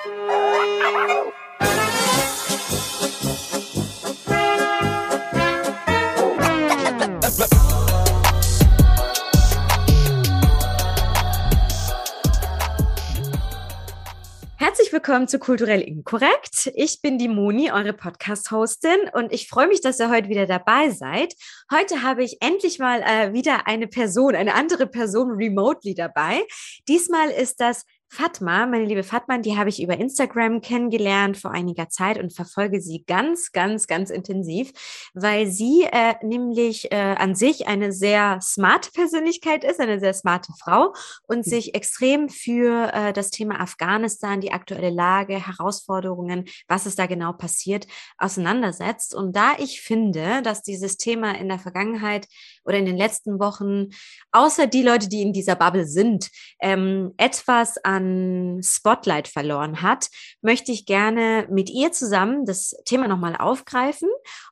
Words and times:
Herzlich 0.00 0.12
willkommen 14.90 15.28
zu 15.28 15.38
Kulturell 15.38 15.82
Inkorrekt. 15.82 16.72
Ich 16.74 17.02
bin 17.02 17.18
die 17.18 17.28
Moni, 17.28 17.70
eure 17.70 17.92
Podcast-Hostin, 17.92 19.10
und 19.12 19.34
ich 19.34 19.48
freue 19.48 19.68
mich, 19.68 19.82
dass 19.82 20.00
ihr 20.00 20.08
heute 20.08 20.30
wieder 20.30 20.46
dabei 20.46 20.88
seid. 20.88 21.34
Heute 21.70 22.02
habe 22.02 22.24
ich 22.24 22.38
endlich 22.40 22.78
mal 22.78 23.02
äh, 23.02 23.34
wieder 23.34 23.66
eine 23.66 23.86
Person, 23.86 24.34
eine 24.34 24.54
andere 24.54 24.86
Person 24.86 25.32
remotely 25.32 25.94
dabei. 25.94 26.42
Diesmal 26.88 27.28
ist 27.28 27.60
das 27.60 27.84
Fatma, 28.12 28.66
meine 28.66 28.86
liebe 28.86 29.04
Fatma, 29.04 29.38
die 29.38 29.56
habe 29.56 29.68
ich 29.68 29.80
über 29.80 29.96
Instagram 29.96 30.60
kennengelernt 30.60 31.36
vor 31.36 31.52
einiger 31.52 31.88
Zeit 31.90 32.18
und 32.18 32.34
verfolge 32.34 32.80
sie 32.80 33.04
ganz, 33.06 33.52
ganz, 33.52 33.86
ganz 33.86 34.10
intensiv, 34.10 34.72
weil 35.14 35.46
sie 35.46 35.84
äh, 35.92 36.14
nämlich 36.20 36.90
äh, 36.90 36.96
an 36.96 37.36
sich 37.36 37.68
eine 37.68 37.92
sehr 37.92 38.40
smarte 38.42 38.90
Persönlichkeit 38.90 39.62
ist, 39.62 39.78
eine 39.78 40.00
sehr 40.00 40.12
smarte 40.12 40.52
Frau 40.60 40.92
und 41.28 41.46
mhm. 41.46 41.50
sich 41.50 41.76
extrem 41.76 42.28
für 42.28 42.92
äh, 42.92 43.12
das 43.12 43.30
Thema 43.30 43.60
Afghanistan, 43.60 44.40
die 44.40 44.52
aktuelle 44.52 44.90
Lage, 44.90 45.46
Herausforderungen, 45.46 46.46
was 46.66 46.86
ist 46.86 46.98
da 46.98 47.06
genau 47.06 47.32
passiert, 47.32 47.86
auseinandersetzt. 48.18 49.14
Und 49.14 49.36
da 49.36 49.52
ich 49.58 49.82
finde, 49.82 50.42
dass 50.42 50.62
dieses 50.62 50.96
Thema 50.96 51.38
in 51.38 51.48
der 51.48 51.60
Vergangenheit 51.60 52.26
oder 52.70 52.78
in 52.78 52.86
den 52.86 52.96
letzten 52.96 53.38
Wochen, 53.38 53.88
außer 54.32 54.66
die 54.66 54.82
Leute, 54.82 55.08
die 55.08 55.22
in 55.22 55.32
dieser 55.32 55.56
Bubble 55.56 55.86
sind, 55.86 56.30
ähm, 56.60 57.12
etwas 57.18 57.76
an 57.78 58.00
an 58.00 58.62
Spotlight 58.62 59.28
verloren 59.28 59.82
hat, 59.82 60.08
möchte 60.42 60.72
ich 60.72 60.86
gerne 60.86 61.46
mit 61.50 61.70
ihr 61.70 61.92
zusammen 61.92 62.44
das 62.44 62.74
Thema 62.84 63.08
nochmal 63.08 63.36
aufgreifen. 63.36 64.08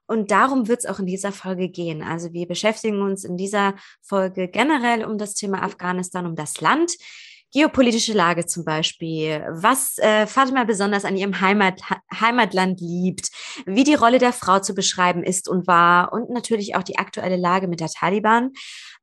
Und 0.07 0.31
darum 0.31 0.69
wird 0.69 0.81
es 0.81 0.87
auch 0.87 0.99
in 0.99 1.07
dieser 1.07 1.33
Folge 1.33 1.69
gehen. 1.69 2.03
Also 2.03 2.33
wir 2.33 2.47
beschäftigen 2.47 3.03
uns 3.03 3.25
in 3.25 3.37
dieser 3.37 3.75
Folge 4.03 4.49
generell 4.49 5.05
um 5.05 5.19
das 5.19 5.35
Thema 5.35 5.63
Afghanistan, 5.63 6.27
um 6.27 6.35
das 6.35 6.61
Land. 6.61 6.93
Geopolitische 7.53 8.13
Lage 8.13 8.45
zum 8.45 8.65
Beispiel, 8.65 9.47
was 9.51 9.97
äh, 9.99 10.27
Fatima 10.27 10.65
besonders 10.65 11.05
an 11.05 11.17
ihrem 11.17 11.41
Heimat, 11.41 11.81
Heimatland 12.21 12.81
liebt, 12.81 13.31
wie 13.65 13.85
die 13.85 13.95
Rolle 13.95 14.19
der 14.19 14.35
Frau 14.35 14.59
zu 14.59 14.75
beschreiben 14.75 15.23
ist 15.23 15.49
und 15.49 15.67
war 15.67 16.13
und 16.13 16.29
natürlich 16.31 16.77
auch 16.77 16.83
die 16.83 16.99
aktuelle 16.99 17.37
Lage 17.37 17.67
mit 17.67 17.81
der 17.81 17.89
Taliban. 17.89 18.51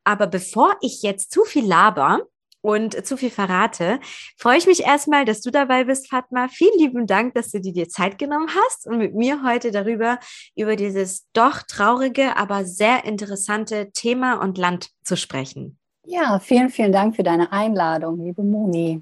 Aber 0.04 0.28
bevor 0.28 0.76
ich 0.82 1.02
jetzt 1.02 1.32
zu 1.32 1.44
viel 1.44 1.66
laber, 1.66 2.22
und 2.66 3.06
zu 3.06 3.16
viel 3.16 3.30
verrate, 3.30 4.00
freue 4.40 4.58
ich 4.58 4.66
mich 4.66 4.82
erstmal, 4.82 5.24
dass 5.24 5.42
du 5.42 5.52
dabei 5.52 5.84
bist, 5.84 6.10
Fatma. 6.10 6.48
Vielen 6.48 6.80
lieben 6.80 7.06
Dank, 7.06 7.36
dass 7.36 7.52
du 7.52 7.62
dir 7.62 7.88
Zeit 7.90 8.18
genommen 8.18 8.50
hast 8.56 8.88
und 8.88 8.98
mit 8.98 9.14
mir 9.14 9.44
heute 9.44 9.70
darüber, 9.70 10.18
über 10.56 10.76
dieses 10.76 11.28
doch 11.34 11.62
traurige, 11.62 12.36
aber 12.38 12.66
sehr 12.66 13.06
interessante 13.06 13.92
Thema 13.92 14.42
und 14.42 14.58
Land 14.58 14.90
zu 15.04 15.16
sprechen. 15.16 15.78
Ja, 16.08 16.40
vielen, 16.40 16.70
vielen 16.70 16.92
Dank 16.92 17.16
für 17.16 17.24
deine 17.24 17.52
Einladung, 17.52 18.24
liebe 18.24 18.44
Moni. 18.44 19.02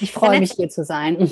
Ich 0.00 0.12
freue 0.12 0.38
mich, 0.38 0.52
hier 0.52 0.68
zu 0.68 0.84
sein. 0.84 1.30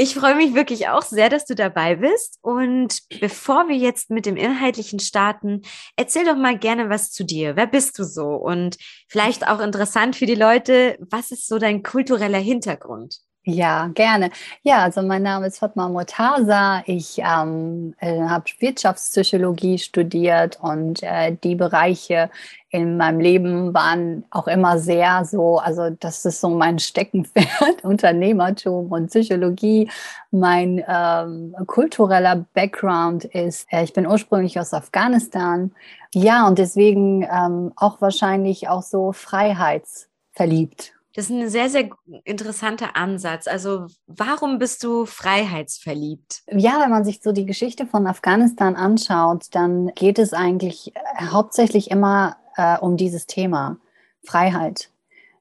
Ich 0.00 0.14
freue 0.14 0.36
mich 0.36 0.54
wirklich 0.54 0.88
auch 0.88 1.02
sehr, 1.02 1.28
dass 1.28 1.44
du 1.44 1.56
dabei 1.56 1.96
bist. 1.96 2.38
Und 2.40 3.02
bevor 3.20 3.68
wir 3.68 3.76
jetzt 3.76 4.10
mit 4.10 4.26
dem 4.26 4.36
Inhaltlichen 4.36 5.00
starten, 5.00 5.62
erzähl 5.96 6.24
doch 6.24 6.36
mal 6.36 6.56
gerne 6.56 6.88
was 6.88 7.10
zu 7.10 7.24
dir. 7.24 7.56
Wer 7.56 7.66
bist 7.66 7.98
du 7.98 8.04
so? 8.04 8.28
Und 8.28 8.76
vielleicht 9.08 9.48
auch 9.48 9.58
interessant 9.58 10.14
für 10.14 10.26
die 10.26 10.36
Leute, 10.36 10.96
was 11.00 11.32
ist 11.32 11.48
so 11.48 11.58
dein 11.58 11.82
kultureller 11.82 12.38
Hintergrund? 12.38 13.18
Ja, 13.50 13.86
gerne. 13.94 14.30
Ja, 14.62 14.82
also 14.82 15.00
mein 15.00 15.22
Name 15.22 15.46
ist 15.46 15.58
Fatma 15.58 15.88
Murtaza. 15.88 16.82
Ich 16.84 17.18
ähm, 17.18 17.94
äh, 17.98 18.20
habe 18.20 18.44
Wirtschaftspsychologie 18.58 19.78
studiert 19.78 20.58
und 20.60 21.02
äh, 21.02 21.34
die 21.42 21.54
Bereiche 21.54 22.28
in 22.68 22.98
meinem 22.98 23.20
Leben 23.20 23.72
waren 23.72 24.26
auch 24.30 24.48
immer 24.48 24.78
sehr 24.78 25.24
so, 25.24 25.56
also 25.60 25.88
das 25.88 26.26
ist 26.26 26.42
so 26.42 26.50
mein 26.50 26.78
Steckenpferd, 26.78 27.82
Unternehmertum 27.84 28.92
und 28.92 29.06
Psychologie. 29.08 29.90
Mein 30.30 30.84
ähm, 30.86 31.56
kultureller 31.66 32.44
Background 32.52 33.24
ist, 33.24 33.66
äh, 33.72 33.82
ich 33.82 33.94
bin 33.94 34.06
ursprünglich 34.06 34.60
aus 34.60 34.74
Afghanistan. 34.74 35.72
Ja, 36.12 36.46
und 36.46 36.58
deswegen 36.58 37.22
ähm, 37.22 37.72
auch 37.76 38.02
wahrscheinlich 38.02 38.68
auch 38.68 38.82
so 38.82 39.12
freiheitsverliebt 39.12 40.97
das 41.14 41.24
ist 41.24 41.30
ein 41.30 41.48
sehr, 41.48 41.70
sehr 41.70 41.88
interessanter 42.24 42.96
Ansatz. 42.96 43.46
Also 43.46 43.86
warum 44.06 44.58
bist 44.58 44.84
du 44.84 45.06
freiheitsverliebt? 45.06 46.42
Ja, 46.52 46.80
wenn 46.80 46.90
man 46.90 47.04
sich 47.04 47.20
so 47.22 47.32
die 47.32 47.46
Geschichte 47.46 47.86
von 47.86 48.06
Afghanistan 48.06 48.76
anschaut, 48.76 49.46
dann 49.52 49.88
geht 49.94 50.18
es 50.18 50.32
eigentlich 50.32 50.94
äh, 50.94 51.26
hauptsächlich 51.26 51.90
immer 51.90 52.36
äh, 52.56 52.78
um 52.78 52.96
dieses 52.96 53.26
Thema 53.26 53.78
Freiheit. 54.22 54.90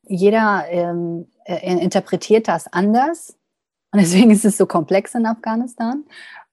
Jeder 0.03 0.65
ähm, 0.69 1.27
äh, 1.43 1.77
interpretiert 1.77 2.47
das 2.47 2.71
anders 2.71 3.37
und 3.91 4.01
deswegen 4.01 4.31
ist 4.31 4.45
es 4.45 4.57
so 4.57 4.65
komplex 4.65 5.15
in 5.15 5.25
Afghanistan. 5.25 6.05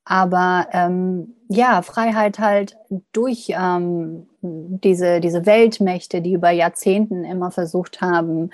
Aber 0.05 0.69
ähm, 0.73 1.35
ja, 1.49 1.83
Freiheit 1.83 2.39
halt 2.39 2.77
durch 3.13 3.49
ähm, 3.51 4.27
diese, 4.43 5.21
diese 5.21 5.47
Weltmächte, 5.47 6.21
die 6.21 6.33
über 6.33 6.51
Jahrzehnten 6.51 7.25
immer 7.25 7.51
versucht 7.51 8.01
haben, 8.01 8.51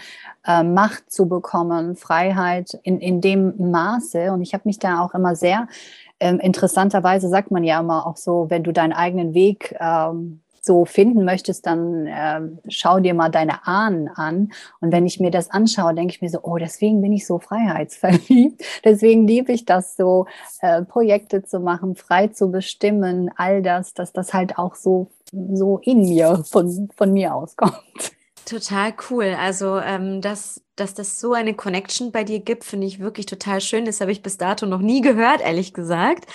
äh, 0.47 0.63
Macht 0.63 1.11
zu 1.11 1.29
bekommen, 1.29 1.97
Freiheit 1.97 2.79
in, 2.83 3.01
in 3.01 3.21
dem 3.21 3.71
Maße. 3.71 4.33
Und 4.33 4.43
ich 4.43 4.55
habe 4.55 4.63
mich 4.67 4.79
da 4.79 5.03
auch 5.03 5.15
immer 5.15 5.35
sehr, 5.35 5.67
ähm, 6.21 6.39
interessanterweise 6.39 7.29
sagt 7.29 7.51
man 7.51 7.65
ja 7.65 7.81
immer 7.81 8.07
auch 8.07 8.17
so, 8.17 8.47
wenn 8.51 8.63
du 8.63 8.73
deinen 8.73 8.93
eigenen 8.93 9.35
Weg 9.35 9.75
ähm, 9.81 10.41
so 10.61 10.85
finden 10.85 11.25
möchtest, 11.25 11.67
dann 11.67 12.07
äh, 12.07 12.41
schau 12.69 13.01
dir 13.01 13.15
mal 13.15 13.31
deine 13.31 13.67
Ahnen 13.67 14.09
an. 14.09 14.53
Und 14.81 14.93
wenn 14.93 15.07
ich 15.07 15.21
mir 15.21 15.31
das 15.31 15.51
anschaue, 15.51 15.95
denke 15.95 16.15
ich 16.15 16.23
mir 16.23 16.31
so, 16.31 16.41
oh, 16.43 16.59
deswegen 16.59 17.01
bin 17.01 17.13
ich 17.13 17.27
so 17.27 17.39
freiheitsverliebt. 17.39 18.63
Deswegen 18.85 19.27
liebe 19.27 19.53
ich 19.53 19.65
das 19.65 19.97
so, 19.97 20.27
äh, 20.61 20.83
Projekte 20.83 21.43
zu 21.43 21.61
machen, 21.61 21.95
frei 21.95 22.29
zu 22.29 22.51
bestimmen, 22.51 23.31
all 23.37 23.63
das, 23.63 23.95
dass 23.95 24.13
das 24.13 24.35
halt 24.35 24.59
auch 24.59 24.75
so, 24.75 25.09
so 25.33 25.79
in 25.79 26.03
mir, 26.03 26.43
von, 26.45 26.89
von 26.97 27.13
mir 27.13 27.35
auskommt. 27.35 28.13
Total 28.47 28.93
cool. 29.11 29.37
Also, 29.39 29.79
ähm, 29.79 30.21
dass, 30.21 30.63
dass 30.75 30.95
das 30.95 31.21
so 31.21 31.35
eine 31.35 31.55
Connection 31.55 32.11
bei 32.11 32.25
dir 32.25 32.41
gibt, 32.41 32.65
finde 32.65 32.87
ich 32.87 32.99
wirklich 32.99 33.27
total 33.27 33.61
schön. 33.61 33.85
Das 33.85 34.01
habe 34.01 34.11
ich 34.13 34.23
bis 34.23 34.39
dato 34.39 34.67
noch 34.67 34.81
nie 34.81 35.01
gehört, 35.03 35.41
ehrlich 35.41 35.73
gesagt. 35.73 36.27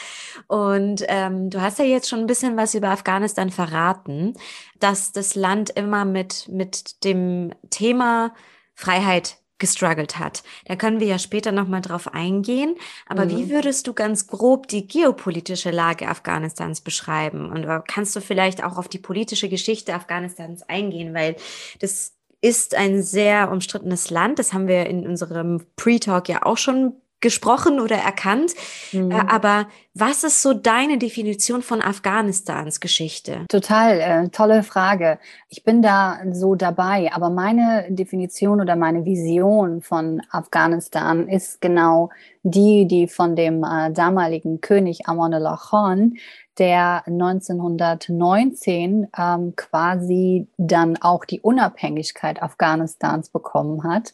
Und 0.48 1.04
ähm, 1.08 1.50
du 1.50 1.62
hast 1.62 1.80
ja 1.80 1.86
jetzt 1.86 2.08
schon 2.10 2.20
ein 2.20 2.28
bisschen 2.28 2.56
was 2.58 2.74
über 2.74 2.90
Afghanistan 2.90 3.50
verraten, 3.50 4.34
dass 4.80 5.12
das 5.12 5.36
Land 5.36 5.72
immer 5.72 6.06
mit, 6.06 6.48
mit 6.48 7.04
dem 7.04 7.52
Thema 7.70 8.34
Freiheit 8.76 9.38
gestruggelt 9.58 10.20
hat. 10.20 10.44
Da 10.66 10.76
können 10.76 11.00
wir 11.00 11.08
ja 11.08 11.20
später 11.20 11.52
nochmal 11.52 11.82
drauf 11.82 12.14
eingehen. 12.14 12.76
Aber 13.08 13.26
mhm. 13.26 13.30
wie 13.30 13.50
würdest 13.50 13.88
du 13.88 13.94
ganz 13.94 14.28
grob 14.28 14.68
die 14.68 14.88
geopolitische 14.88 15.72
Lage 15.72 16.08
Afghanistans 16.08 16.82
beschreiben? 16.82 17.50
Und 17.50 17.64
äh, 17.64 17.80
kannst 17.88 18.16
du 18.16 18.22
vielleicht 18.22 18.64
auch 18.64 18.78
auf 18.78 18.88
die 18.88 19.00
politische 19.00 19.50
Geschichte 19.50 19.94
Afghanistans 19.94 20.64
eingehen? 20.64 21.14
Weil 21.14 21.36
das 21.80 22.14
ist 22.42 22.76
ein 22.76 23.02
sehr 23.02 23.52
umstrittenes 23.52 24.10
Land. 24.10 24.40
Das 24.40 24.54
haben 24.54 24.68
wir 24.68 24.86
in 24.88 25.08
unserem 25.08 25.66
Pre-Talk 25.78 26.30
ja 26.30 26.44
auch 26.46 26.58
schon 26.58 26.94
gesprochen 27.22 27.80
oder 27.80 27.96
erkannt. 27.96 28.54
Mhm. 28.92 29.12
Äh, 29.12 29.24
aber 29.28 29.68
was 29.94 30.24
ist 30.24 30.42
so 30.42 30.54
deine 30.54 30.98
Definition 30.98 31.62
von 31.62 31.82
Afghanistans 31.82 32.80
Geschichte? 32.80 33.46
Total 33.50 34.00
äh, 34.00 34.30
tolle 34.30 34.64
Frage. 34.64 35.20
Ich 35.50 35.64
bin 35.64 35.82
da 35.82 36.20
so 36.32 36.56
dabei, 36.56 37.12
aber 37.14 37.30
meine 37.30 37.86
Definition 37.90 38.62
oder 38.62 38.76
meine 38.76 39.06
Vision 39.06 39.82
von 39.82 40.22
Afghanistan 40.30 41.28
ist 41.28 41.62
genau 41.62 42.10
die, 42.44 42.88
die 42.88 43.08
von 43.08 43.36
dem 43.36 43.64
äh, 43.64 43.92
damaligen 43.92 44.62
König 44.62 45.08
Amanullah 45.08 45.58
Khan, 45.58 46.14
der 46.58 47.04
1919 47.08 49.08
ähm, 49.18 49.56
quasi 49.56 50.48
dann 50.58 50.98
auch 51.02 51.26
die 51.26 51.42
Unabhängigkeit 51.42 52.42
Afghanistans 52.42 53.30
bekommen 53.30 53.84
hat, 53.84 54.14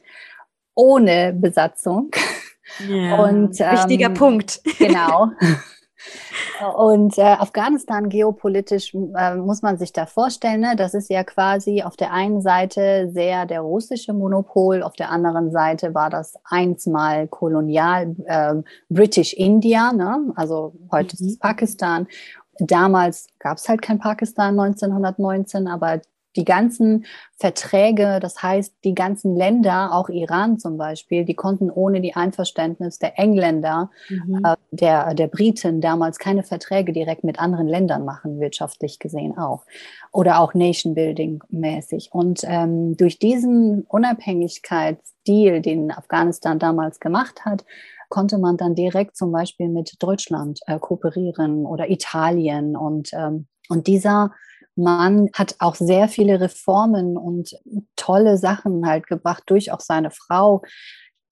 ohne 0.76 1.34
Besatzung. 1.34 2.12
Ja, 2.88 3.24
und, 3.24 3.60
ähm, 3.60 3.72
wichtiger 3.74 4.10
Punkt. 4.10 4.62
Genau. 4.78 5.32
Und 6.76 7.18
äh, 7.18 7.22
Afghanistan 7.22 8.10
geopolitisch 8.10 8.94
äh, 8.94 9.36
muss 9.36 9.62
man 9.62 9.78
sich 9.78 9.94
da 9.94 10.06
vorstellen, 10.06 10.62
ne? 10.62 10.76
das 10.76 10.94
ist 10.94 11.10
ja 11.10 11.24
quasi 11.24 11.84
auf 11.84 11.96
der 11.96 12.12
einen 12.12 12.42
Seite 12.42 13.10
sehr 13.14 13.46
der 13.46 13.62
russische 13.62 14.14
Monopol, 14.14 14.84
auf 14.84 14.94
der 14.94 15.12
anderen 15.12 15.52
Seite 15.52 15.94
war 15.94 16.10
das 16.10 16.34
einstmal 16.44 17.28
kolonial 17.28 18.16
äh, 18.26 18.56
British 18.90 19.34
India, 19.34 19.92
ne? 19.94 20.32
also 20.36 20.74
heute 20.92 21.16
mhm. 21.20 21.28
ist 21.28 21.34
es 21.34 21.40
Pakistan. 21.40 22.08
Damals 22.60 23.28
gab 23.40 23.58
es 23.58 23.68
halt 23.68 23.82
kein 23.82 24.00
Pakistan 24.00 24.60
1919, 24.60 25.68
aber 25.68 26.02
die 26.36 26.46
ganzen 26.46 27.06
Verträge, 27.38 28.20
das 28.22 28.42
heißt, 28.42 28.76
die 28.84 28.94
ganzen 28.94 29.36
Länder, 29.36 29.94
auch 29.94 30.10
Iran 30.10 30.60
zum 30.60 30.78
Beispiel, 30.78 31.26
die 31.26 31.34
konnten 31.34 31.70
ohne 31.70 32.02
die 32.02 32.16
Einverständnis 32.16 33.00
der 33.00 33.18
Engländer, 33.20 33.90
mhm. 34.10 34.46
äh, 34.46 34.56
der, 34.72 35.14
der 35.14 35.28
Briten 35.28 35.82
damals 35.82 36.20
keine 36.20 36.44
Verträge 36.44 36.94
direkt 36.94 37.24
mit 37.24 37.40
anderen 37.40 37.68
Ländern 37.68 38.06
machen, 38.06 38.40
wirtschaftlich 38.40 39.00
gesehen 39.00 39.38
auch. 39.38 39.66
Oder 40.12 40.40
auch 40.40 40.54
Nation 40.54 40.94
Building 40.94 41.42
mäßig. 41.50 42.10
Und 42.12 42.42
ähm, 42.44 42.96
durch 42.96 43.20
diesen 43.20 43.84
Unabhängigkeitsdeal, 43.84 45.62
den 45.62 45.92
Afghanistan 45.92 46.60
damals 46.60 47.00
gemacht 47.00 47.44
hat, 47.46 47.66
konnte 48.10 48.38
man 48.38 48.58
dann 48.58 48.76
direkt 48.76 49.16
zum 49.16 49.32
Beispiel 49.32 49.70
mit 49.70 49.96
Deutschland 50.00 50.60
äh, 50.68 50.80
kooperieren 50.80 51.66
oder 51.66 51.90
Italien 51.90 52.76
und 52.76 53.12
ähm, 53.14 53.48
und 53.72 53.88
dieser 53.88 54.32
Mann 54.76 55.30
hat 55.34 55.56
auch 55.60 55.76
sehr 55.76 56.08
viele 56.08 56.40
Reformen 56.40 57.18
und 57.18 57.56
tolle 57.96 58.38
Sachen 58.38 58.86
halt 58.86 59.08
gebracht 59.08 59.44
durch 59.48 59.72
auch 59.72 59.82
seine 59.82 60.12
Frau, 60.12 60.62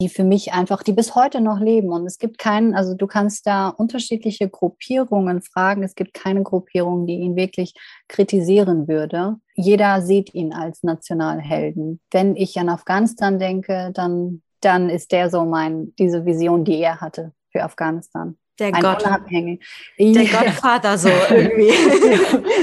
die 0.01 0.09
für 0.09 0.23
mich 0.23 0.53
einfach, 0.53 0.81
die 0.81 0.93
bis 0.93 1.13
heute 1.15 1.41
noch 1.41 1.59
leben. 1.59 1.91
Und 1.91 2.05
es 2.05 2.17
gibt 2.17 2.37
keinen, 2.37 2.73
also 2.73 2.93
du 2.93 3.05
kannst 3.05 3.45
da 3.45 3.67
unterschiedliche 3.67 4.49
Gruppierungen 4.49 5.41
fragen. 5.41 5.83
Es 5.83 5.93
gibt 5.93 6.13
keine 6.13 6.41
Gruppierung, 6.43 7.05
die 7.05 7.15
ihn 7.15 7.35
wirklich 7.35 7.73
kritisieren 8.07 8.87
würde. 8.87 9.35
Jeder 9.55 10.01
sieht 10.01 10.33
ihn 10.33 10.53
als 10.53 10.83
Nationalhelden. 10.83 11.99
Wenn 12.11 12.37
ich 12.37 12.57
an 12.57 12.69
Afghanistan 12.69 13.39
denke, 13.39 13.91
dann, 13.93 14.41
dann 14.61 14.89
ist 14.89 15.11
der 15.11 15.29
so 15.29 15.43
mein, 15.43 15.93
diese 15.99 16.25
Vision, 16.25 16.63
die 16.63 16.79
er 16.79 17.01
hatte 17.01 17.33
für 17.51 17.63
Afghanistan. 17.63 18.37
Der 18.59 18.71
Gott. 18.71 19.03
Unabhängig. 19.03 19.65
Der 19.97 20.23
ja. 20.23 20.41
Gottvater 20.41 20.97
so 20.97 21.09
irgendwie. 21.29 21.69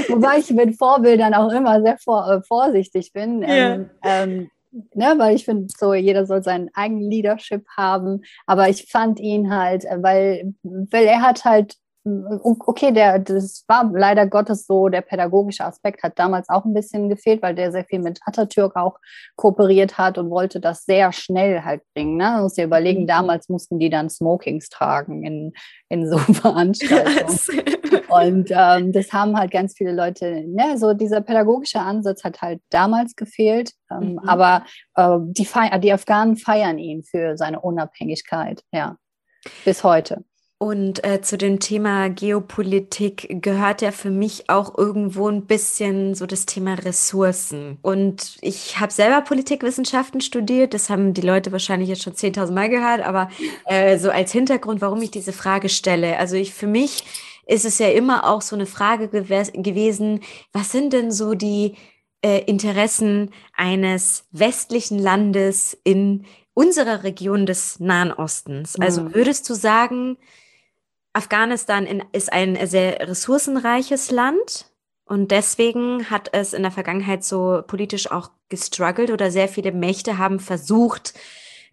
Wobei 0.09 0.39
ich 0.39 0.49
mit 0.51 0.77
Vorbildern 0.77 1.33
auch 1.33 1.51
immer 1.51 1.81
sehr 1.81 1.97
vor, 1.97 2.29
äh, 2.29 2.41
vorsichtig 2.43 3.11
bin. 3.13 3.41
Ja. 3.41 3.73
Ähm, 3.73 3.89
ähm, 4.03 4.49
ne, 4.93 5.15
weil 5.17 5.35
ich 5.35 5.45
finde, 5.45 5.67
so 5.75 5.93
jeder 5.93 6.25
soll 6.25 6.43
seinen 6.43 6.69
eigenen 6.73 7.09
Leadership 7.09 7.65
haben. 7.75 8.21
Aber 8.45 8.69
ich 8.69 8.89
fand 8.89 9.19
ihn 9.19 9.53
halt, 9.53 9.85
äh, 9.85 10.01
weil, 10.01 10.53
weil 10.63 11.05
er 11.05 11.21
hat 11.21 11.45
halt 11.45 11.75
okay, 12.41 12.91
der, 12.91 13.19
das 13.19 13.63
war 13.67 13.89
leider 13.93 14.27
Gottes 14.27 14.65
so, 14.65 14.87
der 14.87 15.01
pädagogische 15.01 15.65
Aspekt 15.65 16.03
hat 16.03 16.17
damals 16.17 16.47
auch 16.49 16.63
ein 16.63 16.73
bisschen 16.73 17.09
gefehlt, 17.09 17.41
weil 17.41 17.55
der 17.55 17.71
sehr 17.71 17.85
viel 17.85 17.99
mit 17.99 18.19
Atatürk 18.25 18.75
auch 18.75 18.99
kooperiert 19.35 19.97
hat 19.97 20.17
und 20.17 20.29
wollte 20.29 20.59
das 20.59 20.85
sehr 20.85 21.11
schnell 21.11 21.63
halt 21.63 21.81
bringen. 21.93 22.17
Ne? 22.17 22.23
Man 22.23 22.43
muss 22.43 22.53
dir 22.53 22.65
überlegen, 22.65 23.03
mhm. 23.03 23.07
damals 23.07 23.49
mussten 23.49 23.79
die 23.79 23.89
dann 23.89 24.09
Smokings 24.09 24.69
tragen 24.69 25.23
in, 25.23 25.53
in 25.89 26.09
so 26.09 26.17
Veranstaltungen. 26.33 27.37
und 28.09 28.51
ähm, 28.51 28.91
das 28.91 29.11
haben 29.11 29.37
halt 29.37 29.51
ganz 29.51 29.73
viele 29.75 29.91
Leute, 29.91 30.43
ne? 30.47 30.77
so 30.77 30.93
dieser 30.93 31.21
pädagogische 31.21 31.79
Ansatz 31.79 32.23
hat 32.23 32.41
halt 32.41 32.61
damals 32.69 33.15
gefehlt, 33.15 33.73
ähm, 33.91 34.13
mhm. 34.13 34.19
aber 34.19 34.65
äh, 34.95 35.17
die, 35.19 35.47
die 35.81 35.93
Afghanen 35.93 36.37
feiern 36.37 36.77
ihn 36.77 37.03
für 37.03 37.37
seine 37.37 37.59
Unabhängigkeit, 37.59 38.63
ja, 38.71 38.97
bis 39.65 39.83
heute. 39.83 40.23
Und 40.59 41.03
äh, 41.03 41.21
zu 41.21 41.37
dem 41.37 41.59
Thema 41.59 42.09
Geopolitik 42.09 43.27
gehört 43.43 43.83
ja 43.83 43.91
für 43.91 44.09
mich 44.09 44.49
auch 44.49 44.75
irgendwo 44.75 45.27
ein 45.27 45.45
bisschen 45.45 46.15
so 46.15 46.25
das 46.25 46.47
Thema 46.47 46.73
Ressourcen. 46.73 47.77
Und 47.83 48.37
ich 48.41 48.79
habe 48.79 48.91
selber 48.91 49.21
Politikwissenschaften 49.21 50.19
studiert, 50.19 50.73
das 50.73 50.89
haben 50.89 51.13
die 51.13 51.21
Leute 51.21 51.51
wahrscheinlich 51.51 51.89
jetzt 51.89 52.01
schon 52.01 52.13
10.000 52.13 52.53
Mal 52.53 52.69
gehört, 52.69 53.01
aber 53.01 53.29
äh, 53.65 53.99
so 53.99 54.09
als 54.09 54.31
Hintergrund, 54.31 54.81
warum 54.81 54.99
ich 55.03 55.11
diese 55.11 55.31
Frage 55.31 55.69
stelle. 55.69 56.17
Also 56.17 56.35
ich 56.35 56.55
für 56.55 56.67
mich 56.67 57.03
ist 57.45 57.65
es 57.65 57.77
ja 57.77 57.89
immer 57.89 58.27
auch 58.27 58.41
so 58.41 58.55
eine 58.55 58.65
Frage 58.65 59.09
gew 59.09 59.23
gewesen, 59.53 60.21
was 60.53 60.71
sind 60.71 60.91
denn 60.91 61.11
so 61.11 61.35
die 61.35 61.75
äh, 62.23 62.39
Interessen 62.45 63.29
eines 63.55 64.25
westlichen 64.31 64.97
Landes 64.97 65.77
in 65.83 66.25
unserer 66.55 67.03
Region 67.03 67.45
des 67.45 67.79
Nahen 67.79 68.11
Ostens? 68.11 68.75
Also 68.79 69.03
mhm. 69.03 69.13
würdest 69.13 69.47
du 69.49 69.53
sagen, 69.53 70.17
Afghanistan 71.17 71.87
in, 71.87 72.03
ist 72.11 72.31
ein 72.31 72.57
sehr 72.67 73.07
ressourcenreiches 73.07 74.11
Land 74.11 74.71
und 75.03 75.31
deswegen 75.31 76.11
hat 76.11 76.29
es 76.33 76.53
in 76.53 76.61
der 76.61 76.71
Vergangenheit 76.71 77.23
so 77.23 77.63
politisch 77.65 78.11
auch 78.11 78.29
gestruggelt 78.49 79.09
oder 79.09 79.31
sehr 79.31 79.47
viele 79.47 79.71
Mächte 79.71 80.19
haben 80.19 80.39
versucht, 80.39 81.15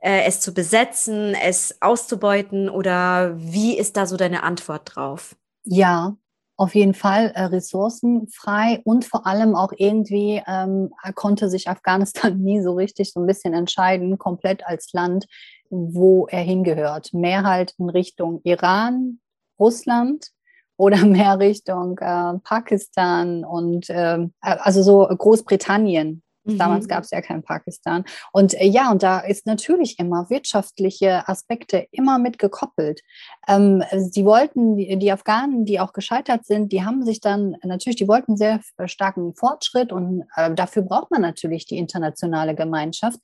äh, 0.01 0.23
es 0.25 0.41
zu 0.41 0.55
besetzen, 0.55 1.35
es 1.35 1.77
auszubeuten 1.83 2.71
oder 2.71 3.35
wie 3.37 3.77
ist 3.77 3.99
da 3.99 4.07
so 4.07 4.17
deine 4.17 4.45
Antwort 4.45 4.93
drauf? 4.95 5.37
Ja, 5.65 6.17
auf 6.57 6.75
jeden 6.75 6.95
Fall 6.95 7.33
äh, 7.35 7.43
ressourcenfrei 7.43 8.81
und 8.85 9.05
vor 9.05 9.27
allem 9.27 9.57
auch 9.57 9.73
irgendwie 9.77 10.43
ähm, 10.47 10.91
konnte 11.15 11.51
sich 11.51 11.69
Afghanistan 11.69 12.39
nie 12.43 12.63
so 12.63 12.73
richtig 12.73 13.13
so 13.13 13.21
ein 13.21 13.27
bisschen 13.27 13.53
entscheiden, 13.53 14.17
komplett 14.17 14.67
als 14.67 14.93
Land, 14.95 15.27
wo 15.69 16.27
er 16.29 16.43
hingehört. 16.43 17.13
Mehr 17.13 17.43
halt 17.43 17.75
in 17.79 17.91
Richtung 17.91 18.41
Iran, 18.45 19.19
Russland 19.59 20.29
oder 20.77 21.05
mehr 21.07 21.39
Richtung 21.39 21.99
äh, 21.99 22.39
Pakistan 22.43 23.45
und 23.45 23.89
äh, 23.91 24.27
also 24.41 24.83
so 24.83 25.07
Großbritannien 25.07 26.24
Mhm. 26.45 26.59
Damals 26.59 26.89
gab 26.89 27.05
es 27.05 27.11
ja 27.11 27.21
kein 27.21 27.43
Pakistan. 27.43 28.05
Und 28.33 28.55
äh, 28.55 28.67
ja, 28.67 28.91
und 28.91 29.03
da 29.03 29.21
ist 29.21 29.47
natürlich 29.47 29.99
immer 29.99 30.29
wirtschaftliche 30.31 31.27
Aspekte 31.29 31.87
immer 31.91 32.19
mit 32.19 32.39
gekoppelt. 32.39 33.01
Ähm, 33.49 33.83
die 33.93 34.25
wollten, 34.25 34.77
die, 34.77 34.99
die, 34.99 35.13
Afghanen, 35.13 35.65
die 35.65 35.81
auch 35.81 35.93
gescheitert 35.93 36.45
sind, 36.45 36.73
die 36.73 36.85
haben 36.85 37.05
sich 37.05 37.21
dann 37.21 37.57
natürlich, 37.63 37.97
die 37.97 38.09
wollten 38.09 38.37
sehr 38.37 38.61
starken 38.87 39.35
Fortschritt 39.35 39.93
und 39.93 40.25
äh, 40.37 40.53
dafür 40.55 40.83
braucht 40.83 41.11
man 41.11 41.23
natürlich 41.23 41.67
die 41.67 41.79
internationale 41.79 42.55
Gemeinschaft. 42.55 43.19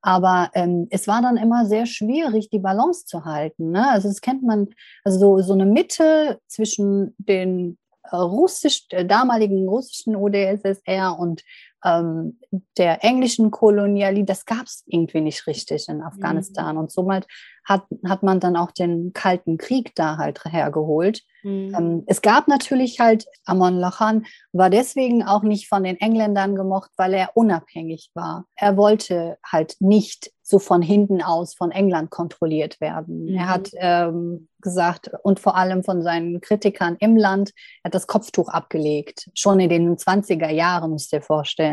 Aber 0.00 0.50
ähm, 0.54 0.86
es 0.90 1.08
war 1.08 1.22
dann 1.22 1.36
immer 1.36 1.66
sehr 1.66 1.86
schwierig, 1.86 2.50
die 2.50 2.58
Balance 2.58 3.04
zu 3.04 3.24
halten. 3.24 3.70
Ne? 3.70 3.88
Also 3.90 4.08
das 4.08 4.20
kennt 4.20 4.42
man, 4.42 4.68
also 5.04 5.18
so, 5.18 5.42
so 5.42 5.52
eine 5.52 5.66
Mitte 5.66 6.40
zwischen 6.46 7.14
den 7.18 7.78
äh, 8.04 8.16
russisch, 8.16 8.86
äh, 8.90 9.04
damaligen 9.04 9.68
russischen 9.68 10.16
OdSSR 10.16 11.16
und 11.18 11.42
ähm, 11.84 12.38
der 12.76 13.04
englischen 13.04 13.50
Kolonialie, 13.50 14.24
das 14.24 14.44
gab 14.44 14.66
es 14.66 14.84
irgendwie 14.86 15.20
nicht 15.20 15.46
richtig 15.46 15.88
in 15.88 16.02
Afghanistan. 16.02 16.74
Mhm. 16.74 16.82
Und 16.82 16.92
somit 16.92 17.26
hat, 17.64 17.84
hat 18.06 18.22
man 18.22 18.40
dann 18.40 18.56
auch 18.56 18.72
den 18.72 19.12
Kalten 19.12 19.58
Krieg 19.58 19.94
da 19.94 20.16
halt 20.16 20.44
hergeholt. 20.44 21.22
Mhm. 21.42 21.74
Ähm, 21.76 22.02
es 22.06 22.20
gab 22.22 22.48
natürlich 22.48 23.00
halt, 23.00 23.26
Amon 23.44 23.76
Lachan 23.76 24.26
war 24.52 24.70
deswegen 24.70 25.22
auch 25.22 25.42
nicht 25.42 25.68
von 25.68 25.84
den 25.84 25.96
Engländern 25.96 26.56
gemocht, 26.56 26.90
weil 26.96 27.14
er 27.14 27.36
unabhängig 27.36 28.10
war. 28.14 28.44
Er 28.56 28.76
wollte 28.76 29.38
halt 29.44 29.76
nicht 29.80 30.32
so 30.42 30.58
von 30.58 30.82
hinten 30.82 31.22
aus 31.22 31.54
von 31.54 31.70
England 31.70 32.10
kontrolliert 32.10 32.80
werden. 32.80 33.26
Mhm. 33.26 33.36
Er 33.36 33.48
hat 33.48 33.70
ähm, 33.74 34.48
gesagt, 34.60 35.10
und 35.22 35.38
vor 35.38 35.56
allem 35.56 35.84
von 35.84 36.02
seinen 36.02 36.40
Kritikern 36.40 36.96
im 36.98 37.16
Land, 37.16 37.52
er 37.82 37.88
hat 37.88 37.94
das 37.94 38.08
Kopftuch 38.08 38.48
abgelegt. 38.48 39.30
Schon 39.34 39.60
in 39.60 39.70
den 39.70 39.96
20er 39.96 40.50
Jahren, 40.50 40.90
musst 40.90 41.12
du 41.12 41.18
dir 41.18 41.22
vorstellen. 41.22 41.69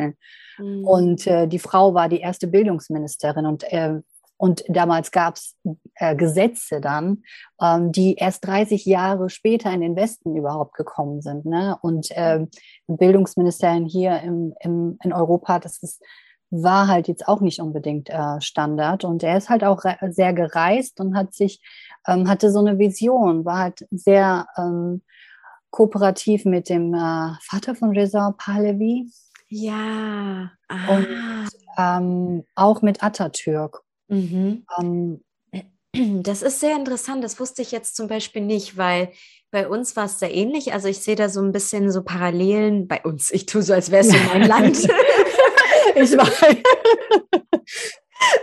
Mhm. 0.58 0.84
Und 0.86 1.28
äh, 1.28 1.48
die 1.48 1.60
Frau 1.60 1.94
war 1.94 2.10
die 2.10 2.20
erste 2.20 2.48
Bildungsministerin 2.48 3.46
und 3.46 3.64
äh, 3.72 4.02
und 4.38 4.64
damals 4.70 5.12
gab 5.12 5.36
es 5.36 5.58
äh, 5.96 6.16
Gesetze 6.16 6.80
dann, 6.80 7.24
ähm, 7.60 7.92
die 7.92 8.16
erst 8.16 8.46
30 8.46 8.86
Jahre 8.86 9.30
später 9.30 9.72
in 9.72 9.82
den 9.82 9.96
Westen 9.96 10.36
überhaupt 10.36 10.76
gekommen 10.76 11.22
sind. 11.22 11.46
Ne? 11.46 11.76
Und 11.82 12.12
äh, 12.12 12.46
Bildungsministerin 12.88 13.86
hier 13.86 14.22
im, 14.22 14.54
im, 14.60 15.00
in 15.04 15.12
Europa, 15.12 15.58
das 15.58 15.82
ist, 15.82 16.04
war 16.52 16.88
halt 16.88 17.08
jetzt 17.08 17.28
auch 17.28 17.42
nicht 17.42 17.60
unbedingt 17.60 18.10
äh, 18.12 18.40
Standard. 18.40 19.04
Und 19.04 19.24
er 19.24 19.38
ist 19.38 19.50
halt 19.50 19.64
auch 19.64 19.84
sehr 20.10 20.34
gereist 20.34 21.00
und 21.00 21.18
hat 21.18 21.34
sich, 21.34 21.60
ähm, 22.08 22.30
hatte 22.30 22.52
so 22.52 22.60
eine 22.60 22.78
Vision, 22.78 23.44
war 23.44 23.58
halt 23.58 23.88
sehr 23.90 24.46
ähm, 24.56 25.02
kooperativ 25.72 26.46
mit 26.46 26.70
dem 26.70 26.94
äh, 26.94 27.34
Vater 27.42 27.74
von 27.74 27.90
Reza 27.90 28.36
Pahlavi. 28.38 29.10
Ja. 29.50 30.52
Aha. 30.68 30.96
Und 30.96 31.50
ähm, 31.78 32.44
auch 32.56 32.82
mit 32.82 33.04
Atatürk. 33.04 33.82
Mhm. 34.08 34.66
Ähm, 34.80 35.24
das 36.24 36.42
ist 36.42 36.60
sehr 36.60 36.76
interessant. 36.76 37.24
Das 37.24 37.40
wusste 37.40 37.62
ich 37.62 37.72
jetzt 37.72 37.96
zum 37.96 38.08
Beispiel 38.08 38.42
nicht, 38.42 38.78
weil 38.78 39.12
bei 39.52 39.68
uns 39.68 39.96
war 39.96 40.06
es 40.06 40.20
sehr 40.20 40.34
ähnlich. 40.34 40.74
Also 40.74 40.88
ich 40.88 41.00
sehe 41.00 41.16
da 41.16 41.30
so 41.30 41.42
ein 41.42 41.52
bisschen 41.52 41.92
so 41.92 42.04
Parallelen 42.04 42.88
bei 42.88 43.02
uns. 43.04 43.32
Ich 43.32 43.46
tue 43.46 43.62
so, 43.62 43.74
als 43.74 43.92
wäre 43.92 44.02
es 44.02 44.14
in 44.14 44.26
mein 44.28 44.44
Land. 44.48 44.78
ich 44.78 46.18
weiß. 46.18 46.58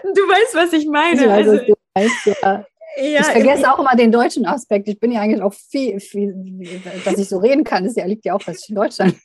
Du 0.02 0.20
weißt, 0.23 0.54
was 0.54 0.73
ich 0.73 0.87
meine. 0.87 1.20
Ich 1.20 1.28
weiß, 1.28 1.49
also, 1.49 1.75
weißt, 1.94 2.26
ja. 2.42 2.64
Ja, 2.96 3.20
ich 3.20 3.26
vergesse 3.26 3.73
auch 3.73 3.78
immer 3.80 3.96
den 3.96 4.12
deutschen 4.12 4.46
Aspekt. 4.46 4.88
Ich 4.88 5.00
bin 5.00 5.11
ja 5.11 5.20
eigentlich 5.20 5.42
auch 5.42 5.52
viel, 5.52 5.99
viel, 5.99 6.32
dass 7.04 7.18
ich 7.18 7.28
so 7.28 7.38
reden 7.38 7.64
kann, 7.64 7.84
das 7.84 7.96
liegt 7.96 8.25
ja 8.25 8.34
auch, 8.34 8.42
dass 8.42 8.62
ich 8.62 8.68
in 8.68 8.76
Deutschland 8.76 9.16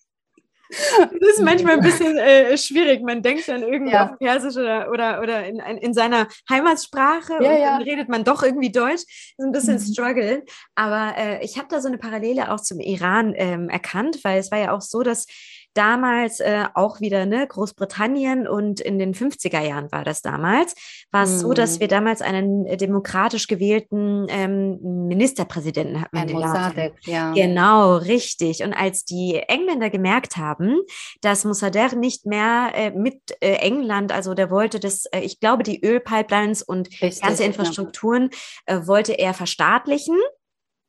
das 0.70 1.30
ist 1.38 1.42
manchmal 1.42 1.74
ein 1.74 1.82
bisschen 1.84 2.18
äh, 2.18 2.58
schwierig. 2.58 3.02
Man 3.02 3.22
denkt 3.22 3.48
dann 3.48 3.64
irgendwie 3.64 3.94
ja. 3.94 4.06
auf 4.06 4.20
Persisch 4.20 4.56
oder, 4.56 4.90
oder, 4.92 5.22
oder 5.22 5.46
in, 5.46 5.60
in 5.60 5.94
seiner 5.94 6.28
Heimatsprache 6.50 7.34
ja, 7.42 7.52
und 7.52 7.62
dann 7.62 7.82
redet 7.82 8.10
man 8.10 8.24
doch 8.24 8.44
irgendwie 8.44 8.72
Deutsch. 8.72 9.04
Das 9.38 9.38
ist 9.38 9.46
ein 9.46 9.52
bisschen 9.52 9.76
mhm. 9.76 9.94
Struggle. 9.94 10.46
Aber 10.76 11.18
äh, 11.18 11.44
ich 11.44 11.58
habe 11.58 11.68
da 11.70 11.82
so 11.82 11.88
eine 11.88 11.98
Parallele 11.98 12.52
auch 12.52 12.60
zum 12.60 12.80
Iran 12.80 13.34
ähm, 13.36 13.70
erkannt, 13.70 14.20
weil 14.24 14.40
es 14.40 14.52
war 14.52 14.60
ja 14.60 14.72
auch 14.72 14.82
so, 14.82 15.02
dass 15.02 15.26
damals 15.74 16.40
äh, 16.40 16.66
auch 16.74 17.00
wieder 17.00 17.26
ne, 17.26 17.46
Großbritannien 17.48 18.48
und 18.48 18.80
in 18.80 19.00
den 19.00 19.14
50er 19.14 19.62
Jahren 19.62 19.92
war 19.92 20.04
das 20.04 20.22
damals, 20.22 20.76
war 21.12 21.24
es 21.24 21.38
mm. 21.38 21.40
so, 21.40 21.54
dass 21.54 21.76
mhm. 21.76 21.80
wir 21.82 21.88
damals 21.88 22.22
einen 22.22 22.66
äh, 22.66 22.78
demokratisch 22.78 23.48
gewählten 23.48 24.28
ähm, 24.30 24.80
Ministerpräsidenten 25.08 26.02
hatten. 26.02 26.32
Mossadegh, 26.32 26.94
ja. 27.06 27.34
Genau, 27.34 27.98
richtig. 27.98 28.64
Und 28.64 28.74
als 28.74 29.06
die 29.06 29.42
Engländer 29.48 29.90
gemerkt 29.90 30.38
haben, 30.38 30.80
dass 31.22 31.46
Mossadegh 31.46 31.96
nicht 31.96 32.26
mehr 32.26 32.72
äh, 32.74 32.92
mit 32.92 33.20
äh, 33.42 33.56
England, 33.56 34.12
also 34.12 34.34
der 34.34 34.50
wollte 34.50 34.80
das, 34.80 35.06
äh, 35.08 35.20
ich 35.20 35.40
glaube, 35.40 35.64
die 35.64 35.84
Ölpipelines 35.86 36.62
und 36.62 36.90
richtig, 37.02 37.22
ganze 37.22 37.44
Infrastrukturen 37.44 38.30
ja. 38.68 38.88
wollte 38.88 39.14
er 39.14 39.34
verstaatlichen 39.34 40.18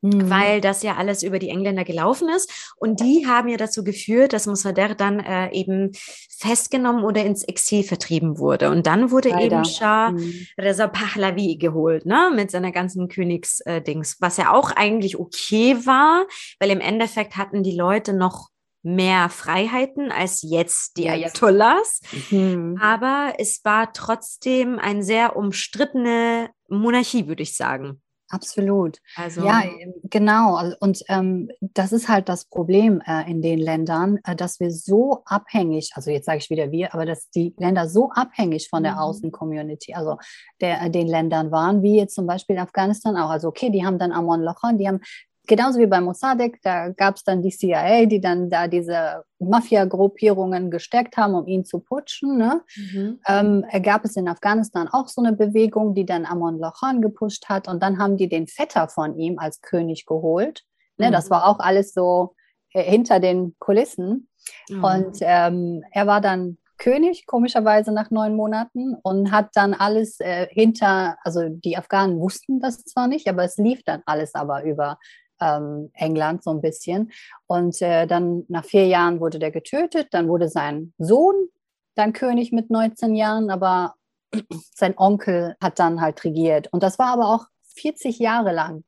Mhm. 0.03 0.31
weil 0.31 0.61
das 0.61 0.83
ja 0.83 0.97
alles 0.97 1.23
über 1.23 1.39
die 1.39 1.51
Engländer 1.51 1.85
gelaufen 1.85 2.29
ist. 2.29 2.73
Und 2.77 3.01
die 3.01 3.27
haben 3.27 3.49
ja 3.49 3.57
dazu 3.57 3.85
geführt, 3.85 4.33
dass 4.33 4.47
Mossadegh 4.47 4.95
dann 4.97 5.21
äh, 5.21 5.53
eben 5.53 5.93
festgenommen 6.39 7.05
oder 7.05 7.25
ins 7.25 7.45
Exil 7.45 7.83
vertrieben 7.83 8.39
wurde. 8.39 8.71
Und 8.71 8.87
dann 8.87 9.11
wurde 9.11 9.29
Leider. 9.31 9.59
eben 9.59 9.65
Shah 9.65 10.13
mhm. 10.13 10.47
Reza 10.59 10.89
Pahlavi 10.89 11.57
geholt, 11.57 12.07
ne, 12.07 12.31
mit 12.35 12.51
seiner 12.51 12.73
ganzen 12.73 13.09
Königsdings, 13.09 14.13
äh, 14.15 14.17
was 14.21 14.39
ja 14.39 14.53
auch 14.53 14.71
eigentlich 14.71 15.19
okay 15.19 15.77
war, 15.85 16.27
weil 16.59 16.71
im 16.71 16.81
Endeffekt 16.81 17.37
hatten 17.37 17.63
die 17.63 17.77
Leute 17.77 18.15
noch 18.15 18.49
mehr 18.83 19.29
Freiheiten 19.29 20.11
als 20.11 20.41
jetzt 20.43 20.97
die 20.97 21.11
Ayatollahs. 21.11 22.01
Mhm. 22.31 22.79
Aber 22.81 23.35
es 23.37 23.63
war 23.65 23.93
trotzdem 23.93 24.79
eine 24.79 25.03
sehr 25.03 25.37
umstrittene 25.37 26.49
Monarchie, 26.69 27.29
würde 27.29 27.43
ich 27.43 27.55
sagen. 27.57 28.01
Absolut. 28.31 28.99
Also, 29.17 29.45
ja, 29.45 29.65
genau. 30.05 30.73
Und 30.79 31.03
ähm, 31.09 31.51
das 31.61 31.93
ist 31.93 32.09
halt 32.09 32.29
das 32.29 32.45
Problem 32.45 33.03
äh, 33.05 33.29
in 33.29 33.43
den 33.43 33.59
Ländern, 33.59 34.19
äh, 34.25 34.37
dass 34.37 34.61
wir 34.61 34.71
so 34.71 35.23
abhängig, 35.25 35.91
also 35.95 36.11
jetzt 36.11 36.27
sage 36.27 36.39
ich 36.39 36.49
wieder 36.49 36.71
wir, 36.71 36.95
aber 36.95 37.07
dass 37.07 37.29
die 37.31 37.55
Länder 37.59 37.89
so 37.89 38.11
abhängig 38.11 38.69
von 38.69 38.85
der 38.85 38.93
mhm. 38.93 38.99
Außencommunity, 38.99 39.95
also 39.95 40.17
der, 40.61 40.81
äh, 40.83 40.91
den 40.91 41.09
Ländern 41.09 41.51
waren, 41.51 41.83
wie 41.83 41.97
jetzt 41.97 42.15
zum 42.15 42.27
Beispiel 42.27 42.59
Afghanistan 42.59 43.17
auch. 43.17 43.31
Also 43.31 43.49
okay, 43.49 43.71
die 43.71 43.85
haben 43.85 43.99
dann 43.99 44.13
Amon 44.13 44.43
Lochan, 44.43 44.79
die 44.79 44.87
haben 44.87 45.01
genauso 45.51 45.81
wie 45.81 45.87
bei 45.87 46.01
Mossadegh, 46.01 46.61
da 46.63 46.91
gab 46.91 47.17
es 47.17 47.25
dann 47.25 47.43
die 47.43 47.51
CIA, 47.51 48.07
die 48.07 48.21
dann 48.21 48.49
da 48.49 48.69
diese 48.69 49.25
Mafia-Gruppierungen 49.41 50.71
gesteckt 50.71 51.17
haben, 51.17 51.35
um 51.35 51.47
ihn 51.49 51.65
zu 51.65 51.81
putschen. 51.81 52.39
Ne? 52.39 52.63
Mhm. 52.77 53.19
Ähm, 53.27 53.65
gab 53.83 54.05
es 54.05 54.15
in 54.15 54.29
Afghanistan 54.29 54.89
auch 54.89 55.09
so 55.09 55.21
eine 55.21 55.33
Bewegung, 55.33 55.95
die 55.95 56.07
dann 56.07 56.25
Amon 56.25 56.61
Lochan 56.61 57.03
gepusht 57.03 57.49
hat 57.49 57.67
und 57.67 57.83
dann 57.83 57.99
haben 57.99 58.17
die 58.17 58.29
den 58.29 58.47
Vetter 58.47 58.89
von 58.89 59.19
ihm 59.19 59.41
als 59.41 59.61
König 59.61 60.07
geholt. 60.07 60.63
Ne? 60.99 61.09
Mhm. 61.09 61.13
Das 61.13 61.31
war 61.31 61.49
auch 61.49 61.59
alles 61.59 61.93
so 61.93 62.37
äh, 62.73 62.85
hinter 62.85 63.19
den 63.19 63.57
Kulissen. 63.59 64.29
Mhm. 64.69 64.85
Und 64.85 65.19
ähm, 65.21 65.83
er 65.91 66.07
war 66.07 66.21
dann 66.21 66.59
König, 66.79 67.27
komischerweise 67.27 67.93
nach 67.93 68.11
neun 68.11 68.37
Monaten, 68.37 68.95
und 69.03 69.33
hat 69.33 69.51
dann 69.55 69.75
alles 69.75 70.21
äh, 70.21 70.47
hinter, 70.51 71.17
also 71.25 71.49
die 71.49 71.77
Afghanen 71.77 72.21
wussten 72.21 72.61
das 72.61 72.85
zwar 72.85 73.09
nicht, 73.09 73.29
aber 73.29 73.45
es 73.45 73.59
lief 73.59 73.83
dann 73.85 74.03
alles 74.07 74.35
aber 74.35 74.63
über 74.63 74.99
ähm, 75.41 75.91
England 75.95 76.43
so 76.45 76.51
ein 76.51 76.61
bisschen. 76.61 77.13
Und 77.47 77.81
äh, 77.83 78.07
dann 78.07 78.45
nach 78.49 78.65
vier 78.65 78.87
Jahren 78.87 79.21
wurde 79.21 79.39
der 79.39 79.51
getötet, 79.51 80.09
dann 80.13 80.29
wurde 80.29 80.49
sein 80.49 80.93
Sohn 80.99 81.49
dann 81.95 82.13
König 82.13 82.53
mit 82.53 82.71
19 82.71 83.15
Jahren, 83.15 83.51
aber 83.51 83.95
sein 84.75 84.95
Onkel 84.97 85.57
hat 85.63 85.79
dann 85.79 86.01
halt 86.01 86.25
regiert. 86.25 86.69
Und 86.73 86.83
das 86.83 86.99
war 86.99 87.09
aber 87.09 87.29
auch 87.35 87.47
40 87.77 88.19
Jahre 88.19 88.53
lang, 88.53 88.85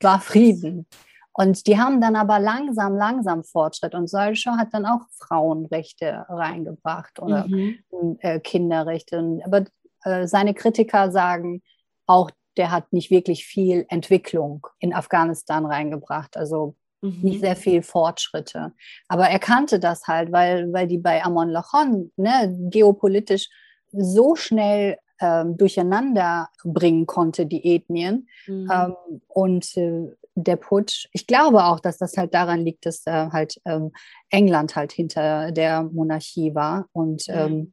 war 0.00 0.20
Frieden. 0.20 0.86
Und 1.32 1.66
die 1.66 1.78
haben 1.78 2.00
dann 2.00 2.16
aber 2.16 2.38
langsam, 2.38 2.96
langsam 2.96 3.44
Fortschritt. 3.44 3.94
Und 3.94 4.08
Solskjaer 4.08 4.56
hat 4.56 4.72
dann 4.72 4.86
auch 4.86 5.02
Frauenrechte 5.18 6.24
reingebracht 6.30 7.20
oder 7.20 7.46
mhm. 7.46 7.76
äh, 8.20 8.40
Kinderrechte. 8.40 9.40
Aber 9.44 9.66
äh, 10.04 10.26
seine 10.26 10.54
Kritiker 10.54 11.10
sagen 11.10 11.62
auch, 12.06 12.30
der 12.56 12.70
hat 12.70 12.92
nicht 12.92 13.10
wirklich 13.10 13.44
viel 13.44 13.86
Entwicklung 13.88 14.66
in 14.78 14.94
Afghanistan 14.94 15.66
reingebracht. 15.66 16.36
Also 16.36 16.74
mhm. 17.00 17.20
nicht 17.22 17.40
sehr 17.40 17.56
viel 17.56 17.82
Fortschritte. 17.82 18.72
Aber 19.08 19.28
er 19.28 19.38
kannte 19.38 19.78
das 19.78 20.06
halt, 20.06 20.32
weil, 20.32 20.72
weil 20.72 20.86
die 20.86 20.98
bei 20.98 21.24
Amon 21.24 21.50
Lachon 21.50 22.12
ne, 22.16 22.56
geopolitisch 22.70 23.48
so 23.92 24.34
schnell 24.34 24.98
ähm, 25.20 25.56
durcheinander 25.56 26.48
bringen 26.64 27.06
konnte, 27.06 27.46
die 27.46 27.74
Ethnien. 27.74 28.28
Mhm. 28.46 28.70
Ähm, 28.72 29.20
und 29.28 29.76
äh, 29.76 30.10
der 30.34 30.56
Putsch, 30.56 31.08
ich 31.12 31.26
glaube 31.26 31.64
auch, 31.64 31.80
dass 31.80 31.96
das 31.96 32.16
halt 32.16 32.34
daran 32.34 32.60
liegt, 32.60 32.84
dass 32.84 33.06
äh, 33.06 33.30
halt 33.30 33.60
ähm, 33.64 33.92
England 34.28 34.76
halt 34.76 34.92
hinter 34.92 35.50
der 35.50 35.82
Monarchie 35.82 36.54
war 36.54 36.88
und 36.92 37.26
mhm. 37.28 37.72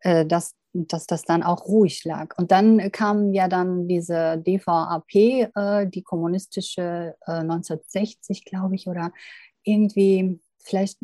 äh, 0.00 0.24
dass 0.24 0.54
dass 0.84 1.06
das 1.06 1.22
dann 1.22 1.42
auch 1.42 1.66
ruhig 1.66 2.04
lag. 2.04 2.36
Und 2.36 2.50
dann 2.50 2.92
kam 2.92 3.32
ja 3.32 3.48
dann 3.48 3.88
diese 3.88 4.38
DVAP, 4.38 5.14
äh, 5.14 5.86
die 5.86 6.02
kommunistische 6.02 7.16
äh, 7.26 7.32
1960, 7.32 8.44
glaube 8.44 8.74
ich, 8.74 8.86
oder 8.86 9.12
irgendwie 9.62 10.40
vielleicht 10.58 10.98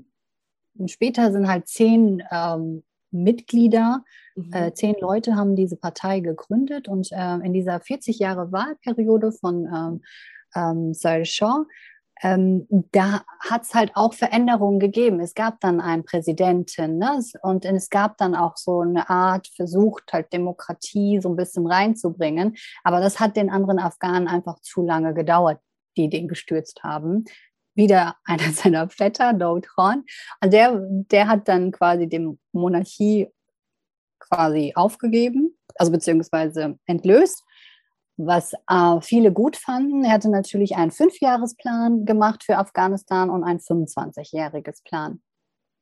später 0.86 1.32
sind 1.32 1.48
halt 1.48 1.68
zehn 1.68 2.22
ähm, 2.30 2.82
Mitglieder, 3.10 4.04
mhm. 4.34 4.52
äh, 4.52 4.72
zehn 4.72 4.96
Leute 5.00 5.36
haben 5.36 5.54
diese 5.54 5.76
Partei 5.76 6.20
gegründet 6.20 6.88
und 6.88 7.12
äh, 7.12 7.34
in 7.36 7.52
dieser 7.52 7.80
40 7.80 8.18
Jahre 8.18 8.52
Wahlperiode 8.52 9.32
von 9.32 9.66
ähm, 9.66 10.02
ähm, 10.54 11.24
Shaw 11.24 11.66
ähm, 12.22 12.66
da 12.92 13.24
hat 13.40 13.62
es 13.62 13.74
halt 13.74 13.92
auch 13.94 14.14
Veränderungen 14.14 14.78
gegeben. 14.78 15.20
Es 15.20 15.34
gab 15.34 15.60
dann 15.60 15.80
einen 15.80 16.04
Präsidenten 16.04 16.98
ne? 16.98 17.20
und 17.42 17.64
es 17.64 17.90
gab 17.90 18.16
dann 18.16 18.36
auch 18.36 18.56
so 18.56 18.80
eine 18.80 19.10
Art 19.10 19.48
versucht, 19.48 20.12
halt 20.12 20.32
Demokratie 20.32 21.20
so 21.20 21.28
ein 21.28 21.36
bisschen 21.36 21.66
reinzubringen. 21.66 22.56
Aber 22.84 23.00
das 23.00 23.18
hat 23.18 23.36
den 23.36 23.50
anderen 23.50 23.80
Afghanen 23.80 24.28
einfach 24.28 24.60
zu 24.60 24.82
lange 24.82 25.14
gedauert, 25.14 25.60
die 25.96 26.08
den 26.08 26.28
gestürzt 26.28 26.84
haben. 26.84 27.24
Wieder 27.74 28.16
einer 28.24 28.52
seiner 28.52 28.88
Vetter, 28.88 29.32
Daud 29.32 29.66
Khan, 29.68 30.04
der, 30.44 30.80
der 30.80 31.26
hat 31.26 31.48
dann 31.48 31.72
quasi 31.72 32.08
die 32.08 32.38
Monarchie 32.52 33.28
quasi 34.20 34.72
aufgegeben, 34.76 35.58
also 35.74 35.90
beziehungsweise 35.90 36.78
entlöst 36.86 37.42
was 38.16 38.52
äh, 38.68 39.00
viele 39.00 39.32
gut 39.32 39.56
fanden. 39.56 40.04
Er 40.04 40.12
hatte 40.12 40.30
natürlich 40.30 40.76
einen 40.76 40.90
Fünfjahresplan 40.90 42.04
gemacht 42.04 42.44
für 42.44 42.58
Afghanistan 42.58 43.30
und 43.30 43.44
ein 43.44 43.58
25-jähriges 43.58 44.82
Plan, 44.84 45.22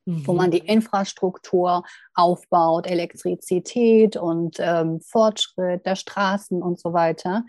mhm. 0.05 0.25
wo 0.25 0.33
man 0.33 0.51
die 0.51 0.59
Infrastruktur 0.59 1.83
aufbaut, 2.13 2.87
Elektrizität 2.87 4.15
und 4.15 4.57
ähm, 4.59 5.01
Fortschritt 5.01 5.85
der 5.85 5.95
Straßen 5.95 6.61
und 6.61 6.79
so 6.79 6.93
weiter. 6.93 7.43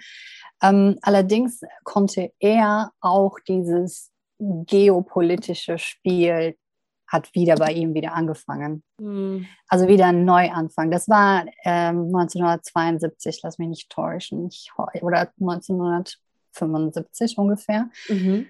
Ähm, 0.62 0.98
allerdings 1.02 1.60
konnte 1.84 2.32
er 2.40 2.90
auch 3.00 3.38
dieses 3.46 4.10
geopolitische 4.38 5.78
Spiel 5.78 6.56
hat 7.12 7.34
wieder 7.34 7.56
bei 7.56 7.72
ihm 7.72 7.92
wieder 7.94 8.14
angefangen. 8.14 8.82
Mhm. 8.98 9.46
Also 9.68 9.86
wieder 9.86 10.06
ein 10.06 10.24
Neuanfang. 10.24 10.90
Das 10.90 11.10
war 11.10 11.44
ähm, 11.64 12.06
1972, 12.06 13.40
lass 13.42 13.58
mich 13.58 13.68
nicht 13.68 13.90
täuschen, 13.90 14.48
ich, 14.48 14.70
oder 15.02 15.30
1975 15.38 17.36
ungefähr. 17.36 17.90
Mhm. 18.08 18.46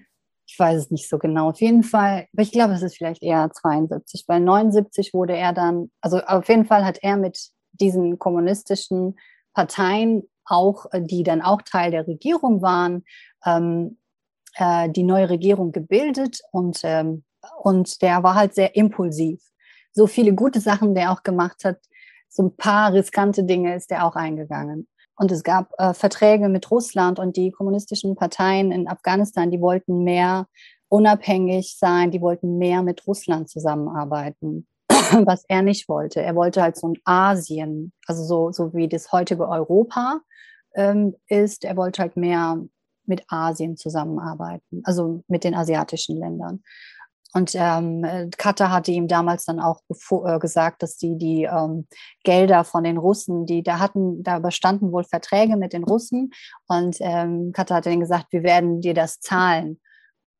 Ich 0.47 0.57
weiß 0.57 0.77
es 0.77 0.91
nicht 0.91 1.09
so 1.09 1.19
genau. 1.19 1.49
Auf 1.49 1.59
jeden 1.59 1.83
Fall, 1.83 2.27
aber 2.31 2.41
ich 2.41 2.53
glaube, 2.53 2.73
es 2.73 2.81
ist 2.81 2.95
vielleicht 2.97 3.21
eher 3.21 3.51
72, 3.51 4.23
weil 4.27 4.39
79 4.39 5.13
wurde 5.13 5.35
er 5.35 5.51
dann, 5.51 5.91
also 5.99 6.19
auf 6.19 6.47
jeden 6.47 6.65
Fall 6.65 6.85
hat 6.85 6.99
er 7.01 7.17
mit 7.17 7.49
diesen 7.73 8.17
kommunistischen 8.17 9.17
Parteien 9.53 10.23
auch, 10.45 10.85
die 10.95 11.23
dann 11.23 11.41
auch 11.41 11.61
Teil 11.63 11.91
der 11.91 12.07
Regierung 12.07 12.61
waren, 12.61 13.03
ähm, 13.45 13.97
äh, 14.55 14.89
die 14.89 15.03
neue 15.03 15.29
Regierung 15.29 15.71
gebildet 15.73 16.39
und 16.51 16.79
ähm, 16.83 17.23
und 17.61 18.01
der 18.01 18.23
war 18.23 18.35
halt 18.35 18.55
sehr 18.55 18.75
impulsiv. 18.75 19.41
So 19.91 20.07
viele 20.07 20.33
gute 20.33 20.59
Sachen, 20.59 20.95
der 20.95 21.11
auch 21.11 21.23
gemacht 21.23 21.63
hat, 21.65 21.77
so 22.29 22.43
ein 22.43 22.55
paar 22.55 22.93
riskante 22.93 23.43
Dinge 23.43 23.75
ist 23.75 23.91
der 23.91 24.05
auch 24.05 24.15
eingegangen. 24.15 24.87
Und 25.15 25.31
es 25.31 25.43
gab 25.43 25.71
äh, 25.77 25.93
Verträge 25.93 26.49
mit 26.49 26.71
Russland 26.71 27.19
und 27.19 27.37
die 27.37 27.51
kommunistischen 27.51 28.15
Parteien 28.15 28.71
in 28.71 28.87
Afghanistan, 28.87 29.51
die 29.51 29.61
wollten 29.61 30.03
mehr 30.03 30.47
unabhängig 30.89 31.77
sein, 31.77 32.11
die 32.11 32.21
wollten 32.21 32.57
mehr 32.57 32.81
mit 32.81 33.05
Russland 33.05 33.49
zusammenarbeiten, 33.49 34.67
was 34.89 35.45
er 35.47 35.61
nicht 35.61 35.87
wollte. 35.87 36.21
Er 36.21 36.35
wollte 36.35 36.61
halt 36.61 36.77
so 36.77 36.87
ein 36.87 36.97
Asien, 37.03 37.93
also 38.07 38.23
so, 38.23 38.51
so 38.51 38.73
wie 38.73 38.87
das 38.87 39.11
heutige 39.11 39.47
Europa 39.47 40.21
ähm, 40.75 41.15
ist. 41.27 41.63
Er 41.65 41.77
wollte 41.77 42.01
halt 42.01 42.17
mehr 42.17 42.59
mit 43.05 43.23
Asien 43.27 43.77
zusammenarbeiten, 43.77 44.81
also 44.85 45.23
mit 45.27 45.43
den 45.43 45.55
asiatischen 45.55 46.17
Ländern. 46.17 46.63
Und 47.33 47.53
ähm, 47.55 48.29
Katar 48.37 48.71
hatte 48.71 48.91
ihm 48.91 49.07
damals 49.07 49.45
dann 49.45 49.59
auch 49.59 49.81
äh, 49.89 50.39
gesagt, 50.39 50.83
dass 50.83 50.97
die 50.97 51.17
die 51.17 51.43
ähm, 51.43 51.87
Gelder 52.23 52.63
von 52.63 52.83
den 52.83 52.97
Russen, 52.97 53.45
die 53.47 53.63
da 53.63 53.79
hatten, 53.79 54.21
da 54.21 54.39
bestanden 54.39 54.91
wohl 54.91 55.03
Verträge 55.03 55.57
mit 55.57 55.73
den 55.73 55.83
Russen. 55.83 56.31
Und 56.67 56.97
ähm, 56.99 57.51
Katar 57.51 57.77
hatte 57.77 57.89
ihnen 57.89 58.01
gesagt, 58.01 58.27
wir 58.31 58.43
werden 58.43 58.81
dir 58.81 58.93
das 58.93 59.19
zahlen. 59.19 59.79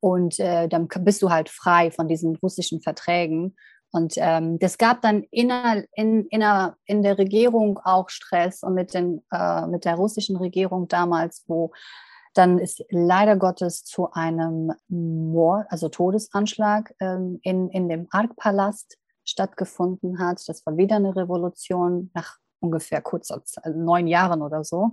und 0.00 0.38
äh, 0.38 0.68
dann 0.68 0.86
bist 1.00 1.22
du 1.22 1.30
halt 1.30 1.48
frei 1.48 1.90
von 1.90 2.08
diesen 2.08 2.36
russischen 2.36 2.80
Verträgen. 2.82 3.56
Und 3.90 4.14
ähm, 4.16 4.58
das 4.58 4.76
gab 4.76 5.02
dann 5.02 5.22
inner, 5.30 5.84
in, 5.94 6.26
inner, 6.26 6.76
in 6.84 7.02
der 7.02 7.16
Regierung 7.16 7.78
auch 7.84 8.08
Stress 8.10 8.62
und 8.62 8.74
mit, 8.74 8.92
den, 8.92 9.22
äh, 9.32 9.66
mit 9.66 9.84
der 9.84 9.94
russischen 9.94 10.36
Regierung 10.36 10.88
damals, 10.88 11.44
wo 11.46 11.72
dann 12.34 12.58
ist 12.58 12.84
leider 12.90 13.36
Gottes 13.36 13.84
zu 13.84 14.10
einem 14.12 14.72
Mord, 14.88 15.66
also 15.70 15.88
Todesanschlag 15.88 16.94
ähm, 17.00 17.38
in, 17.42 17.70
in 17.70 17.88
dem 17.88 18.08
Arkpalast 18.10 18.98
stattgefunden 19.24 20.18
hat. 20.18 20.46
Das 20.48 20.66
war 20.66 20.76
wieder 20.76 20.96
eine 20.96 21.16
Revolution 21.16 22.10
nach 22.14 22.38
ungefähr 22.60 23.02
Zeit, 23.04 23.42
also 23.62 23.78
neun 23.78 24.06
Jahren 24.06 24.42
oder 24.42 24.64
so. 24.64 24.92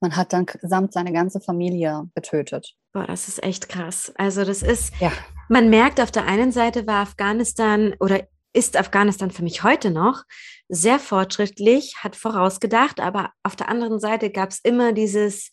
Man 0.00 0.14
hat 0.14 0.32
dann 0.32 0.46
samt 0.60 0.92
seine 0.92 1.12
ganze 1.12 1.40
Familie 1.40 2.08
getötet. 2.14 2.74
Boah, 2.92 3.06
das 3.06 3.28
ist 3.28 3.42
echt 3.42 3.68
krass. 3.68 4.12
Also 4.16 4.44
das 4.44 4.62
ist, 4.62 4.92
ja. 5.00 5.10
man 5.48 5.70
merkt 5.70 6.00
auf 6.00 6.10
der 6.10 6.26
einen 6.26 6.52
Seite 6.52 6.86
war 6.86 7.00
Afghanistan 7.00 7.94
oder 7.98 8.26
ist 8.52 8.76
Afghanistan 8.76 9.30
für 9.30 9.42
mich 9.42 9.62
heute 9.62 9.90
noch 9.90 10.24
sehr 10.68 10.98
fortschrittlich, 10.98 11.96
hat 11.98 12.16
vorausgedacht, 12.16 13.00
aber 13.00 13.32
auf 13.42 13.56
der 13.56 13.68
anderen 13.68 14.00
Seite 14.00 14.30
gab 14.30 14.50
es 14.50 14.60
immer 14.60 14.92
dieses, 14.92 15.50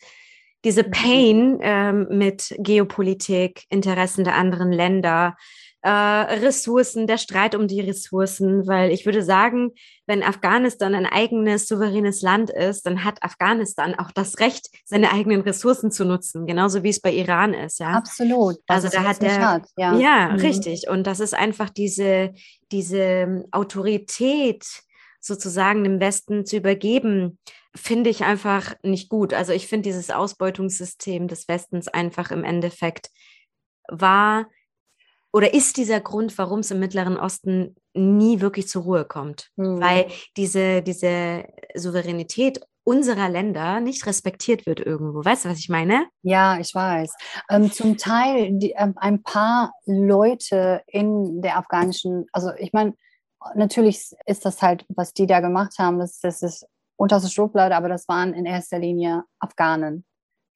diese 0.64 0.84
mhm. 0.84 0.92
Pain 0.92 1.60
ähm, 1.62 2.08
mit 2.10 2.56
Geopolitik, 2.60 3.64
Interessen 3.70 4.24
der 4.24 4.36
anderen 4.36 4.72
Länder, 4.72 5.36
äh, 5.84 5.90
Ressourcen, 5.90 7.08
der 7.08 7.18
Streit 7.18 7.56
um 7.56 7.68
die 7.68 7.82
Ressourcen, 7.82 8.66
weil 8.68 8.92
ich 8.92 9.06
würde 9.06 9.22
sagen, 9.22 9.72
wenn 10.08 10.24
Afghanistan 10.24 10.96
ein 10.96 11.06
eigenes 11.06 11.68
souveränes 11.68 12.22
Land 12.22 12.50
ist, 12.50 12.86
dann 12.86 13.04
hat 13.04 13.22
Afghanistan 13.22 13.94
auch 13.96 14.12
das 14.12 14.40
Recht, 14.40 14.70
seine 14.86 15.12
eigenen 15.12 15.42
Ressourcen 15.42 15.92
zu 15.92 16.06
nutzen, 16.06 16.46
genauso 16.46 16.84
wie 16.84 16.90
es 16.90 17.02
bei 17.02 17.12
Iran 17.12 17.54
ist, 17.54 17.80
ja. 17.80 17.90
Absolut. 17.90 18.58
Also 18.68 18.88
da 18.88 19.04
hat 19.04 19.22
der, 19.22 19.52
hat, 19.52 19.64
ja, 19.76 19.98
ja 19.98 20.30
mhm. 20.30 20.40
richtig. 20.40 20.88
Und 20.88 21.06
das 21.06 21.20
ist 21.20 21.34
einfach 21.34 21.70
diese, 21.70 22.32
diese 22.72 23.44
Autorität 23.52 24.66
sozusagen 25.24 25.84
dem 25.84 26.00
Westen 26.00 26.46
zu 26.46 26.58
übergeben, 26.58 27.40
finde 27.76 28.10
ich 28.10 28.24
einfach 28.24 28.76
nicht 28.84 29.10
gut. 29.10 29.34
Also 29.34 29.54
ich 29.54 29.68
finde 29.68 29.90
dieses 29.90 30.12
Ausbeutungssystem 30.12 31.28
des 31.28 31.48
Westens 31.48 31.88
einfach 31.88 32.30
im 32.32 32.44
Endeffekt 32.44 33.10
war 33.88 34.48
oder 35.32 35.54
ist 35.54 35.78
dieser 35.78 36.00
Grund, 36.00 36.38
warum 36.38 36.60
es 36.60 36.72
im 36.72 36.80
Mittleren 36.80 37.18
Osten 37.18 37.76
nie 37.94 38.42
wirklich 38.42 38.68
zur 38.68 38.84
Ruhe 38.84 39.06
kommt, 39.06 39.50
mhm. 39.56 39.82
weil 39.82 40.08
diese, 40.38 40.84
diese 40.84 41.46
Souveränität 41.74 42.60
unserer 42.84 43.30
Länder 43.30 43.80
nicht 43.80 44.06
respektiert 44.06 44.66
wird 44.66 44.82
irgendwo. 44.82 45.24
Weißt 45.24 45.46
du, 45.46 45.50
was 45.50 45.58
ich 45.58 45.70
meine? 45.70 46.06
Ja, 46.22 46.60
ich 46.60 46.76
weiß. 46.76 47.14
Ähm, 47.50 47.72
zum 47.72 47.98
Teil 47.98 48.50
die, 48.52 48.74
ähm, 48.78 48.94
ein 48.98 49.24
paar 49.24 49.72
Leute 49.86 50.82
in 50.88 51.42
der 51.42 51.58
afghanischen, 51.58 52.26
also 52.34 52.52
ich 52.58 52.74
meine, 52.74 52.94
natürlich 53.56 54.12
ist 54.26 54.46
das 54.46 54.62
halt, 54.62 54.86
was 54.90 55.14
die 55.14 55.28
da 55.28 55.40
gemacht 55.40 55.74
haben, 55.80 56.00
das, 56.00 56.20
das 56.20 56.42
ist 56.42 56.68
unterste 56.96 57.30
Schublade, 57.30 57.76
aber 57.76 57.90
das 57.90 58.08
waren 58.08 58.34
in 58.34 58.46
erster 58.46 58.80
Linie 58.80 59.24
Afghanen, 59.40 60.06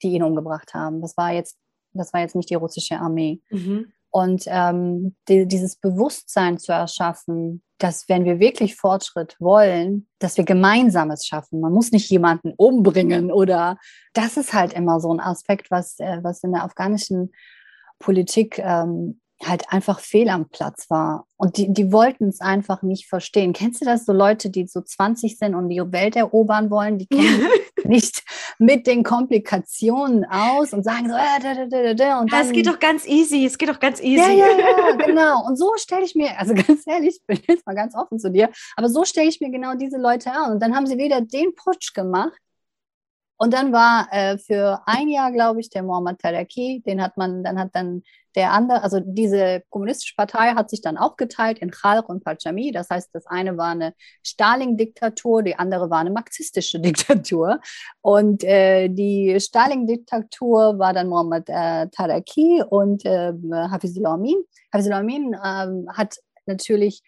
die 0.04 0.10
ihn 0.10 0.24
umgebracht 0.24 0.74
haben. 0.74 1.02
Das 1.02 1.18
war 1.18 1.34
jetzt, 1.34 1.58
das 1.94 2.14
war 2.14 2.22
jetzt 2.22 2.36
nicht 2.36 2.50
die 2.50 2.56
russische 2.56 3.00
Armee. 3.00 3.42
Mhm. 3.50 3.92
Und 4.10 4.46
ähm, 4.48 5.16
die, 5.28 5.48
dieses 5.48 5.76
Bewusstsein 5.76 6.58
zu 6.58 6.72
erschaffen, 6.72 7.62
dass 7.78 8.10
wenn 8.10 8.26
wir 8.26 8.40
wirklich 8.40 8.76
Fortschritt 8.76 9.36
wollen, 9.40 10.08
dass 10.20 10.38
wir 10.38 10.46
Gemeinsames 10.46 11.26
schaffen. 11.26 11.60
Man 11.60 11.74
muss 11.74 11.92
nicht 11.92 12.10
jemanden 12.10 12.54
umbringen 12.58 13.32
oder 13.32 13.78
das 14.14 14.38
ist 14.38 14.54
halt 14.54 14.74
immer 14.74 15.00
so 15.00 15.14
ein 15.14 15.20
Aspekt, 15.20 15.70
was, 15.70 16.00
äh, 16.00 16.20
was 16.24 16.44
in 16.44 16.54
der 16.54 16.64
afghanischen 16.64 17.32
Politik 18.00 18.60
ähm, 18.60 19.20
halt 19.44 19.72
einfach 19.72 20.00
fehl 20.00 20.30
am 20.30 20.50
Platz 20.50 20.90
war. 20.90 21.28
Und 21.36 21.58
die, 21.58 21.72
die 21.72 21.92
wollten 21.92 22.28
es 22.28 22.42
einfach 22.42 22.82
nicht 22.82 23.08
verstehen. 23.08 23.54
Kennst 23.54 23.82
du 23.82 23.86
das, 23.86 24.06
so 24.06 24.14
Leute, 24.14 24.50
die 24.50 24.66
so 24.66 24.82
20 24.82 25.38
sind 25.38 25.54
und 25.54 25.70
die 25.70 25.80
Welt 25.92 26.16
erobern 26.16 26.72
wollen, 26.72 26.98
die 26.98 27.06
kennen 27.06 27.48
nicht 27.84 28.24
mit 28.58 28.88
den 28.88 29.04
Komplikationen 29.04 30.26
aus 30.26 30.74
und 30.74 30.84
sagen 30.84 31.10
so, 31.10 31.16
äh, 31.16 31.40
da, 31.42 31.66
da, 31.66 31.94
da, 31.94 32.20
und 32.20 32.32
ja, 32.32 32.42
es 32.42 32.52
geht 32.52 32.68
doch 32.68 32.80
ganz 32.80 33.08
easy, 33.08 33.46
es 33.46 33.58
geht 33.58 33.70
doch 33.70 33.80
ganz 33.80 34.02
easy. 34.02 34.18
Ja, 34.18 34.30
ja, 34.30 34.48
ja, 34.58 34.96
genau. 35.06 35.46
Und 35.46 35.58
so 35.58 35.72
stelle 35.78 36.04
ich 36.04 36.16
mir, 36.16 36.38
also 36.40 36.54
ganz 36.68 36.88
ehrlich, 36.88 37.20
ich 37.22 37.26
bin 37.28 37.40
jetzt 37.48 37.66
mal 37.66 37.76
ganz 37.76 37.96
offen 37.96 38.18
zu 38.20 38.32
dir, 38.32 38.50
aber 38.76 38.90
so 38.90 39.06
stelle 39.06 39.30
ich 39.30 39.40
mir 39.40 39.52
genau 39.52 39.76
diese 39.76 39.98
Leute 39.98 40.32
an. 40.32 40.54
Und 40.54 40.64
dann 40.64 40.76
haben 40.76 40.88
sie 40.88 40.98
wieder 40.98 41.22
den 41.22 41.54
Putsch 41.54 41.94
gemacht, 41.94 42.38
und 43.40 43.54
dann 43.54 43.72
war 43.72 44.08
äh, 44.12 44.38
für 44.40 44.82
ein 44.88 45.10
Jahr, 45.10 45.32
glaube 45.32 45.60
ich, 45.60 45.70
der 45.70 45.84
Muhammad 45.84 46.20
Taraki, 46.20 46.82
den 46.86 47.02
hat 47.02 47.18
man, 47.18 47.44
dann 47.44 47.60
hat 47.60 47.70
dann 47.74 48.02
der 48.38 48.54
andere, 48.54 48.84
also 48.84 49.00
diese 49.04 49.64
kommunistische 49.72 50.14
Partei 50.16 50.52
hat 50.52 50.70
sich 50.70 50.82
dann 50.82 50.96
auch 50.96 51.18
geteilt 51.18 51.58
in 51.58 51.72
Khalq 51.72 52.08
und 52.08 52.24
Parchami. 52.24 52.72
Das 52.72 52.88
heißt, 52.92 53.10
das 53.12 53.26
eine 53.26 53.58
war 53.58 53.72
eine 53.72 53.96
Stalin-Diktatur, 54.24 55.42
die 55.42 55.56
andere 55.58 55.90
war 55.90 55.98
eine 55.98 56.12
marxistische 56.12 56.80
Diktatur. 56.82 57.60
Und 58.02 58.44
äh, 58.44 58.90
die 58.90 59.40
Stalin-Diktatur 59.40 60.78
war 60.78 60.94
dann 60.94 61.08
Muhammad 61.08 61.50
äh, 61.50 61.88
Taraki 61.90 62.62
und 62.70 63.04
äh, 63.06 63.34
Hafizullah 63.52 64.14
Amin. 64.14 64.38
Hafizullah 64.72 65.00
Amin 65.00 65.34
äh, 65.34 65.92
hat 65.94 66.18
natürlich, 66.46 67.02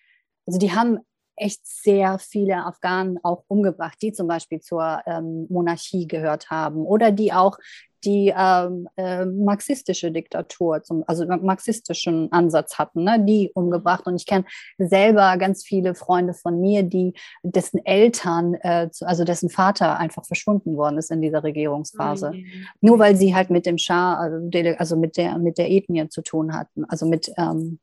also 0.47 0.57
die 0.57 0.71
haben 0.73 0.97
echt 1.35 1.61
sehr 1.63 2.17
viele 2.17 2.65
Afghanen 2.65 3.19
auch 3.21 3.43
umgebracht, 3.47 3.99
die 4.01 4.13
zum 4.13 4.27
Beispiel 4.27 4.61
zur 4.61 5.01
ähm, 5.05 5.45
Monarchie 5.49 6.07
gehört 6.07 6.49
haben 6.49 6.85
oder 6.85 7.11
die 7.11 7.33
auch 7.33 7.59
die 8.03 8.33
ähm, 8.35 8.87
äh, 8.95 9.25
marxistische 9.25 10.11
Diktatur, 10.11 10.83
zum, 10.83 11.03
also 11.07 11.25
marxistischen 11.25 12.31
Ansatz 12.31 12.77
hatten, 12.77 13.03
ne, 13.03 13.23
die 13.23 13.51
umgebracht. 13.53 14.07
Und 14.07 14.15
ich 14.15 14.25
kenne 14.25 14.45
selber 14.77 15.37
ganz 15.37 15.63
viele 15.63 15.95
Freunde 15.95 16.33
von 16.33 16.59
mir, 16.59 16.83
die 16.83 17.13
dessen 17.43 17.85
Eltern, 17.85 18.53
äh, 18.55 18.89
also 19.01 19.23
dessen 19.23 19.49
Vater 19.49 19.97
einfach 19.97 20.25
verschwunden 20.25 20.77
worden 20.77 20.97
ist 20.97 21.11
in 21.11 21.21
dieser 21.21 21.43
Regierungsphase. 21.43 22.31
Mhm. 22.31 22.45
Nur 22.81 22.99
weil 22.99 23.15
sie 23.15 23.35
halt 23.35 23.49
mit 23.49 23.65
dem 23.65 23.77
Schah, 23.77 24.15
also, 24.15 24.49
also 24.77 24.95
mit 24.95 25.17
der 25.17 25.37
mit 25.37 25.57
der 25.57 25.69
Ethnie 25.69 26.07
zu 26.09 26.21
tun 26.21 26.53
hatten, 26.53 26.85
also 26.85 27.05
mit 27.05 27.31
ähm, 27.37 27.79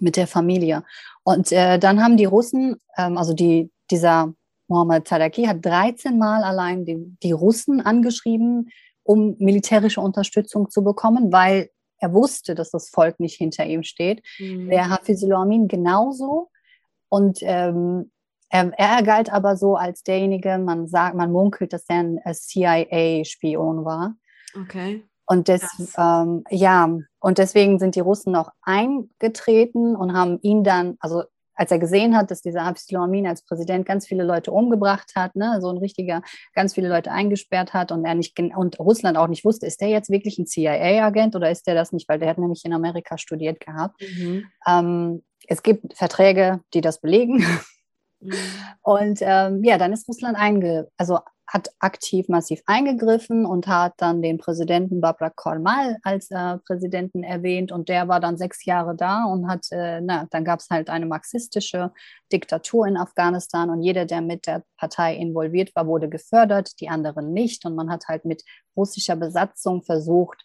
mit 0.00 0.16
der 0.16 0.26
Familie. 0.26 0.84
Und 1.22 1.52
äh, 1.52 1.78
dann 1.78 2.02
haben 2.02 2.16
die 2.16 2.24
Russen, 2.24 2.76
ähm, 2.96 3.18
also 3.18 3.34
die, 3.34 3.70
dieser 3.90 4.32
Mohammed 4.68 5.06
Tadaki 5.06 5.44
hat 5.44 5.64
13 5.64 6.16
Mal 6.16 6.42
allein 6.42 6.84
die, 6.84 7.16
die 7.22 7.32
Russen 7.32 7.80
angeschrieben, 7.80 8.70
um 9.10 9.34
militärische 9.40 10.00
Unterstützung 10.00 10.70
zu 10.70 10.84
bekommen, 10.84 11.32
weil 11.32 11.70
er 11.98 12.12
wusste, 12.12 12.54
dass 12.54 12.70
das 12.70 12.90
Volk 12.90 13.18
nicht 13.18 13.36
hinter 13.36 13.66
ihm 13.66 13.82
steht. 13.82 14.22
Mhm. 14.38 14.70
Der 14.70 15.00
Amin 15.34 15.66
genauso. 15.66 16.48
Und 17.08 17.40
ähm, 17.42 18.12
er, 18.50 18.70
er, 18.78 19.02
galt 19.02 19.32
aber 19.32 19.56
so 19.56 19.74
als 19.74 20.04
derjenige, 20.04 20.58
man 20.58 20.86
sagt, 20.86 21.16
man 21.16 21.32
munkelt, 21.32 21.72
dass 21.72 21.86
er 21.88 21.98
ein 21.98 22.20
CIA-Spion 22.32 23.84
war. 23.84 24.14
Okay. 24.54 25.04
Und 25.26 25.48
das, 25.48 25.62
ähm, 25.98 26.44
ja, 26.48 26.96
und 27.18 27.38
deswegen 27.38 27.80
sind 27.80 27.96
die 27.96 28.00
Russen 28.00 28.36
auch 28.36 28.50
eingetreten 28.62 29.96
und 29.96 30.12
haben 30.12 30.38
ihn 30.42 30.62
dann, 30.62 30.96
also 31.00 31.24
als 31.60 31.70
er 31.70 31.78
gesehen 31.78 32.16
hat, 32.16 32.30
dass 32.30 32.40
dieser 32.40 32.62
Absalom 32.62 33.02
Amin 33.02 33.26
als 33.26 33.42
Präsident 33.42 33.84
ganz 33.84 34.06
viele 34.06 34.24
Leute 34.24 34.50
umgebracht 34.50 35.12
hat, 35.14 35.36
ne, 35.36 35.58
so 35.60 35.68
ein 35.68 35.76
richtiger, 35.76 36.22
ganz 36.54 36.72
viele 36.72 36.88
Leute 36.88 37.12
eingesperrt 37.12 37.74
hat 37.74 37.92
und 37.92 38.02
er 38.06 38.14
nicht 38.14 38.40
und 38.40 38.80
Russland 38.80 39.18
auch 39.18 39.28
nicht 39.28 39.44
wusste, 39.44 39.66
ist 39.66 39.82
der 39.82 39.88
jetzt 39.88 40.08
wirklich 40.08 40.38
ein 40.38 40.46
CIA-Agent 40.46 41.36
oder 41.36 41.50
ist 41.50 41.66
der 41.66 41.74
das 41.74 41.92
nicht, 41.92 42.08
weil 42.08 42.18
der 42.18 42.30
hat 42.30 42.38
nämlich 42.38 42.64
in 42.64 42.72
Amerika 42.72 43.18
studiert 43.18 43.60
gehabt. 43.60 44.00
Mhm. 44.00 44.46
Ähm, 44.66 45.22
es 45.48 45.62
gibt 45.62 45.94
Verträge, 45.94 46.60
die 46.72 46.80
das 46.80 47.02
belegen. 47.02 47.44
Mhm. 48.20 48.32
Und 48.80 49.18
ähm, 49.20 49.62
ja, 49.62 49.76
dann 49.76 49.92
ist 49.92 50.08
Russland 50.08 50.38
einge, 50.38 50.88
also 50.96 51.18
hat 51.52 51.72
aktiv 51.80 52.28
massiv 52.28 52.62
eingegriffen 52.66 53.44
und 53.44 53.66
hat 53.66 53.94
dann 53.96 54.22
den 54.22 54.38
Präsidenten 54.38 55.00
Babrak 55.00 55.34
Kormal 55.34 55.96
als 56.04 56.30
äh, 56.30 56.58
Präsidenten 56.58 57.24
erwähnt 57.24 57.72
und 57.72 57.88
der 57.88 58.06
war 58.06 58.20
dann 58.20 58.36
sechs 58.36 58.64
Jahre 58.64 58.94
da 58.94 59.24
und 59.24 59.48
hat, 59.48 59.66
äh, 59.72 60.00
na, 60.00 60.28
dann 60.30 60.44
gab 60.44 60.60
es 60.60 60.70
halt 60.70 60.88
eine 60.88 61.06
marxistische 61.06 61.92
Diktatur 62.32 62.86
in 62.86 62.96
Afghanistan 62.96 63.68
und 63.68 63.82
jeder, 63.82 64.04
der 64.04 64.20
mit 64.20 64.46
der 64.46 64.62
Partei 64.76 65.16
involviert 65.16 65.74
war, 65.74 65.88
wurde 65.88 66.08
gefördert, 66.08 66.80
die 66.80 66.88
anderen 66.88 67.32
nicht. 67.32 67.66
Und 67.66 67.74
man 67.74 67.90
hat 67.90 68.06
halt 68.06 68.24
mit 68.24 68.44
russischer 68.76 69.16
Besatzung 69.16 69.82
versucht, 69.82 70.44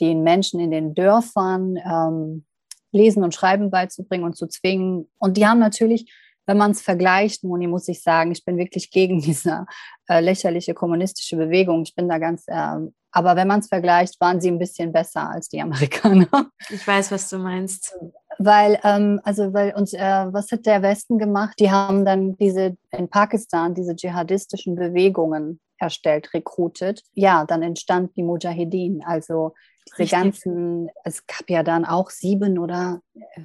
den 0.00 0.24
Menschen 0.24 0.58
in 0.58 0.72
den 0.72 0.96
Dörfern 0.96 1.76
ähm, 1.76 2.46
Lesen 2.90 3.22
und 3.22 3.32
Schreiben 3.32 3.70
beizubringen 3.70 4.24
und 4.24 4.36
zu 4.36 4.48
zwingen. 4.48 5.08
Und 5.18 5.36
die 5.36 5.46
haben 5.46 5.60
natürlich 5.60 6.12
wenn 6.46 6.58
man 6.58 6.72
es 6.72 6.82
vergleicht, 6.82 7.44
Moni, 7.44 7.66
muss 7.66 7.88
ich 7.88 8.02
sagen, 8.02 8.32
ich 8.32 8.44
bin 8.44 8.56
wirklich 8.56 8.90
gegen 8.90 9.20
diese 9.20 9.66
äh, 10.08 10.20
lächerliche 10.20 10.74
kommunistische 10.74 11.36
Bewegung. 11.36 11.82
Ich 11.82 11.94
bin 11.94 12.08
da 12.08 12.18
ganz, 12.18 12.44
äh, 12.48 12.76
aber 13.12 13.36
wenn 13.36 13.48
man 13.48 13.60
es 13.60 13.68
vergleicht, 13.68 14.20
waren 14.20 14.40
sie 14.40 14.50
ein 14.50 14.58
bisschen 14.58 14.92
besser 14.92 15.30
als 15.30 15.48
die 15.48 15.60
Amerikaner. 15.60 16.50
Ich 16.70 16.86
weiß, 16.86 17.12
was 17.12 17.28
du 17.28 17.38
meinst. 17.38 17.94
Weil, 18.38 18.80
ähm, 18.82 19.20
also, 19.24 19.52
weil 19.52 19.74
uns, 19.74 19.92
äh, 19.92 20.00
was 20.00 20.50
hat 20.50 20.66
der 20.66 20.82
Westen 20.82 21.18
gemacht? 21.18 21.54
Die 21.58 21.70
haben 21.70 22.04
dann 22.04 22.36
diese 22.36 22.76
in 22.90 23.08
Pakistan 23.08 23.74
diese 23.74 23.94
dschihadistischen 23.94 24.74
Bewegungen 24.74 25.60
erstellt, 25.78 26.32
rekrutet. 26.32 27.02
Ja, 27.12 27.44
dann 27.44 27.62
entstand 27.62 28.16
die 28.16 28.22
Mujahedin. 28.22 29.02
Also 29.04 29.54
diese 29.88 30.02
Richtig. 30.02 30.18
ganzen, 30.18 30.88
es 31.04 31.26
gab 31.26 31.48
ja 31.48 31.62
dann 31.62 31.84
auch 31.84 32.10
sieben 32.10 32.58
oder 32.58 33.00
äh, 33.14 33.40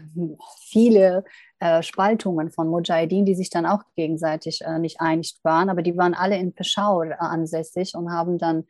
viele 0.60 1.24
äh, 1.60 1.82
Spaltungen 1.82 2.52
von 2.52 2.68
Mujahedin, 2.68 3.26
die 3.26 3.36
sich 3.36 3.50
dann 3.50 3.66
auch 3.66 3.84
gegenseitig 3.96 4.62
äh, 4.62 4.80
nicht 4.80 5.02
einig 5.02 5.38
waren, 5.44 5.70
aber 5.70 5.82
die 5.82 5.98
waren 5.98 6.14
alle 6.14 6.38
in 6.38 6.54
Peshawar 6.54 7.20
ansässig 7.20 7.96
und 7.96 8.12
haben 8.12 8.38
dann 8.38 8.66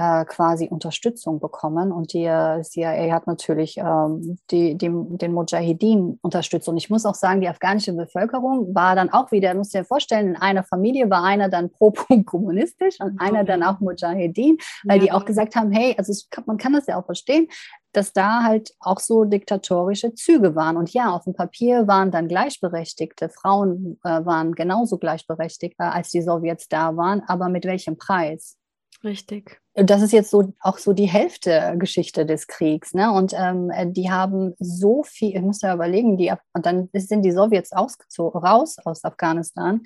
äh, 0.00 0.24
quasi 0.24 0.68
Unterstützung 0.68 1.40
bekommen. 1.40 1.92
Und 1.92 2.14
die 2.14 2.24
äh, 2.24 2.62
CIA 2.62 3.12
hat 3.12 3.26
natürlich 3.26 3.76
ähm, 3.76 4.38
die, 4.50 4.74
die, 4.74 4.90
den 4.90 5.32
Mujahideen 5.34 6.18
unterstützt. 6.22 6.68
Und 6.68 6.78
ich 6.78 6.88
muss 6.88 7.04
auch 7.04 7.14
sagen, 7.14 7.42
die 7.42 7.48
afghanische 7.48 7.92
Bevölkerung 7.92 8.74
war 8.74 8.96
dann 8.96 9.10
auch 9.10 9.30
wieder, 9.30 9.54
muss 9.54 9.70
dir 9.70 9.84
vorstellen, 9.84 10.28
in 10.28 10.36
einer 10.36 10.64
Familie 10.64 11.10
war 11.10 11.22
einer 11.22 11.50
dann 11.50 11.70
pro-kommunistisch 11.70 12.98
und 13.00 13.20
einer 13.20 13.44
dann 13.44 13.62
auch 13.62 13.80
Mujahideen, 13.80 14.56
weil 14.84 14.98
ja. 14.98 15.04
die 15.04 15.12
auch 15.12 15.26
gesagt 15.26 15.54
haben, 15.54 15.70
hey, 15.70 15.94
also 15.98 16.12
ich, 16.12 16.26
man 16.46 16.56
kann 16.56 16.72
das 16.72 16.86
ja 16.86 16.98
auch 16.98 17.04
verstehen, 17.04 17.48
dass 17.92 18.14
da 18.14 18.42
halt 18.42 18.72
auch 18.80 19.00
so 19.00 19.24
diktatorische 19.24 20.14
Züge 20.14 20.54
waren. 20.54 20.78
Und 20.78 20.94
ja, 20.94 21.10
auf 21.10 21.24
dem 21.24 21.34
Papier 21.34 21.86
waren 21.88 22.10
dann 22.10 22.28
gleichberechtigte 22.28 23.28
Frauen 23.28 23.98
äh, 24.04 24.24
waren 24.24 24.54
genauso 24.54 24.96
gleichberechtigt, 24.96 25.74
äh, 25.78 25.84
als 25.84 26.10
die 26.10 26.22
Sowjets 26.22 26.68
da 26.68 26.96
waren, 26.96 27.22
aber 27.26 27.48
mit 27.48 27.66
welchem 27.66 27.98
Preis? 27.98 28.59
Richtig. 29.02 29.60
Das 29.74 30.02
ist 30.02 30.12
jetzt 30.12 30.30
so 30.30 30.52
auch 30.60 30.76
so 30.76 30.92
die 30.92 31.08
Hälfte 31.08 31.74
Geschichte 31.78 32.26
des 32.26 32.46
Kriegs. 32.46 32.92
Ne? 32.92 33.10
Und 33.10 33.32
ähm, 33.34 33.70
die 33.92 34.10
haben 34.10 34.54
so 34.58 35.02
viel, 35.04 35.34
ich 35.34 35.42
muss 35.42 35.62
ja 35.62 35.74
überlegen, 35.74 36.18
die, 36.18 36.32
und 36.52 36.66
dann 36.66 36.90
sind 36.92 37.22
die 37.22 37.32
Sowjets 37.32 37.72
ausgezogen, 37.72 38.40
raus 38.42 38.76
aus 38.84 39.04
Afghanistan. 39.04 39.82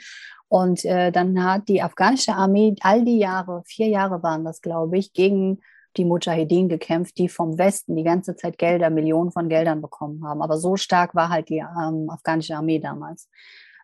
Und 0.49 0.85
äh, 0.85 1.13
dann 1.13 1.43
hat 1.45 1.69
die 1.69 1.83
afghanische 1.83 2.33
Armee 2.33 2.75
all 2.81 3.05
die 3.05 3.19
Jahre, 3.19 3.63
vier 3.67 3.89
Jahre 3.89 4.23
waren 4.23 4.45
das, 4.45 4.61
glaube 4.61 4.99
ich, 4.99 5.13
gegen 5.13 5.61
die 5.97 6.05
Mujahedin 6.05 6.69
gekämpft, 6.69 7.19
die 7.19 7.29
vom 7.29 7.57
Westen 7.57 7.95
die 7.95 8.03
ganze 8.03 8.35
Zeit 8.35 8.59
Gelder, 8.59 8.91
Millionen 8.91 9.31
von 9.31 9.49
Geldern 9.49 9.81
bekommen 9.81 10.27
haben. 10.27 10.43
Aber 10.43 10.59
so 10.59 10.77
stark 10.77 11.15
war 11.15 11.29
halt 11.29 11.49
die 11.49 11.59
ähm, 11.59 12.11
afghanische 12.11 12.57
Armee 12.57 12.81
damals 12.81 13.29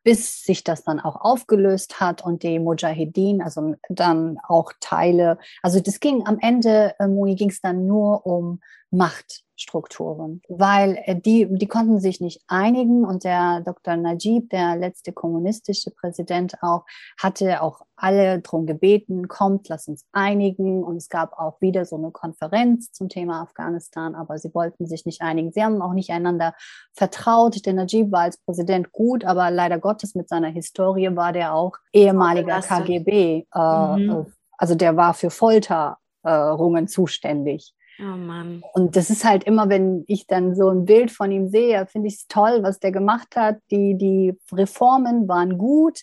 bis 0.02 0.42
sich 0.42 0.64
das 0.64 0.84
dann 0.84 1.00
auch 1.00 1.16
aufgelöst 1.16 2.00
hat 2.00 2.22
und 2.24 2.42
die 2.42 2.58
Mujahedin, 2.58 3.42
also 3.42 3.74
dann 3.88 4.38
auch 4.42 4.72
Teile, 4.80 5.38
also 5.62 5.80
das 5.80 6.00
ging 6.00 6.26
am 6.26 6.38
Ende, 6.40 6.94
äh, 6.98 7.06
Moni, 7.06 7.34
ging 7.34 7.50
es 7.50 7.60
dann 7.60 7.86
nur 7.86 8.26
um 8.26 8.60
Macht. 8.90 9.44
Strukturen, 9.60 10.40
weil 10.48 10.98
äh, 11.04 11.14
die, 11.14 11.46
die 11.50 11.66
konnten 11.66 12.00
sich 12.00 12.20
nicht 12.20 12.42
einigen 12.48 13.04
und 13.04 13.24
der 13.24 13.60
Dr. 13.60 13.96
Najib, 13.96 14.50
der 14.50 14.76
letzte 14.76 15.12
kommunistische 15.12 15.90
Präsident 15.90 16.54
auch, 16.62 16.84
hatte 17.20 17.62
auch 17.62 17.82
alle 17.96 18.40
darum 18.40 18.66
gebeten, 18.66 19.28
kommt, 19.28 19.68
lass 19.68 19.86
uns 19.88 20.06
einigen 20.12 20.82
und 20.82 20.96
es 20.96 21.08
gab 21.08 21.38
auch 21.38 21.60
wieder 21.60 21.84
so 21.84 21.96
eine 21.96 22.10
Konferenz 22.10 22.92
zum 22.92 23.08
Thema 23.08 23.42
Afghanistan, 23.42 24.14
aber 24.14 24.38
sie 24.38 24.54
wollten 24.54 24.86
sich 24.86 25.04
nicht 25.04 25.20
einigen. 25.20 25.52
Sie 25.52 25.62
haben 25.62 25.82
auch 25.82 25.92
nicht 25.92 26.10
einander 26.10 26.54
vertraut. 26.94 27.66
Der 27.66 27.74
Najib 27.74 28.10
war 28.10 28.22
als 28.22 28.38
Präsident 28.38 28.92
gut, 28.92 29.24
aber 29.24 29.50
leider 29.50 29.78
Gottes 29.78 30.14
mit 30.14 30.28
seiner 30.28 30.48
Historie 30.48 31.14
war 31.14 31.32
der 31.32 31.54
auch 31.54 31.76
ehemaliger 31.92 32.60
KGB, 32.60 33.46
äh, 33.54 33.96
mhm. 33.96 34.26
Also 34.60 34.74
der 34.74 34.94
war 34.94 35.14
für 35.14 35.30
Folterungen 35.30 36.86
zuständig. 36.86 37.74
Oh 38.02 38.16
Mann. 38.16 38.62
Und 38.72 38.96
das 38.96 39.10
ist 39.10 39.24
halt 39.24 39.44
immer, 39.44 39.68
wenn 39.68 40.04
ich 40.06 40.26
dann 40.26 40.54
so 40.54 40.70
ein 40.70 40.86
Bild 40.86 41.10
von 41.10 41.30
ihm 41.30 41.48
sehe, 41.48 41.86
finde 41.86 42.08
ich 42.08 42.14
es 42.14 42.26
toll, 42.28 42.62
was 42.62 42.78
der 42.78 42.92
gemacht 42.92 43.36
hat. 43.36 43.58
Die, 43.70 43.96
die 43.96 44.34
Reformen 44.52 45.28
waren 45.28 45.58
gut, 45.58 46.00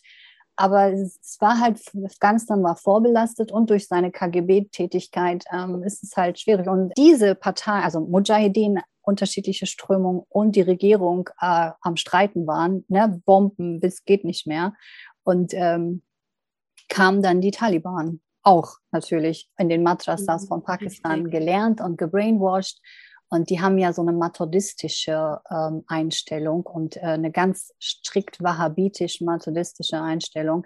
aber 0.55 0.91
es 0.91 1.37
war 1.39 1.59
halt, 1.59 1.81
Afghanistan 2.05 2.61
war 2.63 2.75
vorbelastet 2.75 3.51
und 3.51 3.69
durch 3.69 3.87
seine 3.87 4.11
KGB-Tätigkeit 4.11 5.45
ähm, 5.51 5.83
ist 5.83 6.03
es 6.03 6.15
halt 6.15 6.39
schwierig. 6.39 6.67
Und 6.67 6.93
diese 6.97 7.33
Partei, 7.33 7.79
also 7.81 8.01
Mujahedin, 8.01 8.79
unterschiedliche 9.01 9.65
Strömungen 9.65 10.23
und 10.29 10.55
die 10.55 10.61
Regierung 10.61 11.29
äh, 11.39 11.71
am 11.81 11.95
Streiten 11.95 12.45
waren, 12.45 12.85
ne? 12.89 13.21
Bomben 13.25 13.79
bis 13.79 14.03
geht 14.03 14.23
nicht 14.23 14.45
mehr. 14.45 14.73
Und 15.23 15.53
ähm, 15.53 16.03
kamen 16.89 17.21
dann 17.21 17.41
die 17.41 17.51
Taliban 17.51 18.19
auch 18.47 18.77
natürlich 18.91 19.49
in 19.57 19.67
den 19.67 19.83
Madrasas 19.83 20.43
mhm. 20.43 20.47
von 20.47 20.63
Pakistan 20.63 21.29
gelernt 21.29 21.81
und 21.81 21.97
gebrainwashed. 21.97 22.81
Und 23.29 23.49
die 23.49 23.59
haben 23.59 23.77
ja 23.77 23.91
so 23.91 24.01
eine 24.01 24.13
methodistische 24.13 25.41
ähm, 25.51 25.83
Einstellung 25.87 26.65
und 26.65 26.95
äh, 26.95 27.01
eine 27.01 27.29
ganz 27.29 27.73
strikt 27.81 28.41
wahhabitisch-methodistische 28.41 30.01
Einstellung. 30.01 30.65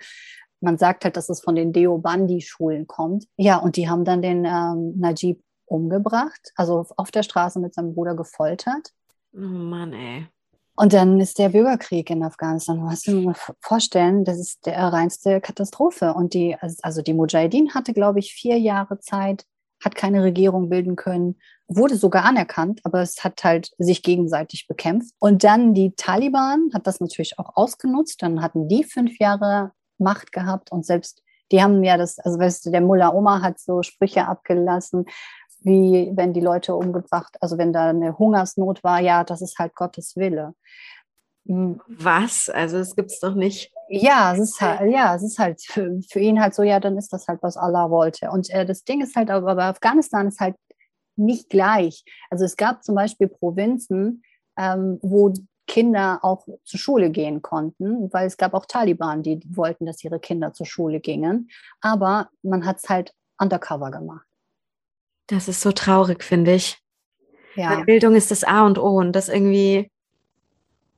Man 0.60 0.78
sagt 0.78 1.06
halt, 1.06 1.18
dass 1.18 1.30
es 1.30 1.42
von 1.42 1.56
den 1.56 1.74
Deobandi-Schulen 1.74 2.86
kommt. 2.86 3.26
Ja, 3.36 3.58
und 3.58 3.78
die 3.78 3.90
haben 3.90 4.06
dann 4.06 4.22
den 4.22 4.46
ähm, 4.46 4.94
Najib 5.00 5.42
umgebracht, 5.66 6.52
also 6.56 6.86
auf 6.98 7.10
der 7.10 7.24
Straße 7.24 7.60
mit 7.60 7.74
seinem 7.74 7.96
Bruder 7.96 8.14
gefoltert. 8.14 8.92
Oh 9.34 9.40
Mann, 9.40 9.94
ey. 9.94 10.28
Und 10.76 10.94
dann 10.94 11.20
ist 11.20 11.38
der 11.38 11.50
Bürgerkrieg 11.50 12.10
in 12.10 12.24
Afghanistan. 12.24 12.78
Du 12.78 12.84
musst 12.84 13.08
dir 13.08 13.34
vorstellen, 13.60 14.24
das 14.24 14.40
ist 14.40 14.66
der 14.66 14.78
reinste 14.78 15.42
Katastrophe. 15.42 16.14
Und 16.14 16.34
die, 16.34 16.56
also 16.82 17.02
die 17.02 17.14
Mujahideen 17.14 17.74
hatte, 17.74 17.94
glaube 17.94 18.20
ich, 18.20 18.34
vier 18.34 18.58
Jahre 18.58 19.00
Zeit, 19.00 19.46
hat 19.84 19.96
keine 19.96 20.24
Regierung 20.24 20.70
bilden 20.70 20.96
können, 20.96 21.40
wurde 21.68 21.96
sogar 21.96 22.26
anerkannt, 22.26 22.82
aber 22.84 23.02
es 23.02 23.24
hat 23.24 23.44
halt 23.44 23.72
sich 23.78 24.04
gegenseitig 24.04 24.68
bekämpft. 24.68 25.14
Und 25.20 25.44
dann 25.44 25.74
die 25.74 25.94
Taliban 25.96 26.70
hat 26.74 26.88
das 26.88 27.00
natürlich 27.00 27.40
auch 27.40 27.56
ausgenutzt. 27.56 28.22
Dann 28.22 28.42
hatten 28.42 28.68
die 28.68 28.84
fünf 28.84 29.20
Jahre 29.20 29.72
Macht 29.98 30.32
gehabt 30.32 30.72
und 30.72 30.86
selbst 30.86 31.22
die 31.52 31.62
haben 31.62 31.84
ja 31.84 31.98
das, 31.98 32.18
also 32.20 32.40
weißt 32.40 32.66
du, 32.66 32.72
der 32.72 32.82
Mullah 32.82 33.14
Omar 33.14 33.42
hat 33.42 33.60
so 33.60 33.84
Sprüche 33.84 34.28
abgelassen, 34.28 35.06
wie 35.62 36.12
wenn 36.16 36.34
die 36.34 36.42
Leute 36.42 36.76
umgebracht, 36.76 37.38
also 37.40 37.58
wenn 37.58 37.74
da 37.74 37.90
eine 37.90 38.18
Hungersnot 38.18 38.84
war, 38.84 39.00
ja, 39.00 39.24
das 39.24 39.42
ist 39.42 39.58
halt 39.60 39.76
Gottes 39.76 40.16
Wille. 40.16 40.56
Hm. 41.48 41.82
Was? 41.88 42.50
Also 42.50 42.78
es 42.78 42.96
gibt 42.96 43.12
es 43.12 43.20
doch 43.20 43.36
nicht. 43.36 43.72
Ja, 43.90 44.34
es 44.34 44.40
ist 44.40 44.62
halt, 44.62 44.92
ja, 44.92 45.16
es 45.16 45.24
ist 45.24 45.40
halt 45.40 45.62
für, 45.62 46.00
für, 46.10 46.20
ihn 46.20 46.40
halt 46.40 46.54
so, 46.54 46.64
ja, 46.64 46.80
dann 46.80 46.98
ist 46.98 47.12
das 47.12 47.28
halt, 47.28 47.42
was 47.42 47.58
Allah 47.58 47.90
wollte. 47.90 48.32
Und 48.32 48.50
äh, 48.52 48.66
das 48.66 48.84
Ding 48.84 49.02
ist 49.02 49.16
halt, 49.16 49.30
aber 49.30 49.56
bei 49.56 49.66
Afghanistan 49.66 50.28
ist 50.28 50.40
halt 50.40 50.56
nicht 51.16 51.50
gleich. 51.50 52.04
Also 52.30 52.46
es 52.46 52.56
gab 52.56 52.84
zum 52.84 52.96
Beispiel 52.96 53.28
Provinzen, 53.28 54.24
ähm, 54.58 55.00
wo 55.02 55.34
Kinder 55.68 56.20
auch 56.22 56.46
zur 56.64 56.80
Schule 56.80 57.10
gehen 57.10 57.42
konnten, 57.42 58.12
weil 58.12 58.28
es 58.28 58.38
gab 58.38 58.54
auch 58.54 58.66
Taliban, 58.66 59.24
die 59.24 59.42
wollten, 59.50 59.86
dass 59.86 60.04
ihre 60.04 60.20
Kinder 60.20 60.54
zur 60.54 60.66
Schule 60.66 61.00
gingen. 61.00 61.50
Aber 61.82 62.30
man 62.44 62.66
hat 62.66 62.78
es 62.78 62.90
halt 62.90 63.14
undercover 63.40 63.92
gemacht. 63.92 64.26
Das 65.32 65.48
ist 65.48 65.62
so 65.62 65.72
traurig, 65.72 66.24
finde 66.24 66.54
ich. 66.54 66.78
Ja. 67.56 67.84
Bildung 67.84 68.16
ist 68.16 68.32
das 68.32 68.44
A 68.44 68.66
und 68.66 68.78
O 68.78 68.98
und 68.98 69.14
das 69.14 69.30
irgendwie 69.30 69.90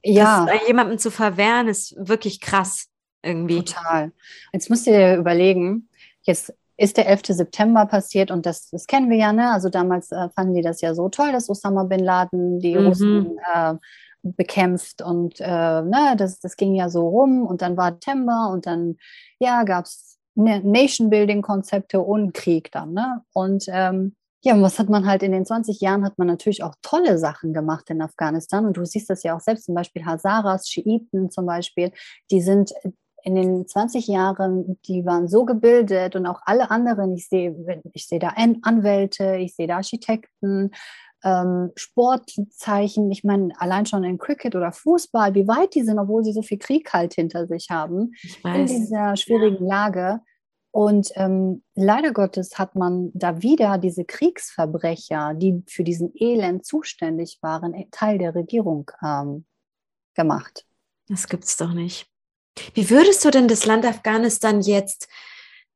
ja. 0.04 0.46
Das, 0.46 0.67
jemandem 0.67 0.98
zu 0.98 1.12
verwehren, 1.12 1.67
ist 1.67 1.96
wirklich 1.98 2.41
krass 2.41 2.88
irgendwie. 3.22 3.63
Total. 3.63 4.12
Jetzt 4.52 4.69
musst 4.69 4.86
du 4.86 4.91
dir 4.91 5.15
überlegen, 5.15 5.88
jetzt 6.24 6.54
ist 6.76 6.98
der 6.98 7.08
11. 7.08 7.22
September 7.28 7.86
passiert 7.86 8.32
und 8.32 8.46
das, 8.46 8.69
das 8.69 8.88
kennen 8.88 9.10
wir 9.10 9.17
ja, 9.17 9.32
ne? 9.32 9.52
Also 9.52 9.69
damals 9.69 10.12
äh, 10.12 10.30
fanden 10.36 10.56
die 10.56 10.62
das 10.62 10.82
ja 10.82 10.93
so 10.93 11.08
toll, 11.08 11.32
dass 11.32 11.50
Osama 11.50 11.84
bin 11.84 12.00
Laden 12.00 12.60
die 12.60 12.76
mhm. 12.76 12.88
Russen 12.88 13.38
äh, 13.54 13.76
bekämpft 14.24 15.02
und 15.02 15.39
äh, 15.39 15.82
ne, 15.82 16.15
das, 16.17 16.39
das 16.39 16.58
ging 16.58 16.76
ja 16.76 16.89
so 16.89 17.08
rum 17.08 17.46
und 17.46 17.62
dann 17.62 17.78
war 17.78 17.91
September 17.91 18.50
und 18.52 18.65
dann 18.65 18.98
ja, 19.39 19.63
gab 19.63 19.86
es 19.86 20.17
Nation-Building-Konzepte 20.36 22.00
und 22.00 22.34
Krieg 22.34 22.72
dann. 22.72 22.93
Ne? 22.93 23.22
Und 23.34 23.65
ähm, 23.67 24.15
ja, 24.43 24.53
und 24.53 24.62
was 24.62 24.77
hat 24.77 24.89
man 24.89 25.06
halt 25.08 25.23
in 25.23 25.32
den 25.32 25.45
20 25.45 25.79
Jahren, 25.79 26.03
hat 26.03 26.17
man 26.17 26.27
natürlich 26.27 26.63
auch 26.63 26.75
tolle 26.82 27.17
Sachen 27.17 27.53
gemacht 27.53 27.89
in 27.89 28.01
Afghanistan. 28.01 28.65
Und 28.65 28.75
du 28.75 28.84
siehst 28.84 29.10
das 29.10 29.23
ja 29.23 29.36
auch 29.36 29.39
selbst, 29.39 29.65
zum 29.65 29.75
Beispiel 29.75 30.06
Hazaras, 30.06 30.67
Schiiten 30.67 31.32
zum 31.32 31.45
Beispiel, 31.45 31.91
die 32.29 32.41
sind 32.41 32.73
in 33.23 33.36
den 33.36 33.65
20 33.65 34.08
Jahren, 34.08 34.77
die 34.86 35.06
waren 35.06 35.29
so 35.29 35.45
gebildet 35.45 36.17
und 36.17 36.25
auch 36.27 36.41
alle 36.43 36.71
anderen, 36.71 37.13
ich 37.13 37.29
sehe, 37.29 37.56
ich 37.93 38.06
sehe 38.06 38.19
da 38.19 38.34
Anwälte, 38.36 39.38
ich 39.38 39.56
sehe 39.56 39.67
da 39.67 39.77
Architekten, 39.77 40.71
ähm, 41.23 41.71
Sportzeichen, 41.75 43.10
ich 43.12 43.23
meine, 43.23 43.53
allein 43.58 43.86
schon 43.86 44.03
in 44.03 44.17
Cricket 44.17 44.56
oder 44.58 44.73
Fußball, 44.73 45.34
wie 45.36 45.47
weit 45.47 45.73
die 45.73 45.84
sind, 45.84 45.99
obwohl 45.99 46.25
sie 46.25 46.34
so 46.34 46.41
viel 46.41 46.58
Krieg 46.58 46.91
halt 46.91 47.13
hinter 47.13 47.47
sich 47.47 47.67
haben, 47.69 48.12
in 48.43 48.65
dieser 48.65 49.15
schwierigen 49.15 49.65
ja. 49.67 49.75
Lage. 49.75 50.19
Und 50.74 51.12
ähm, 51.14 51.62
leider 51.76 52.14
Gottes 52.14 52.58
hat 52.58 52.74
man 52.74 53.12
da 53.14 53.44
wieder 53.44 53.78
diese 53.78 54.06
Kriegsverbrecher, 54.06 55.36
die 55.36 55.62
für 55.68 55.84
diesen 55.84 56.12
Elend 56.16 56.66
zuständig 56.66 57.38
waren, 57.42 57.76
Teil 57.92 58.18
der 58.18 58.34
Regierung 58.34 58.90
ähm, 59.04 59.46
gemacht. 60.16 60.66
Das 61.08 61.28
gibt's 61.28 61.58
doch 61.58 61.74
nicht. 61.74 62.08
Wie 62.74 62.90
würdest 62.90 63.24
du 63.24 63.30
denn 63.30 63.48
das 63.48 63.68
Land 63.68 63.86
Afghanistan 63.86 64.62
jetzt 64.62 65.08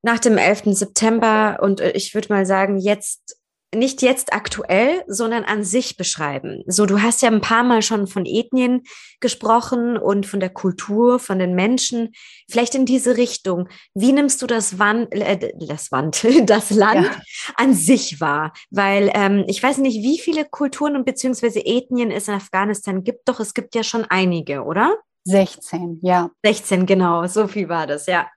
nach 0.02 0.18
dem 0.18 0.40
11. 0.40 0.76
September 0.76 1.60
und 1.62 1.80
äh, 1.80 1.92
ich 1.92 2.16
würde 2.16 2.34
mal 2.34 2.48
sagen, 2.48 2.80
jetzt 2.80 3.37
nicht 3.76 4.02
jetzt 4.02 4.34
aktuell, 4.34 5.04
sondern 5.08 5.44
an 5.44 5.64
sich 5.64 5.98
beschreiben. 5.98 6.64
So, 6.68 6.86
du 6.86 7.02
hast 7.02 7.22
ja 7.22 7.30
ein 7.30 7.42
paar 7.42 7.64
Mal 7.64 7.82
schon 7.82 8.08
von 8.08 8.26
Ethnien 8.26 8.84
gesprochen 9.20 9.98
und 9.98 10.26
von 10.26 10.40
der 10.40 10.50
Kultur, 10.50 11.20
von 11.20 11.38
den 11.40 11.54
Menschen. 11.54 12.14
Vielleicht 12.50 12.76
in 12.76 12.86
diese 12.86 13.18
Richtung. 13.18 13.68
Wie 13.94 14.14
nimmst 14.14 14.42
du 14.42 14.48
das 14.48 14.80
Wand, 14.80 15.14
äh, 15.14 15.52
das 15.68 15.92
Wand, 15.92 16.26
das 16.46 16.72
Land 16.72 17.08
ja. 17.08 17.22
an 17.56 17.74
sich 17.74 18.22
wahr? 18.22 18.54
Weil 18.70 19.12
ähm, 19.14 19.44
ich 19.48 19.62
weiß 19.62 19.80
nicht, 19.80 20.02
wie 20.02 20.20
viele 20.20 20.46
Kulturen 20.46 20.96
und 20.96 21.06
beziehungsweise 21.06 21.66
Ethnien 21.66 22.10
es 22.10 22.28
in 22.28 22.36
Afghanistan 22.36 23.04
gibt. 23.04 23.28
Doch 23.28 23.40
es 23.40 23.54
gibt 23.54 23.76
ja 23.76 23.84
schon 23.84 24.06
einige, 24.06 24.64
oder? 24.64 24.96
16, 25.26 26.00
ja. 26.04 26.30
16, 26.46 26.86
genau. 26.86 27.28
So 27.28 27.48
viel 27.48 27.68
war 27.68 27.86
das, 27.86 28.06
ja. 28.06 28.28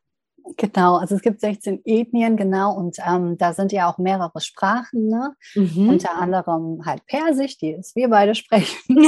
Genau, 0.57 0.97
also 0.97 1.15
es 1.15 1.23
gibt 1.23 1.41
16 1.41 1.83
Ethnien, 1.85 2.37
genau, 2.37 2.75
und 2.75 2.97
ähm, 3.07 3.37
da 3.39 3.53
sind 3.53 3.73
ja 3.73 3.91
auch 3.91 3.99
mehrere 3.99 4.41
Sprachen, 4.41 5.09
ne? 5.09 5.35
Mhm. 5.55 5.89
unter 5.89 6.17
anderem 6.17 6.85
halt 6.85 7.05
Persisch, 7.07 7.59
die 7.59 7.79
wir 7.95 8.09
beide 8.09 8.35
sprechen, 8.37 8.97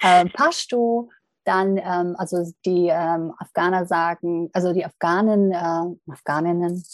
äh, 0.00 0.24
Pashto, 0.26 1.10
dann, 1.44 1.78
ähm, 1.78 2.14
also 2.18 2.44
die 2.66 2.88
ähm, 2.88 3.32
Afghaner 3.38 3.86
sagen, 3.86 4.50
also 4.52 4.72
die 4.72 4.84
Afghanen, 4.84 5.52
äh, 5.52 6.12
Afghaninnen, 6.12 6.84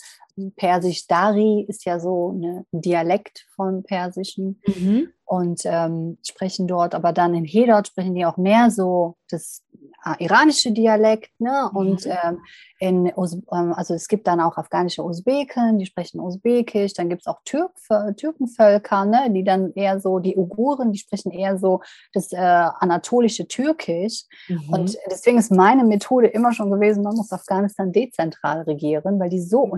Persisch 0.56 1.06
Dari 1.06 1.64
ist 1.68 1.84
ja 1.84 2.00
so 2.00 2.32
ein 2.32 2.66
Dialekt 2.72 3.46
von 3.54 3.82
Persischen 3.84 4.60
mhm. 4.66 5.08
und 5.24 5.62
ähm, 5.64 6.18
sprechen 6.26 6.66
dort, 6.66 6.94
aber 6.94 7.12
dann 7.12 7.34
in 7.34 7.44
Hedot 7.44 7.88
sprechen 7.88 8.14
die 8.14 8.26
auch 8.26 8.36
mehr 8.36 8.70
so 8.70 9.16
das 9.30 9.62
äh, 10.04 10.24
iranische 10.24 10.72
Dialekt, 10.72 11.38
ne? 11.40 11.70
Und 11.72 12.04
mhm. 12.04 12.12
ähm, 12.22 12.38
in 12.78 13.06
ähm, 13.06 13.72
also 13.74 13.94
es 13.94 14.08
gibt 14.08 14.26
dann 14.26 14.40
auch 14.40 14.58
afghanische 14.58 15.02
Usbeken, 15.02 15.78
die 15.78 15.86
sprechen 15.86 16.20
Usbekisch, 16.20 16.92
dann 16.92 17.08
gibt 17.08 17.22
es 17.22 17.26
auch 17.26 17.40
Türk, 17.44 17.72
Türkenvölker, 18.16 19.06
ne? 19.06 19.30
die 19.30 19.44
dann 19.44 19.72
eher 19.72 20.00
so, 20.00 20.18
die 20.18 20.36
Uiguren, 20.36 20.92
die 20.92 20.98
sprechen 20.98 21.30
eher 21.30 21.56
so 21.58 21.80
das 22.12 22.32
äh, 22.32 22.36
anatolische 22.36 23.48
Türkisch. 23.48 24.24
Mhm. 24.48 24.68
Und 24.70 24.98
deswegen 25.10 25.38
ist 25.38 25.50
meine 25.50 25.84
Methode 25.84 26.26
immer 26.26 26.52
schon 26.52 26.70
gewesen, 26.70 27.02
man 27.02 27.16
muss 27.16 27.32
Afghanistan 27.32 27.92
dezentral 27.92 28.62
regieren, 28.62 29.18
weil 29.18 29.30
die 29.30 29.40
so 29.40 29.64
mhm. 29.66 29.72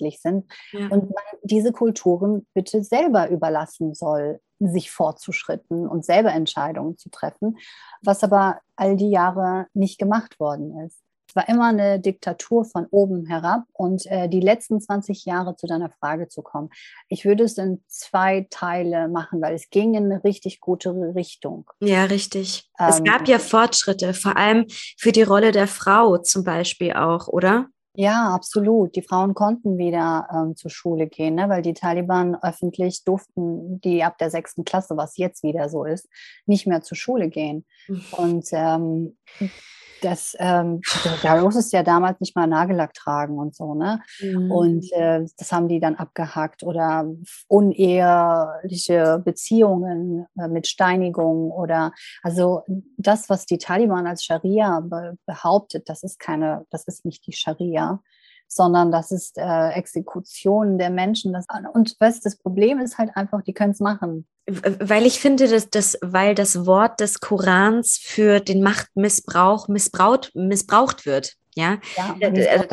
Unterschiedlich 0.00 0.20
sind. 0.20 0.46
Ja. 0.72 0.88
Und 0.88 1.10
man 1.10 1.24
diese 1.42 1.72
Kulturen 1.72 2.46
bitte 2.54 2.82
selber 2.82 3.30
überlassen 3.30 3.94
soll, 3.94 4.40
sich 4.58 4.90
fortzuschritten 4.90 5.88
und 5.88 6.04
selber 6.04 6.32
Entscheidungen 6.32 6.98
zu 6.98 7.10
treffen, 7.10 7.58
was 8.02 8.22
aber 8.22 8.60
all 8.76 8.96
die 8.96 9.10
Jahre 9.10 9.66
nicht 9.72 9.98
gemacht 9.98 10.38
worden 10.38 10.78
ist. 10.80 10.98
Es 11.28 11.36
war 11.36 11.48
immer 11.48 11.68
eine 11.68 12.00
Diktatur 12.00 12.64
von 12.64 12.86
oben 12.90 13.24
herab 13.24 13.62
und 13.72 14.04
äh, 14.06 14.28
die 14.28 14.40
letzten 14.40 14.80
20 14.80 15.26
Jahre 15.26 15.54
zu 15.54 15.68
deiner 15.68 15.88
Frage 15.88 16.26
zu 16.26 16.42
kommen. 16.42 16.70
Ich 17.08 17.24
würde 17.24 17.44
es 17.44 17.56
in 17.56 17.84
zwei 17.86 18.48
Teile 18.50 19.08
machen, 19.08 19.40
weil 19.40 19.54
es 19.54 19.70
ging 19.70 19.94
in 19.94 20.06
eine 20.06 20.24
richtig 20.24 20.60
gute 20.60 20.90
Richtung. 21.14 21.70
Ja, 21.78 22.04
richtig. 22.06 22.68
Ähm, 22.80 22.88
es 22.88 23.04
gab 23.04 23.28
ja 23.28 23.38
Fortschritte, 23.38 24.12
vor 24.12 24.36
allem 24.36 24.66
für 24.98 25.12
die 25.12 25.22
Rolle 25.22 25.52
der 25.52 25.68
Frau 25.68 26.18
zum 26.18 26.42
Beispiel 26.42 26.94
auch, 26.94 27.28
oder? 27.28 27.68
Ja, 28.00 28.34
absolut. 28.34 28.96
Die 28.96 29.02
Frauen 29.02 29.34
konnten 29.34 29.76
wieder 29.76 30.26
ähm, 30.32 30.56
zur 30.56 30.70
Schule 30.70 31.06
gehen, 31.06 31.34
ne? 31.34 31.50
weil 31.50 31.60
die 31.60 31.74
Taliban 31.74 32.34
öffentlich 32.42 33.04
durften, 33.04 33.78
die 33.82 34.02
ab 34.02 34.16
der 34.16 34.30
sechsten 34.30 34.64
Klasse, 34.64 34.96
was 34.96 35.18
jetzt 35.18 35.42
wieder 35.42 35.68
so 35.68 35.84
ist, 35.84 36.08
nicht 36.46 36.66
mehr 36.66 36.80
zur 36.80 36.96
Schule 36.96 37.28
gehen. 37.28 37.66
Mhm. 37.88 38.04
Und 38.16 38.48
ähm, 38.52 39.18
das, 40.00 40.34
ähm, 40.38 40.80
da 41.22 41.40
musstest 41.40 41.72
du 41.72 41.76
ja 41.76 41.82
damals 41.82 42.20
nicht 42.20 42.34
mal 42.34 42.46
Nagellack 42.46 42.94
tragen 42.94 43.38
und 43.38 43.54
so, 43.54 43.74
ne? 43.74 44.00
Mhm. 44.20 44.50
Und 44.50 44.92
äh, 44.92 45.24
das 45.36 45.52
haben 45.52 45.68
die 45.68 45.80
dann 45.80 45.96
abgehakt 45.96 46.62
oder 46.62 47.06
uneheliche 47.48 49.20
Beziehungen 49.24 50.26
äh, 50.38 50.48
mit 50.48 50.66
Steinigung 50.66 51.50
oder 51.50 51.92
also 52.22 52.62
das, 52.96 53.28
was 53.28 53.46
die 53.46 53.58
Taliban 53.58 54.06
als 54.06 54.24
Scharia 54.24 54.80
be 54.80 55.18
behauptet, 55.26 55.88
das 55.88 56.02
ist 56.02 56.18
keine, 56.18 56.66
das 56.70 56.84
ist 56.84 57.04
nicht 57.04 57.26
die 57.26 57.32
Scharia 57.32 57.89
sondern 58.52 58.90
das 58.90 59.12
ist 59.12 59.38
äh, 59.38 59.70
Exekution 59.70 60.76
der 60.76 60.90
Menschen. 60.90 61.32
Das, 61.32 61.46
und 61.72 61.94
weißt, 61.98 62.26
das 62.26 62.36
Problem 62.36 62.80
ist 62.80 62.98
halt 62.98 63.16
einfach, 63.16 63.42
die 63.42 63.54
können 63.54 63.70
es 63.70 63.80
machen. 63.80 64.26
Weil 64.46 65.06
ich 65.06 65.20
finde, 65.20 65.46
dass 65.46 65.70
das, 65.70 65.96
weil 66.02 66.34
das 66.34 66.66
Wort 66.66 66.98
des 66.98 67.20
Korans 67.20 67.98
für 68.02 68.40
den 68.40 68.62
Machtmissbrauch 68.62 69.68
missbraucht, 69.68 70.32
missbraucht 70.34 71.06
wird. 71.06 71.36
Ja, 71.54 71.78
ja 71.96 72.16
äh, 72.20 72.48
also, 72.48 72.66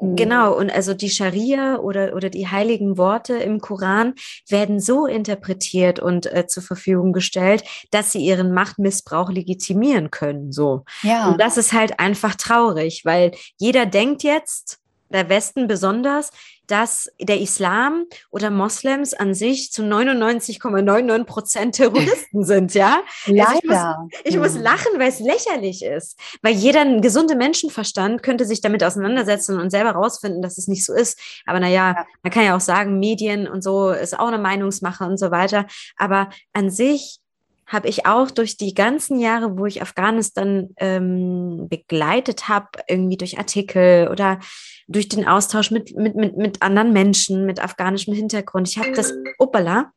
mhm. 0.00 0.16
genau. 0.16 0.56
Und 0.56 0.70
also 0.72 0.94
die 0.94 1.10
Scharia 1.10 1.78
oder, 1.78 2.14
oder 2.14 2.30
die 2.30 2.48
heiligen 2.48 2.96
Worte 2.96 3.34
im 3.34 3.60
Koran 3.60 4.14
werden 4.48 4.80
so 4.80 5.06
interpretiert 5.06 5.98
und 5.98 6.32
äh, 6.32 6.46
zur 6.46 6.62
Verfügung 6.62 7.12
gestellt, 7.12 7.64
dass 7.90 8.12
sie 8.12 8.24
ihren 8.24 8.52
Machtmissbrauch 8.52 9.30
legitimieren 9.30 10.10
können. 10.10 10.52
So. 10.52 10.84
Ja. 11.02 11.30
Und 11.30 11.40
das 11.40 11.56
ist 11.56 11.72
halt 11.72 11.98
einfach 11.98 12.34
traurig, 12.34 13.04
weil 13.04 13.32
jeder 13.58 13.86
denkt 13.86 14.22
jetzt, 14.22 14.81
der 15.12 15.28
Westen 15.28 15.68
besonders, 15.68 16.30
dass 16.66 17.10
der 17.20 17.40
Islam 17.40 18.06
oder 18.30 18.50
Moslems 18.50 19.14
an 19.14 19.34
sich 19.34 19.72
zu 19.72 19.82
99,99 19.82 21.24
Prozent 21.24 21.74
Terroristen 21.74 22.44
sind, 22.44 22.74
ja? 22.74 23.02
Leider. 23.26 23.48
Also 23.48 23.58
ich, 23.58 23.64
muss, 23.64 24.20
ich 24.24 24.36
muss 24.36 24.54
hm. 24.54 24.62
lachen, 24.62 24.92
weil 24.98 25.08
es 25.08 25.20
lächerlich 25.20 25.84
ist. 25.84 26.18
Weil 26.40 26.54
jeder 26.54 27.00
gesunde 27.00 27.34
Menschenverstand 27.34 28.22
könnte 28.22 28.44
sich 28.44 28.60
damit 28.60 28.82
auseinandersetzen 28.84 29.60
und 29.60 29.70
selber 29.70 29.90
rausfinden, 29.90 30.42
dass 30.42 30.58
es 30.58 30.68
nicht 30.68 30.84
so 30.84 30.94
ist. 30.94 31.18
Aber 31.46 31.60
naja, 31.60 31.92
ja. 31.92 32.06
man 32.22 32.32
kann 32.32 32.44
ja 32.44 32.56
auch 32.56 32.60
sagen, 32.60 32.98
Medien 32.98 33.48
und 33.48 33.62
so 33.62 33.90
ist 33.90 34.18
auch 34.18 34.28
eine 34.28 34.38
Meinungsmache 34.38 35.04
und 35.04 35.18
so 35.18 35.30
weiter. 35.30 35.66
Aber 35.96 36.30
an 36.52 36.70
sich 36.70 37.21
habe 37.72 37.88
ich 37.88 38.06
auch 38.06 38.30
durch 38.30 38.56
die 38.56 38.74
ganzen 38.74 39.18
Jahre, 39.18 39.56
wo 39.56 39.66
ich 39.66 39.80
Afghanistan 39.80 40.68
ähm, 40.76 41.68
begleitet 41.68 42.48
habe, 42.48 42.68
irgendwie 42.86 43.16
durch 43.16 43.38
Artikel 43.38 44.08
oder 44.08 44.38
durch 44.88 45.08
den 45.08 45.26
Austausch 45.26 45.70
mit, 45.70 45.96
mit, 45.96 46.14
mit, 46.14 46.36
mit 46.36 46.62
anderen 46.62 46.92
Menschen 46.92 47.46
mit 47.46 47.60
afghanischem 47.60 48.12
Hintergrund, 48.14 48.68
ich 48.68 48.78
habe 48.78 48.92
das, 48.92 49.14
opala, 49.38 49.92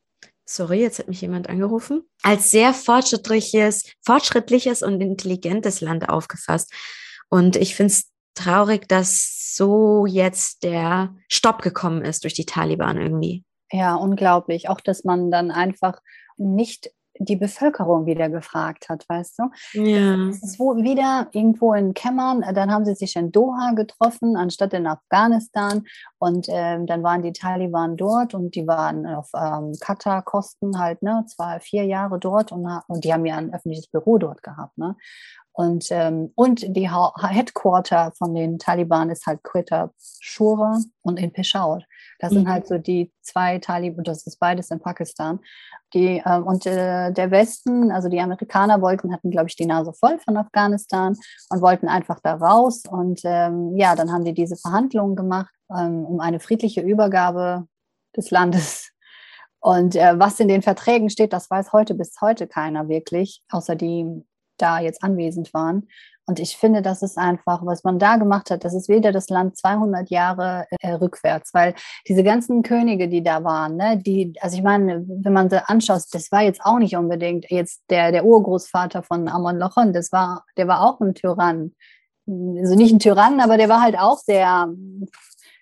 sorry, 0.46 0.82
jetzt 0.82 1.00
hat 1.00 1.10
mich 1.10 1.22
jemand 1.22 1.50
angerufen, 1.50 2.04
als 2.24 2.52
sehr 2.52 2.74
fortschrittliches, 2.74 3.92
fortschrittliches 4.06 4.82
und 4.82 5.02
intelligentes 5.02 5.82
Land 5.82 6.08
aufgefasst. 6.08 6.72
Und 7.30 7.56
ich 7.56 7.76
finde 7.76 7.92
es 7.92 8.12
traurig, 8.36 8.88
dass 8.88 9.54
so 9.56 10.06
jetzt 10.06 10.64
der 10.64 11.16
Stopp 11.30 11.62
gekommen 11.62 12.04
ist 12.04 12.24
durch 12.24 12.34
die 12.34 12.46
Taliban 12.46 12.98
irgendwie. 13.02 13.44
Ja, 13.72 13.96
unglaublich. 13.96 14.70
Auch, 14.70 14.80
dass 14.80 15.04
man 15.04 15.32
dann 15.32 15.52
einfach 15.52 16.00
nicht 16.38 16.92
die 17.20 17.36
Bevölkerung 17.36 18.06
wieder 18.06 18.30
gefragt 18.30 18.90
hat, 18.90 19.06
weißt 19.08 19.40
du? 19.40 19.82
Ja. 19.82 20.30
Es 20.30 20.44
ist 20.44 20.60
wo, 20.60 20.76
wieder 20.76 21.28
irgendwo 21.32 21.74
in 21.74 21.94
Kämmern, 21.94 22.44
dann 22.54 22.72
haben 22.72 22.86
sie 22.86 22.96
sich 22.96 23.16
in 23.16 23.32
Doha 23.32 23.72
getroffen, 23.72 24.36
anstatt 24.36 24.74
in 24.74 24.88
Afghanistan. 24.88 25.86
Und 26.18 26.48
ähm, 26.50 26.86
dann 26.86 27.04
waren 27.04 27.22
die 27.22 27.34
Taliban 27.34 27.98
dort 27.98 28.34
und 28.34 28.56
die 28.56 28.68
waren 28.68 29.06
auf 29.06 29.30
ähm, 29.36 29.74
Katar-Kosten 29.80 30.80
halt, 30.80 31.02
ne, 31.02 31.26
zwei, 31.28 31.60
vier 31.60 31.86
Jahre 31.86 32.20
dort 32.20 32.52
und, 32.52 32.68
und 32.88 33.04
die 33.04 33.14
haben 33.14 33.26
ja 33.26 33.38
ein 33.38 33.54
öffentliches 33.54 33.88
Büro 33.88 34.18
dort 34.18 34.44
gehabt, 34.44 34.78
ne? 34.78 34.96
Und, 35.58 35.88
ähm, 35.90 36.34
und 36.36 36.76
die 36.76 36.90
ha 36.90 37.14
Headquarter 37.30 38.12
von 38.18 38.36
den 38.36 38.60
Taliban 38.60 39.10
ist 39.10 39.26
halt 39.26 39.42
Quetta 39.42 39.92
Shura 40.20 40.80
und 41.02 41.18
in 41.18 41.32
Peshawar. 41.32 41.82
Das 42.20 42.32
mhm. 42.32 42.36
sind 42.36 42.50
halt 42.50 42.68
so 42.68 42.78
die 42.78 43.14
zwei 43.22 43.60
Taliban, 43.60 44.04
das 44.04 44.28
ist 44.28 44.38
beides 44.38 44.70
in 44.70 44.82
Pakistan. 44.82 45.40
Die, 45.94 46.22
äh, 46.24 46.40
und 46.40 46.66
äh, 46.66 47.14
der 47.14 47.32
Westen, 47.32 47.90
also 47.90 48.10
die 48.10 48.20
Amerikaner 48.20 48.82
wollten, 48.82 49.14
hatten, 49.14 49.32
glaube 49.32 49.48
ich, 49.48 49.56
die 49.56 49.66
Nase 49.66 49.94
voll 49.94 50.20
von 50.20 50.36
Afghanistan 50.36 51.16
und 51.50 51.62
wollten 51.62 51.88
einfach 51.88 52.20
da 52.22 52.36
raus. 52.36 52.84
Und 52.90 53.22
ähm, 53.24 53.78
ja, 53.78 53.96
dann 53.96 54.12
haben 54.12 54.26
die 54.26 54.34
diese 54.34 54.58
Verhandlungen 54.58 55.16
gemacht 55.16 55.56
ähm, 55.70 56.06
um 56.06 56.20
eine 56.20 56.42
friedliche 56.42 56.82
Übergabe 56.82 57.66
des 58.16 58.30
Landes. 58.30 58.92
Und 59.60 59.96
äh, 59.96 60.20
was 60.20 60.40
in 60.40 60.50
den 60.50 60.62
Verträgen 60.62 61.10
steht, 61.10 61.32
das 61.32 61.50
weiß 61.50 61.72
heute 61.72 61.96
bis 61.96 62.20
heute 62.22 62.46
keiner 62.46 62.90
wirklich, 62.90 63.42
außer 63.50 63.76
die 63.76 64.24
da 64.58 64.80
jetzt 64.80 65.04
anwesend 65.04 65.54
waren. 65.54 65.88
Und 66.28 66.40
ich 66.40 66.58
finde, 66.58 66.82
das 66.82 67.04
ist 67.04 67.18
einfach, 67.20 67.64
was 67.66 67.84
man 67.84 68.00
da 68.00 68.18
gemacht 68.18 68.50
hat, 68.50 68.64
das 68.66 68.74
ist 68.74 68.90
wieder 68.90 69.12
das 69.12 69.30
Land 69.30 69.58
200 69.58 70.10
Jahre 70.10 70.66
äh, 70.82 70.94
rückwärts, 70.94 71.54
weil 71.54 71.76
diese 72.08 72.24
ganzen 72.24 72.64
Könige, 72.64 73.08
die 73.08 73.22
da 73.22 73.44
waren, 73.44 73.76
ne, 73.76 73.98
die, 73.98 74.34
also 74.42 74.58
ich 74.58 74.64
meine, 74.64 75.06
wenn 75.08 75.34
man 75.34 75.52
sie 75.52 75.68
anschaut, 75.70 76.02
das 76.12 76.32
war 76.32 76.42
jetzt 76.42 76.62
auch 76.64 76.80
nicht 76.80 76.96
unbedingt 76.96 77.52
jetzt 77.52 77.84
der, 77.92 78.12
der 78.12 78.26
Urgroßvater 78.26 79.04
von 79.04 79.28
Amon 79.28 79.60
Lochon, 79.60 79.94
das 79.94 80.12
war, 80.12 80.44
der 80.58 80.68
war 80.68 80.82
auch 80.82 81.00
ein 81.00 81.14
Tyrann. 81.14 81.74
Also 82.28 82.74
nicht 82.74 82.92
ein 82.92 83.00
Tyrann, 83.00 83.40
aber 83.40 83.58
der 83.58 83.70
war 83.70 83.82
halt 83.82 84.00
auch 84.00 84.18
sehr 84.18 84.68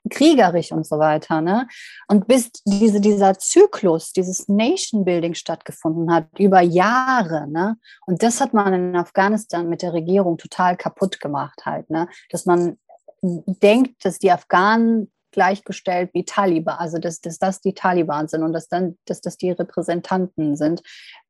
kriegerisch 0.09 0.71
und 0.71 0.85
so 0.85 0.99
weiter. 0.99 1.41
Ne? 1.41 1.67
Und 2.07 2.27
bis 2.27 2.51
diese, 2.65 2.99
dieser 2.99 3.37
Zyklus, 3.37 4.11
dieses 4.11 4.47
Nation 4.47 5.05
Building 5.05 5.33
stattgefunden 5.33 6.13
hat, 6.13 6.27
über 6.37 6.61
Jahre, 6.61 7.47
ne? 7.47 7.77
und 8.05 8.23
das 8.23 8.41
hat 8.41 8.53
man 8.53 8.73
in 8.73 8.95
Afghanistan 8.95 9.69
mit 9.69 9.81
der 9.81 9.93
Regierung 9.93 10.37
total 10.37 10.75
kaputt 10.75 11.19
gemacht 11.19 11.65
halt, 11.65 11.89
ne? 11.89 12.07
dass 12.29 12.45
man 12.45 12.77
denkt, 13.21 14.03
dass 14.03 14.19
die 14.19 14.31
Afghanen 14.31 15.12
gleichgestellt 15.33 16.11
wie 16.13 16.23
Taliban, 16.23 16.77
also 16.77 16.97
dass, 16.97 17.19
dass 17.19 17.37
das 17.39 17.59
die 17.59 17.73
Taliban 17.73 18.27
sind 18.27 18.43
und 18.43 18.53
dass 18.53 18.69
dann, 18.69 18.97
dass 19.05 19.19
das 19.19 19.37
die 19.37 19.51
Repräsentanten 19.51 20.55
sind. 20.55 20.81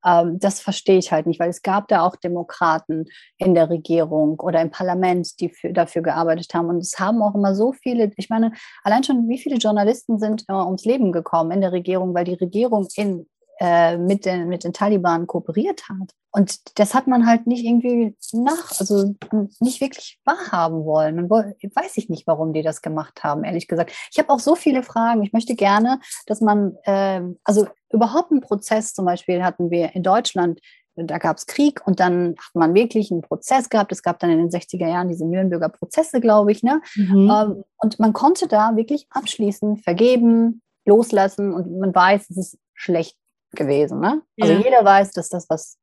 Ähm, 0.06 0.38
das 0.40 0.60
verstehe 0.60 1.00
ich 1.00 1.12
halt 1.12 1.26
nicht, 1.26 1.40
weil 1.40 1.50
es 1.50 1.64
gab 1.64 1.88
da 1.88 2.06
auch 2.06 2.16
Demokraten 2.16 3.06
in 3.38 3.56
der 3.56 3.70
Regierung 3.70 4.40
oder 4.40 4.62
im 4.62 4.70
Parlament, 4.70 5.40
die 5.40 5.50
für, 5.50 5.74
dafür 5.74 6.04
gearbeitet 6.04 6.54
haben. 6.54 6.70
Und 6.70 6.78
es 6.78 7.00
haben 7.00 7.22
auch 7.24 7.34
immer 7.34 7.56
so 7.56 7.74
viele, 7.74 8.12
ich 8.18 8.30
meine, 8.30 8.52
allein 8.84 9.04
schon 9.04 9.28
wie 9.28 9.40
viele 9.40 9.56
Journalisten 9.56 10.20
sind 10.20 10.44
immer 10.48 10.66
ums 10.66 10.86
Leben 10.86 11.12
gekommen 11.12 11.52
in 11.52 11.62
der 11.62 11.72
Regierung, 11.72 12.14
weil 12.14 12.26
die 12.26 12.36
Regierung 12.36 12.88
in 12.96 13.26
äh, 13.60 13.98
mit, 13.98 14.26
den, 14.26 14.48
mit 14.48 14.64
den 14.64 14.74
Taliban 14.74 15.28
kooperiert 15.28 15.88
hat. 15.90 16.12
Und 16.32 16.80
das 16.80 16.96
hat 16.96 17.06
man 17.06 17.28
halt 17.28 17.46
nicht 17.46 17.64
irgendwie 17.64 18.16
nach, 18.32 18.80
also 18.80 19.14
nicht 19.60 19.82
wirklich 19.82 20.20
wahrhaben 20.26 20.84
wollen. 20.84 21.20
Und 21.20 21.30
weiß 21.30 21.98
ich 21.98 22.10
nicht, 22.10 22.26
warum 22.26 22.54
die 22.54 22.64
das 22.64 22.82
gemacht 22.82 23.24
haben, 23.24 23.44
ehrlich 23.44 23.68
gesagt. 23.68 23.92
Ich 24.12 24.18
habe 24.18 24.30
auch 24.30 24.40
so 24.40 24.56
viele 24.56 24.82
Fragen. 24.82 25.22
Ich 25.24 25.34
möchte 25.34 25.56
gerne, 25.56 26.00
dass 26.26 26.42
man, 26.42 26.76
äh, 26.86 27.22
also 27.44 27.68
überhaupt 27.92 28.32
einen 28.32 28.42
Prozess 28.42 28.94
zum 28.94 29.06
Beispiel 29.06 29.44
hatten 29.44 29.70
wir 29.70 29.94
in 29.94 30.02
Deutschland, 30.02 30.60
da 30.96 31.18
gab 31.18 31.38
es 31.38 31.46
Krieg 31.46 31.86
und 31.86 32.00
dann 32.00 32.36
hat 32.38 32.56
man 32.56 32.74
wirklich 32.74 33.12
einen 33.12 33.22
Prozess 33.22 33.70
gehabt. 33.70 33.92
Es 33.92 34.04
gab 34.04 34.20
dann 34.20 34.30
in 34.30 34.38
den 34.38 34.50
60er 34.50 34.88
Jahren 34.88 35.10
diese 35.10 35.26
Nürnberger 35.26 35.70
Prozesse, 35.70 36.22
glaube 36.22 36.52
ich. 36.52 36.64
Ne? 36.64 36.82
Mhm. 36.96 37.32
Ähm, 37.32 37.64
und 37.78 38.00
man 38.00 38.14
konnte 38.14 38.48
da 38.48 38.76
wirklich 38.76 39.08
abschließen, 39.10 39.78
vergeben, 39.78 40.62
loslassen 40.86 41.54
und 41.54 41.80
man 41.80 41.94
weiß, 41.94 42.30
es 42.30 42.38
ist 42.38 42.58
schlecht 42.74 43.18
gewesen. 43.56 44.00
Ne? 44.00 44.22
Also 44.40 44.54
ja. 44.54 44.60
jeder 44.60 44.84
weiß, 44.84 45.12
dass 45.12 45.30
das, 45.30 45.50
was 45.50 45.78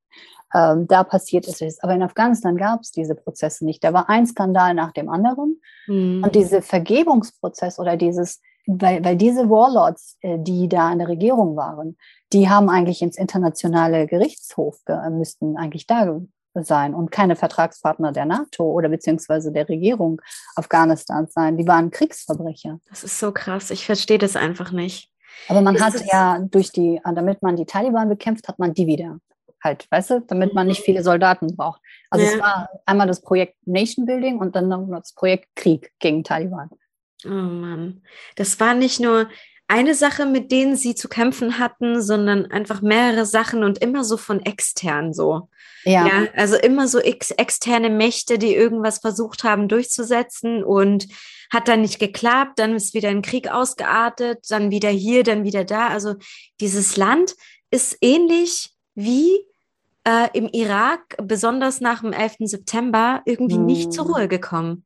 ähm, 0.55 0.87
da 0.89 1.05
passiert 1.05 1.47
ist, 1.47 1.63
ist. 1.63 1.83
Aber 1.83 1.95
in 1.95 2.03
Afghanistan 2.03 2.57
gab 2.57 2.81
es 2.81 2.91
diese 2.91 3.15
Prozesse 3.15 3.65
nicht. 3.65 3.85
Da 3.85 3.93
war 3.93 4.09
ein 4.09 4.27
Skandal 4.27 4.75
nach 4.75 4.93
dem 4.93 5.09
anderen. 5.09 5.61
Mhm. 5.87 6.23
Und 6.25 6.35
dieser 6.35 6.63
Vergebungsprozess 6.63 7.79
oder 7.79 7.97
dieses, 7.97 8.41
weil, 8.67 9.05
weil 9.05 9.17
diese 9.17 9.49
Warlords, 9.49 10.17
äh, 10.21 10.39
die 10.39 10.69
da 10.69 10.93
in 10.93 10.99
der 10.99 11.09
Regierung 11.09 11.57
waren, 11.57 11.97
die 12.33 12.49
haben 12.49 12.69
eigentlich 12.69 13.03
ins 13.03 13.17
internationale 13.17 14.07
Gerichtshof, 14.07 14.81
äh, 14.87 15.11
müssten 15.11 15.57
eigentlich 15.57 15.87
da 15.87 16.21
sein 16.55 16.95
und 16.95 17.13
keine 17.13 17.37
Vertragspartner 17.37 18.11
der 18.11 18.25
NATO 18.25 18.65
oder 18.65 18.89
beziehungsweise 18.89 19.53
der 19.53 19.69
Regierung 19.69 20.21
Afghanistans 20.57 21.33
sein. 21.33 21.57
Die 21.57 21.67
waren 21.67 21.93
Kriegsverbrecher. 21.93 22.81
Das 22.89 23.05
ist 23.05 23.21
so 23.21 23.31
krass. 23.31 23.71
Ich 23.71 23.87
verstehe 23.87 24.19
das 24.19 24.35
einfach 24.35 24.73
nicht. 24.73 25.11
Aber 25.49 25.61
man 25.61 25.75
ist 25.75 25.83
hat 25.83 25.95
ja 26.07 26.39
durch 26.39 26.71
die, 26.73 27.01
damit 27.05 27.43
man 27.43 27.57
die 27.57 27.67
Taliban 27.67 28.09
bekämpft, 28.09 28.49
hat 28.49 28.59
man 28.59 28.75
die 28.75 28.87
wieder. 28.87 29.19
Halt, 29.63 29.87
weißt 29.91 30.11
du, 30.11 30.21
damit 30.21 30.55
man 30.55 30.67
nicht 30.67 30.83
viele 30.83 31.03
Soldaten 31.03 31.55
braucht. 31.55 31.83
Also 32.09 32.25
ja. 32.25 32.33
es 32.33 32.41
war 32.41 32.71
einmal 32.87 33.07
das 33.07 33.21
Projekt 33.21 33.57
Nation 33.67 34.07
Building 34.07 34.39
und 34.39 34.57
dann 34.57 34.69
noch 34.69 34.87
das 34.89 35.13
Projekt 35.13 35.49
Krieg 35.55 35.93
gegen 35.99 36.25
Taliban. 36.25 36.71
Oh 37.27 37.29
Mann. 37.29 38.03
Das 38.37 38.59
war 38.61 38.75
nicht 38.75 39.01
nur 39.01 39.29
eine 39.71 39.95
Sache, 39.95 40.27
mit 40.27 40.51
denen 40.51 40.75
sie 40.75 40.97
zu 40.97 41.09
kämpfen 41.09 41.61
hatten, 41.61 42.03
sondern 42.03 42.47
einfach 42.47 42.83
mehrere 42.83 43.25
Sachen 43.25 43.63
und 43.63 43.79
immer 43.79 44.03
so 44.03 44.17
von 44.17 44.45
extern 44.45 45.15
so. 45.15 45.49
Ja. 45.85 46.07
ja 46.07 46.27
also 46.35 46.57
immer 46.57 46.89
so 46.89 46.99
ex 46.99 47.31
externe 47.31 47.89
Mächte, 47.89 48.37
die 48.37 48.53
irgendwas 48.53 48.99
versucht 48.99 49.45
haben 49.45 49.69
durchzusetzen 49.69 50.65
und 50.65 51.07
hat 51.53 51.69
dann 51.69 51.83
nicht 51.83 52.01
geklappt, 52.01 52.59
dann 52.59 52.75
ist 52.75 52.95
wieder 52.95 53.11
ein 53.11 53.23
Krieg 53.23 53.49
ausgeartet, 53.49 54.41
dann 54.51 54.73
wieder 54.73 54.91
hier, 54.91 55.23
dann 55.23 55.45
wieder 55.45 55.65
da. 55.65 55.87
Also 55.89 56.17
dieses 56.61 56.97
Land 56.97 57.37
ist 57.71 57.97
ähnlich 58.01 58.71
wie 58.97 59.47
äh, 60.03 60.29
im 60.33 60.49
Irak, 60.49 61.17
besonders 61.23 61.81
nach 61.81 62.01
dem 62.01 62.13
11. 62.13 62.39
September, 62.41 63.23
irgendwie 63.25 63.55
hm. 63.55 63.67
nicht 63.67 63.93
zur 63.93 64.07
hm. 64.07 64.15
Ruhe 64.15 64.29
gekommen. 64.29 64.85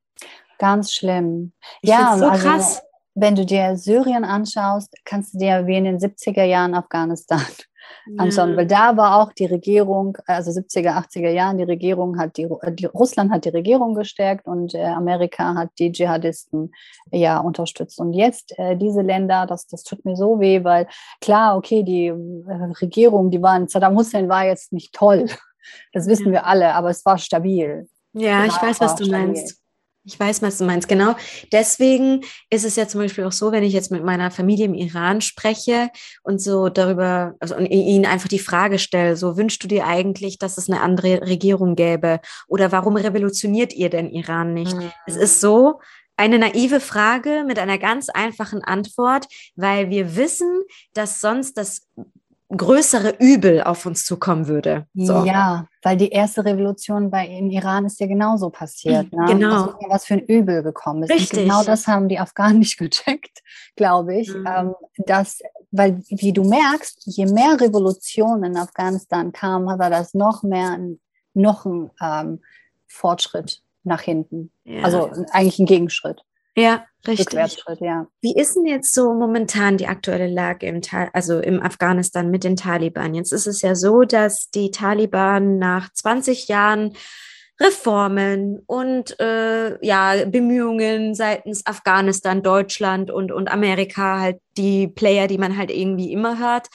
Ganz 0.59 0.93
schlimm. 0.93 1.53
Ich 1.81 1.89
ja, 1.89 2.19
so 2.19 2.27
also, 2.27 2.47
krass. 2.47 2.83
Wenn 3.15 3.37
du 3.37 3.47
dir 3.47 3.77
Syrien 3.77 4.25
anschaust, 4.25 4.93
kannst 5.05 5.35
du 5.35 5.39
dir 5.39 5.67
wie 5.67 5.77
in 5.77 5.85
den 5.85 5.99
70er 5.99 6.45
Jahren 6.45 6.75
Afghanistan 6.75 7.41
anschauen, 8.19 8.51
ja. 8.51 8.57
weil 8.57 8.67
da 8.67 8.97
war 8.97 9.23
auch 9.23 9.33
die 9.33 9.47
Regierung, 9.47 10.19
also 10.27 10.51
70er, 10.51 10.97
80er 10.97 11.31
Jahren, 11.31 11.59
die 11.59 11.65
Regierung 11.65 12.19
hat 12.19 12.37
die, 12.37 12.49
die 12.71 12.87
Russland 12.87 13.31
hat 13.31 13.45
die 13.45 13.51
Regierung 13.51 13.95
gestärkt 13.95 14.47
und 14.47 14.75
äh, 14.75 14.85
Amerika 14.85 15.55
hat 15.55 15.71
die 15.79 15.93
Dschihadisten 15.93 16.73
ja 17.13 17.39
unterstützt. 17.39 18.01
Und 18.01 18.13
jetzt 18.15 18.59
äh, 18.59 18.77
diese 18.77 19.03
Länder, 19.03 19.47
das, 19.47 19.67
das 19.69 19.85
tut 19.85 20.05
mir 20.05 20.17
so 20.17 20.41
weh, 20.41 20.65
weil 20.65 20.89
klar, 21.21 21.57
okay, 21.57 21.83
die 21.83 22.07
äh, 22.07 22.73
Regierung, 22.83 23.31
die 23.31 23.41
waren, 23.41 23.69
Saddam 23.69 23.97
Hussein 23.97 24.29
war 24.29 24.45
jetzt 24.45 24.73
nicht 24.73 24.93
toll, 24.93 25.27
das 25.93 26.09
wissen 26.09 26.27
ja. 26.27 26.33
wir 26.33 26.47
alle, 26.47 26.75
aber 26.75 26.91
es 26.91 27.05
war 27.07 27.19
stabil. 27.19 27.89
Ja, 28.13 28.45
ich 28.45 28.61
weiß, 28.61 28.81
was 28.81 28.97
du 28.97 29.05
stabil. 29.05 29.27
meinst. 29.27 29.64
Ich 30.05 30.21
weiß, 30.21 30.43
was 30.43 30.59
du 30.59 30.65
meinst. 30.65 30.87
Genau. 30.87 31.17
Deswegen 31.51 32.21
ist 32.51 32.65
es 32.65 32.77
ja 32.77 32.87
zum 32.87 33.01
Beispiel 33.01 33.25
auch 33.25 33.33
so, 33.33 33.53
wenn 33.53 33.63
ich 33.63 33.73
jetzt 33.73 33.91
mit 33.91 34.05
meiner 34.05 34.31
Familie 34.31 34.67
im 34.67 34.75
Iran 34.75 35.23
spreche 35.23 35.89
und 36.23 36.43
so 36.43 36.69
darüber, 36.69 37.35
also 37.41 37.57
und 37.57 37.67
ihnen 37.67 38.05
einfach 38.05 38.29
die 38.29 38.39
Frage 38.39 38.79
stelle, 38.79 39.17
so 39.17 39.37
wünschst 39.39 39.63
du 39.63 39.69
dir 39.69 39.87
eigentlich, 39.87 40.39
dass 40.39 40.59
es 40.59 40.69
eine 40.69 40.83
andere 40.83 41.23
Regierung 41.23 41.75
gäbe? 41.75 42.21
Oder 42.49 42.71
warum 42.71 42.97
revolutioniert 42.97 43.73
ihr 43.73 43.89
denn 43.89 44.11
Iran 44.11 44.53
nicht? 44.53 44.77
Mhm. 44.77 44.93
Es 45.07 45.17
ist 45.17 45.41
so, 45.41 45.81
eine 46.17 46.39
naive 46.39 46.81
Frage 46.81 47.45
mit 47.47 47.59
einer 47.59 47.79
ganz 47.79 48.09
einfachen 48.09 48.63
Antwort, 48.63 49.27
weil 49.57 49.91
wir 49.91 50.17
wissen, 50.17 50.63
dass 50.93 51.21
sonst 51.21 51.55
das 51.55 51.89
größere 52.57 53.17
Übel 53.19 53.63
auf 53.63 53.87
uns 53.87 54.05
zukommen 54.05 54.47
würde. 54.47 54.87
So. 54.95 55.25
Ja, 55.25 55.67
weil 55.85 55.99
die 55.99 56.09
erste 56.09 56.45
Revolution 56.45 57.11
bei 57.11 57.27
im 57.27 57.51
Iran 57.51 57.85
ist 57.85 58.01
ja 58.01 58.07
genauso 58.07 58.49
passiert. 58.49 59.13
Ne? 59.13 59.27
Genau. 59.29 59.53
Also, 59.53 59.75
was 59.89 60.07
für 60.07 60.15
ein 60.15 60.25
Übel 60.25 60.63
gekommen 60.63 61.03
ist. 61.03 61.11
Richtig. 61.11 61.41
Und 61.41 61.45
genau 61.45 61.63
das 61.63 61.87
haben 61.87 62.09
die 62.09 62.19
Afghanen 62.19 62.59
nicht 62.61 62.79
gecheckt, 62.79 63.43
glaube 63.77 64.17
ich. 64.17 64.35
Mhm. 64.35 64.47
Ähm, 64.49 64.75
dass, 65.07 65.41
weil, 65.71 66.03
wie 66.09 66.33
du 66.33 66.43
merkst, 66.43 67.03
je 67.05 67.27
mehr 67.27 67.61
Revolutionen 67.61 68.45
in 68.45 68.57
Afghanistan 68.57 69.31
kamen, 69.31 69.79
war 69.79 69.91
das 69.91 70.15
noch 70.15 70.43
mehr 70.43 70.79
noch 71.35 71.67
ein 71.67 71.91
ähm, 72.01 72.41
Fortschritt 72.87 73.61
nach 73.83 74.01
hinten. 74.01 74.51
Ja. 74.65 74.85
Also 74.85 75.11
eigentlich 75.33 75.59
ein 75.59 75.67
Gegenschritt. 75.67 76.25
Ja, 76.57 76.85
richtig. 77.07 77.63
Ja. 77.81 78.07
Wie 78.21 78.35
ist 78.37 78.55
denn 78.55 78.67
jetzt 78.67 78.95
so 78.95 79.13
momentan 79.13 79.77
die 79.77 79.87
aktuelle 79.87 80.29
Lage 80.29 80.67
im, 80.67 80.81
also 81.13 81.41
im 81.41 81.61
Afghanistan 81.63 82.31
mit 82.31 82.45
den 82.45 82.57
Taliban? 82.57 83.15
Jetzt 83.15 83.33
ist 83.33 83.47
es 83.47 83.63
ja 83.63 83.75
so, 83.75 84.03
dass 84.03 84.51
die 84.51 84.71
Taliban 84.71 85.59
nach 85.59 85.93
20 85.93 86.49
Jahren 86.49 86.97
Reformen 87.61 88.61
und 88.67 89.19
äh, 89.21 89.85
ja, 89.85 90.25
Bemühungen 90.27 91.15
seitens 91.15 91.65
Afghanistan, 91.67 92.43
Deutschland 92.43 93.13
und, 93.13 93.31
und 93.31 93.49
Amerika, 93.49 94.19
halt 94.19 94.39
die 94.57 94.89
Player, 94.89 95.29
die 95.29 95.39
man 95.39 95.57
halt 95.57 95.71
irgendwie 95.71 96.13
immer 96.13 96.39
hört, 96.39 96.69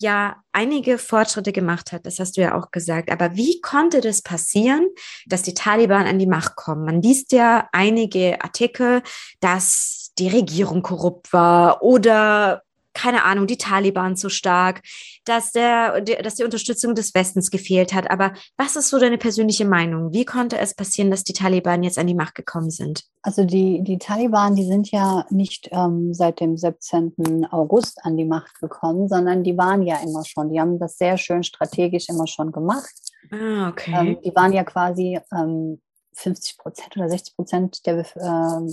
ja 0.00 0.36
einige 0.52 0.98
Fortschritte 0.98 1.52
gemacht 1.52 1.92
hat, 1.92 2.06
das 2.06 2.18
hast 2.18 2.36
du 2.36 2.40
ja 2.40 2.58
auch 2.58 2.70
gesagt. 2.70 3.10
Aber 3.10 3.36
wie 3.36 3.60
konnte 3.60 4.00
das 4.00 4.22
passieren, 4.22 4.88
dass 5.26 5.42
die 5.42 5.54
Taliban 5.54 6.06
an 6.06 6.18
die 6.18 6.26
Macht 6.26 6.56
kommen? 6.56 6.84
Man 6.84 7.02
liest 7.02 7.32
ja 7.32 7.68
einige 7.72 8.42
Artikel, 8.42 9.02
dass 9.40 10.12
die 10.18 10.28
Regierung 10.28 10.82
korrupt 10.82 11.32
war 11.32 11.82
oder 11.82 12.62
keine 12.94 13.24
Ahnung, 13.24 13.46
die 13.46 13.56
Taliban 13.56 14.16
zu 14.16 14.28
stark, 14.28 14.82
dass, 15.24 15.52
der, 15.52 16.00
dass 16.00 16.36
die 16.36 16.44
Unterstützung 16.44 16.94
des 16.94 17.14
Westens 17.14 17.50
gefehlt 17.50 17.92
hat. 17.94 18.10
Aber 18.10 18.32
was 18.56 18.76
ist 18.76 18.88
so 18.88 18.98
deine 18.98 19.18
persönliche 19.18 19.64
Meinung? 19.64 20.12
Wie 20.12 20.24
konnte 20.24 20.58
es 20.58 20.74
passieren, 20.74 21.10
dass 21.10 21.24
die 21.24 21.32
Taliban 21.32 21.82
jetzt 21.82 21.98
an 21.98 22.06
die 22.06 22.14
Macht 22.14 22.34
gekommen 22.34 22.70
sind? 22.70 23.04
Also 23.22 23.44
die, 23.44 23.82
die 23.82 23.98
Taliban, 23.98 24.54
die 24.54 24.64
sind 24.64 24.90
ja 24.90 25.26
nicht 25.30 25.68
ähm, 25.72 26.14
seit 26.14 26.40
dem 26.40 26.56
17. 26.56 27.46
August 27.50 28.04
an 28.04 28.16
die 28.16 28.24
Macht 28.24 28.60
gekommen, 28.60 29.08
sondern 29.08 29.44
die 29.44 29.56
waren 29.56 29.82
ja 29.82 29.98
immer 30.02 30.24
schon. 30.24 30.50
Die 30.50 30.60
haben 30.60 30.78
das 30.78 30.98
sehr 30.98 31.18
schön 31.18 31.42
strategisch 31.42 32.08
immer 32.08 32.26
schon 32.26 32.52
gemacht. 32.52 32.94
Ah, 33.30 33.68
okay. 33.68 33.94
Ähm, 33.94 34.18
die 34.24 34.34
waren 34.34 34.52
ja 34.52 34.64
quasi 34.64 35.18
ähm, 35.32 35.80
50 36.14 36.58
Prozent 36.58 36.96
oder 36.96 37.08
60 37.08 37.36
Prozent 37.36 37.86
der 37.86 38.04
ähm, 38.16 38.70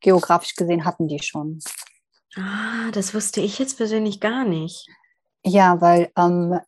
geografisch 0.00 0.56
gesehen 0.56 0.84
hatten 0.84 1.08
die 1.08 1.22
schon. 1.22 1.60
Ah, 2.36 2.90
das 2.92 3.14
wusste 3.14 3.40
ich 3.40 3.58
jetzt 3.58 3.76
persönlich 3.76 4.20
gar 4.20 4.44
nicht. 4.44 4.88
Ja, 5.44 5.80
weil 5.80 6.10
ähm, 6.16 6.60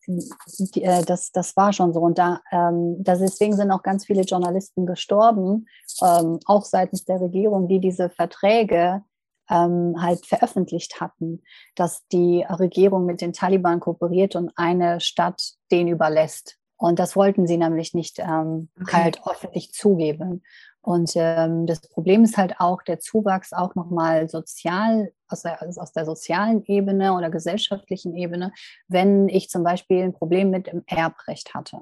die, 0.75 0.83
äh, 0.83 1.05
das, 1.05 1.31
das 1.31 1.57
war 1.57 1.73
schon 1.73 1.93
so. 1.93 2.01
Und 2.01 2.19
da, 2.19 2.41
ähm, 2.51 2.97
das, 2.99 3.21
deswegen 3.21 3.55
sind 3.57 3.71
auch 3.71 3.83
ganz 3.83 4.05
viele 4.05 4.23
Journalisten 4.23 4.85
gestorben, 4.85 5.67
ähm, 6.03 6.41
auch 6.47 6.65
seitens 6.65 7.05
der 7.05 7.21
Regierung, 7.21 7.69
die 7.69 7.79
diese 7.79 8.11
Verträge 8.11 9.03
ähm, 9.49 9.95
halt 10.01 10.27
veröffentlicht 10.27 11.01
hatten, 11.01 11.43
dass 11.77 12.07
die 12.09 12.45
Regierung 12.49 13.07
mit 13.07 13.21
den 13.21 13.33
Taliban 13.33 13.79
kooperiert 13.79 14.35
und 14.35 14.51
eine 14.57 15.01
Stadt 15.01 15.41
den 15.71 15.87
überlässt. 15.87 16.57
Und 16.77 16.99
das 16.99 17.15
wollten 17.15 17.47
sie 17.47 17.57
nämlich 17.57 17.95
nicht 17.95 18.19
ähm, 18.19 18.69
okay. 18.81 19.05
halt 19.05 19.21
öffentlich 19.27 19.73
zugeben. 19.73 20.43
Und 20.85 21.13
ähm, 21.15 21.67
das 21.67 21.81
Problem 21.81 22.25
ist 22.25 22.37
halt 22.37 22.57
auch 22.59 22.83
der 22.83 23.01
Zuwachs 23.01 23.55
auch 23.55 23.75
nochmal 23.75 24.29
sozial, 24.29 25.13
aus 25.29 25.41
der, 25.41 25.63
also 25.63 25.81
aus 25.81 25.93
der 25.93 26.05
sozialen 26.05 26.63
Ebene 26.67 27.15
oder 27.15 27.31
gesellschaftlichen 27.31 28.15
Ebene, 28.15 28.53
wenn 28.87 29.31
ich 29.31 29.49
zum 29.49 29.65
Beispiel 29.65 30.03
ein 30.03 30.13
Problem 30.13 30.51
mit 30.51 30.67
dem 30.67 30.83
Erbrecht 30.87 31.55
hatte. 31.55 31.81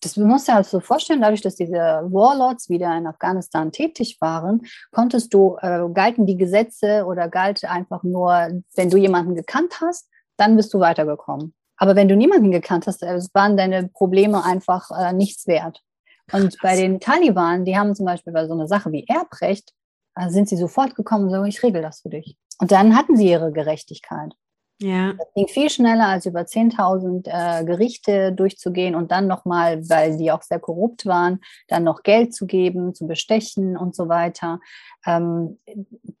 das 0.00 0.16
musst 0.16 0.48
du 0.48 0.52
dir 0.52 0.56
halt 0.56 0.84
vorstellen, 0.84 1.20
dadurch, 1.20 1.42
dass 1.42 1.54
diese 1.54 1.78
Warlords 1.78 2.68
wieder 2.68 2.96
in 2.96 3.06
Afghanistan 3.06 3.70
tätig 3.70 4.16
waren, 4.20 4.62
konntest 4.90 5.32
du, 5.32 5.56
äh, 5.60 5.88
galten 5.94 6.26
die 6.26 6.36
Gesetze 6.36 7.04
oder 7.06 7.28
galt 7.28 7.64
einfach 7.64 8.02
nur, 8.02 8.62
wenn 8.74 8.90
du 8.90 8.96
jemanden 8.96 9.36
gekannt 9.36 9.80
hast, 9.80 10.08
dann 10.36 10.56
bist 10.56 10.74
du 10.74 10.80
weitergekommen. 10.80 11.54
Aber 11.76 11.94
wenn 11.94 12.08
du 12.08 12.16
niemanden 12.16 12.50
gekannt 12.50 12.88
hast, 12.88 13.04
äh, 13.04 13.20
waren 13.32 13.56
deine 13.56 13.88
Probleme 13.88 14.44
einfach 14.44 14.90
äh, 14.90 15.12
nichts 15.12 15.46
wert. 15.46 15.84
Und 16.32 16.56
bei 16.62 16.76
den 16.76 17.00
Taliban, 17.00 17.64
die 17.64 17.76
haben 17.76 17.94
zum 17.94 18.06
Beispiel 18.06 18.32
bei 18.32 18.46
so 18.46 18.54
einer 18.54 18.68
Sache 18.68 18.92
wie 18.92 19.06
Erbrecht, 19.06 19.72
äh, 20.16 20.30
sind 20.30 20.48
sie 20.48 20.56
sofort 20.56 20.94
gekommen 20.94 21.24
und 21.24 21.30
sagen, 21.30 21.46
ich 21.46 21.62
regel 21.62 21.82
das 21.82 22.00
für 22.00 22.10
dich. 22.10 22.36
Und 22.58 22.72
dann 22.72 22.96
hatten 22.96 23.16
sie 23.16 23.30
ihre 23.30 23.52
Gerechtigkeit. 23.52 24.34
Ja. 24.82 25.12
Das 25.12 25.26
ging 25.34 25.48
viel 25.48 25.68
schneller, 25.68 26.08
als 26.08 26.24
über 26.24 26.40
10.000 26.40 27.26
äh, 27.28 27.64
Gerichte 27.64 28.32
durchzugehen 28.32 28.94
und 28.94 29.10
dann 29.10 29.26
nochmal, 29.26 29.86
weil 29.90 30.16
die 30.16 30.32
auch 30.32 30.42
sehr 30.42 30.58
korrupt 30.58 31.04
waren, 31.04 31.40
dann 31.68 31.84
noch 31.84 32.02
Geld 32.02 32.34
zu 32.34 32.46
geben, 32.46 32.94
zu 32.94 33.06
bestechen 33.06 33.76
und 33.76 33.94
so 33.94 34.08
weiter. 34.08 34.58
Ähm, 35.04 35.58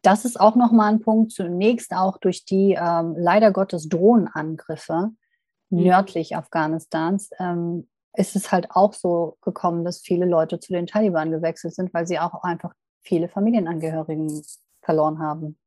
das 0.02 0.26
ist 0.26 0.38
auch 0.38 0.56
nochmal 0.56 0.92
ein 0.92 1.00
Punkt. 1.00 1.32
Zunächst 1.32 1.92
auch 1.92 2.18
durch 2.18 2.44
die 2.44 2.76
ähm, 2.78 3.14
leider 3.16 3.50
Gottes 3.50 3.88
Drohnenangriffe 3.88 5.10
mhm. 5.70 5.82
nördlich 5.82 6.36
Afghanistans. 6.36 7.30
Ähm, 7.38 7.88
ist 8.14 8.36
es 8.36 8.50
halt 8.50 8.70
auch 8.70 8.92
so 8.92 9.36
gekommen, 9.42 9.84
dass 9.84 10.00
viele 10.00 10.26
Leute 10.26 10.58
zu 10.58 10.72
den 10.72 10.86
Taliban 10.86 11.30
gewechselt 11.30 11.74
sind, 11.74 11.94
weil 11.94 12.06
sie 12.06 12.18
auch 12.18 12.42
einfach 12.42 12.72
viele 13.02 13.28
Familienangehörigen 13.28 14.42
verloren 14.82 15.20
haben. 15.20 15.58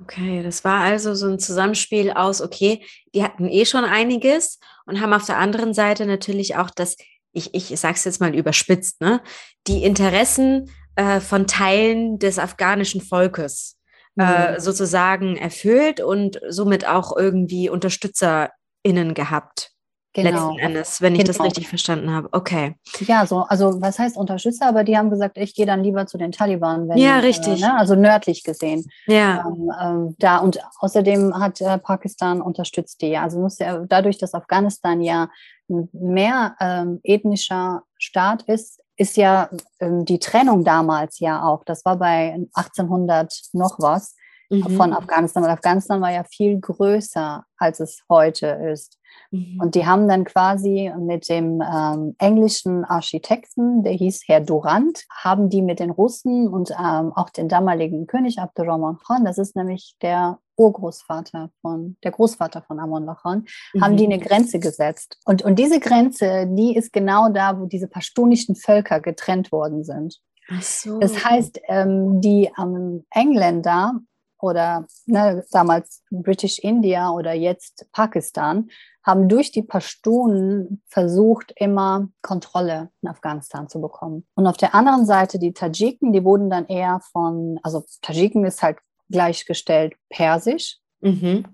Okay, 0.00 0.42
das 0.42 0.64
war 0.64 0.80
also 0.80 1.14
so 1.14 1.28
ein 1.28 1.38
Zusammenspiel 1.38 2.10
aus, 2.10 2.40
okay, 2.40 2.84
die 3.14 3.22
hatten 3.22 3.48
eh 3.48 3.64
schon 3.64 3.84
einiges 3.84 4.58
und 4.86 5.00
haben 5.00 5.12
auf 5.12 5.26
der 5.26 5.38
anderen 5.38 5.74
Seite 5.74 6.06
natürlich 6.06 6.56
auch 6.56 6.70
das, 6.70 6.96
ich, 7.32 7.54
ich 7.54 7.78
sage 7.78 7.94
es 7.94 8.04
jetzt 8.04 8.20
mal 8.20 8.34
überspitzt, 8.34 9.00
ne, 9.00 9.20
die 9.66 9.84
Interessen 9.84 10.70
äh, 10.96 11.20
von 11.20 11.46
Teilen 11.46 12.18
des 12.18 12.38
afghanischen 12.38 13.00
Volkes 13.00 13.78
äh, 14.18 14.52
mhm. 14.52 14.60
sozusagen 14.60 15.36
erfüllt 15.36 16.00
und 16.00 16.40
somit 16.48 16.86
auch 16.86 17.16
irgendwie 17.16 17.70
UnterstützerInnen 17.70 19.14
gehabt. 19.14 19.71
Genau. 20.14 20.50
Letzten 20.50 20.58
Endes, 20.58 21.00
wenn 21.00 21.14
ich 21.14 21.20
genau. 21.20 21.32
das 21.32 21.44
richtig 21.44 21.68
verstanden 21.68 22.10
habe. 22.10 22.28
Okay. 22.32 22.74
Ja, 23.00 23.24
so, 23.24 23.38
also 23.40 23.80
was 23.80 23.98
heißt 23.98 24.16
Unterstützer, 24.16 24.66
aber 24.66 24.84
die 24.84 24.96
haben 24.98 25.08
gesagt, 25.08 25.38
ich 25.38 25.54
gehe 25.54 25.64
dann 25.64 25.82
lieber 25.82 26.06
zu 26.06 26.18
den 26.18 26.32
Taliban. 26.32 26.88
Wenn, 26.88 26.98
ja, 26.98 27.18
richtig. 27.18 27.62
Äh, 27.62 27.66
ne? 27.66 27.78
Also 27.78 27.94
nördlich 27.94 28.44
gesehen. 28.44 28.84
Ja. 29.06 29.46
Ähm, 29.46 29.72
ähm, 29.80 30.16
da 30.18 30.38
und 30.38 30.58
außerdem 30.80 31.38
hat 31.38 31.60
äh, 31.62 31.78
Pakistan 31.78 32.42
unterstützt 32.42 33.00
die. 33.00 33.16
Also 33.16 33.38
muss 33.40 33.58
ja 33.58 33.78
dadurch, 33.88 34.18
dass 34.18 34.34
Afghanistan 34.34 35.00
ja 35.00 35.30
mehr 35.68 36.56
ähm, 36.60 37.00
ethnischer 37.02 37.82
Staat 37.98 38.42
ist, 38.42 38.80
ist 38.96 39.16
ja 39.16 39.48
ähm, 39.80 40.04
die 40.04 40.18
Trennung 40.18 40.62
damals 40.64 41.20
ja 41.20 41.42
auch. 41.42 41.64
Das 41.64 41.86
war 41.86 41.96
bei 41.96 42.34
1800 42.52 43.32
noch 43.54 43.76
was 43.78 44.14
mhm. 44.52 44.76
von 44.76 44.92
Afghanistan. 44.92 45.42
Und 45.42 45.50
Afghanistan 45.50 46.00
war 46.00 46.12
ja 46.12 46.24
viel 46.24 46.60
größer, 46.60 47.44
als 47.56 47.80
es 47.80 48.02
heute 48.08 48.46
ist. 48.46 48.98
Mhm. 49.30 49.60
Und 49.60 49.74
die 49.74 49.86
haben 49.86 50.08
dann 50.08 50.24
quasi 50.24 50.92
mit 50.98 51.28
dem 51.28 51.62
ähm, 51.62 52.14
englischen 52.18 52.84
Architekten, 52.84 53.82
der 53.82 53.92
hieß 53.92 54.22
Herr 54.26 54.40
Durant, 54.40 55.04
haben 55.10 55.48
die 55.48 55.62
mit 55.62 55.80
den 55.80 55.90
Russen 55.90 56.48
und 56.48 56.70
ähm, 56.70 57.12
auch 57.14 57.30
den 57.30 57.48
damaligen 57.48 58.06
König 58.06 58.38
Abdurrahman 58.38 58.98
Khan, 58.98 59.24
das 59.24 59.38
ist 59.38 59.56
nämlich 59.56 59.96
der 60.02 60.38
Urgroßvater 60.56 61.50
von, 61.60 61.96
der 62.04 62.10
Großvater 62.10 62.62
von 62.62 62.78
Amon 62.78 63.06
Khan, 63.06 63.46
mhm. 63.72 63.82
haben 63.82 63.96
die 63.96 64.06
mhm. 64.06 64.12
eine 64.12 64.22
Grenze 64.22 64.60
gesetzt. 64.60 65.18
Und, 65.24 65.42
und 65.42 65.58
diese 65.58 65.80
Grenze, 65.80 66.46
die 66.48 66.76
ist 66.76 66.92
genau 66.92 67.30
da, 67.30 67.58
wo 67.58 67.66
diese 67.66 67.88
pashtunischen 67.88 68.54
Völker 68.54 69.00
getrennt 69.00 69.50
worden 69.50 69.84
sind. 69.84 70.20
So. 70.60 70.98
Das 70.98 71.24
heißt, 71.24 71.60
ähm, 71.68 72.20
die 72.20 72.50
ähm, 72.58 73.04
Engländer 73.10 73.94
oder 74.42 74.86
ne, 75.06 75.44
damals 75.52 76.02
British 76.10 76.58
India 76.58 77.10
oder 77.10 77.32
jetzt 77.32 77.86
Pakistan 77.92 78.68
haben 79.04 79.28
durch 79.28 79.50
die 79.50 79.62
Pashtunen 79.62 80.82
versucht, 80.86 81.52
immer 81.56 82.08
Kontrolle 82.22 82.90
in 83.02 83.08
Afghanistan 83.08 83.68
zu 83.68 83.80
bekommen. 83.80 84.26
Und 84.34 84.46
auf 84.46 84.56
der 84.56 84.74
anderen 84.74 85.06
Seite 85.06 85.38
die 85.38 85.52
Tadschiken, 85.52 86.12
die 86.12 86.24
wurden 86.24 86.50
dann 86.50 86.66
eher 86.66 87.00
von, 87.12 87.58
also 87.62 87.84
Tadschiken 88.00 88.44
ist 88.44 88.62
halt 88.62 88.78
gleichgestellt 89.10 89.94
Persisch 90.08 90.78
mhm. 91.00 91.44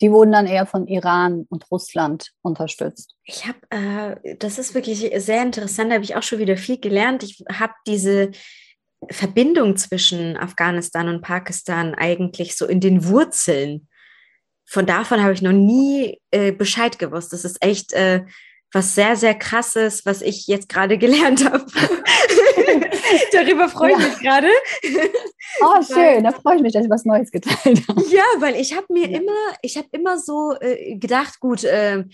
Die 0.00 0.10
wurden 0.10 0.32
dann 0.32 0.46
eher 0.46 0.66
von 0.66 0.88
Iran 0.88 1.46
und 1.48 1.70
Russland 1.70 2.32
unterstützt. 2.42 3.14
Ich 3.22 3.46
habe, 3.46 3.58
äh, 3.70 4.36
das 4.36 4.58
ist 4.58 4.74
wirklich 4.74 5.10
sehr 5.16 5.42
interessant, 5.42 5.90
da 5.90 5.94
habe 5.94 6.04
ich 6.04 6.16
auch 6.16 6.22
schon 6.22 6.40
wieder 6.40 6.56
viel 6.56 6.78
gelernt. 6.78 7.22
Ich 7.22 7.44
habe 7.50 7.74
diese 7.86 8.32
Verbindung 9.10 9.76
zwischen 9.76 10.36
Afghanistan 10.36 11.08
und 11.08 11.22
Pakistan 11.22 11.94
eigentlich 11.94 12.56
so 12.56 12.66
in 12.66 12.80
den 12.80 13.06
Wurzeln 13.06 13.88
von 14.66 14.86
davon 14.86 15.22
habe 15.22 15.32
ich 15.32 15.42
noch 15.42 15.52
nie 15.52 16.20
äh, 16.30 16.52
Bescheid 16.52 16.98
gewusst. 16.98 17.32
Das 17.32 17.44
ist 17.44 17.62
echt 17.62 17.92
äh, 17.92 18.24
was 18.72 18.94
sehr, 18.94 19.14
sehr 19.14 19.34
krasses, 19.34 20.04
was 20.04 20.22
ich 20.22 20.46
jetzt 20.46 20.68
gerade 20.68 20.98
gelernt 21.04 21.44
habe. 21.44 21.64
Darüber 23.32 23.68
freue 23.68 23.92
ich 23.92 23.98
ja. 23.98 24.08
mich 24.08 24.18
gerade. 24.18 24.48
Oh, 25.60 25.82
schön, 25.94 26.24
da 26.24 26.32
freue 26.32 26.56
ich 26.56 26.62
mich, 26.62 26.72
dass 26.72 26.84
ich 26.84 26.90
was 26.90 27.04
Neues 27.04 27.30
geteilt 27.30 27.86
habe. 27.86 28.02
Ja, 28.10 28.24
weil 28.38 28.56
ich 28.56 28.74
habe 28.74 28.86
mir 28.90 29.08
ja. 29.08 29.18
immer, 29.18 29.56
ich 29.62 29.76
habe 29.76 29.88
immer 29.92 30.18
so 30.18 30.54
äh, 30.60 30.96
gedacht, 30.96 31.38
gut, 31.40 31.64
äh, 31.64 32.04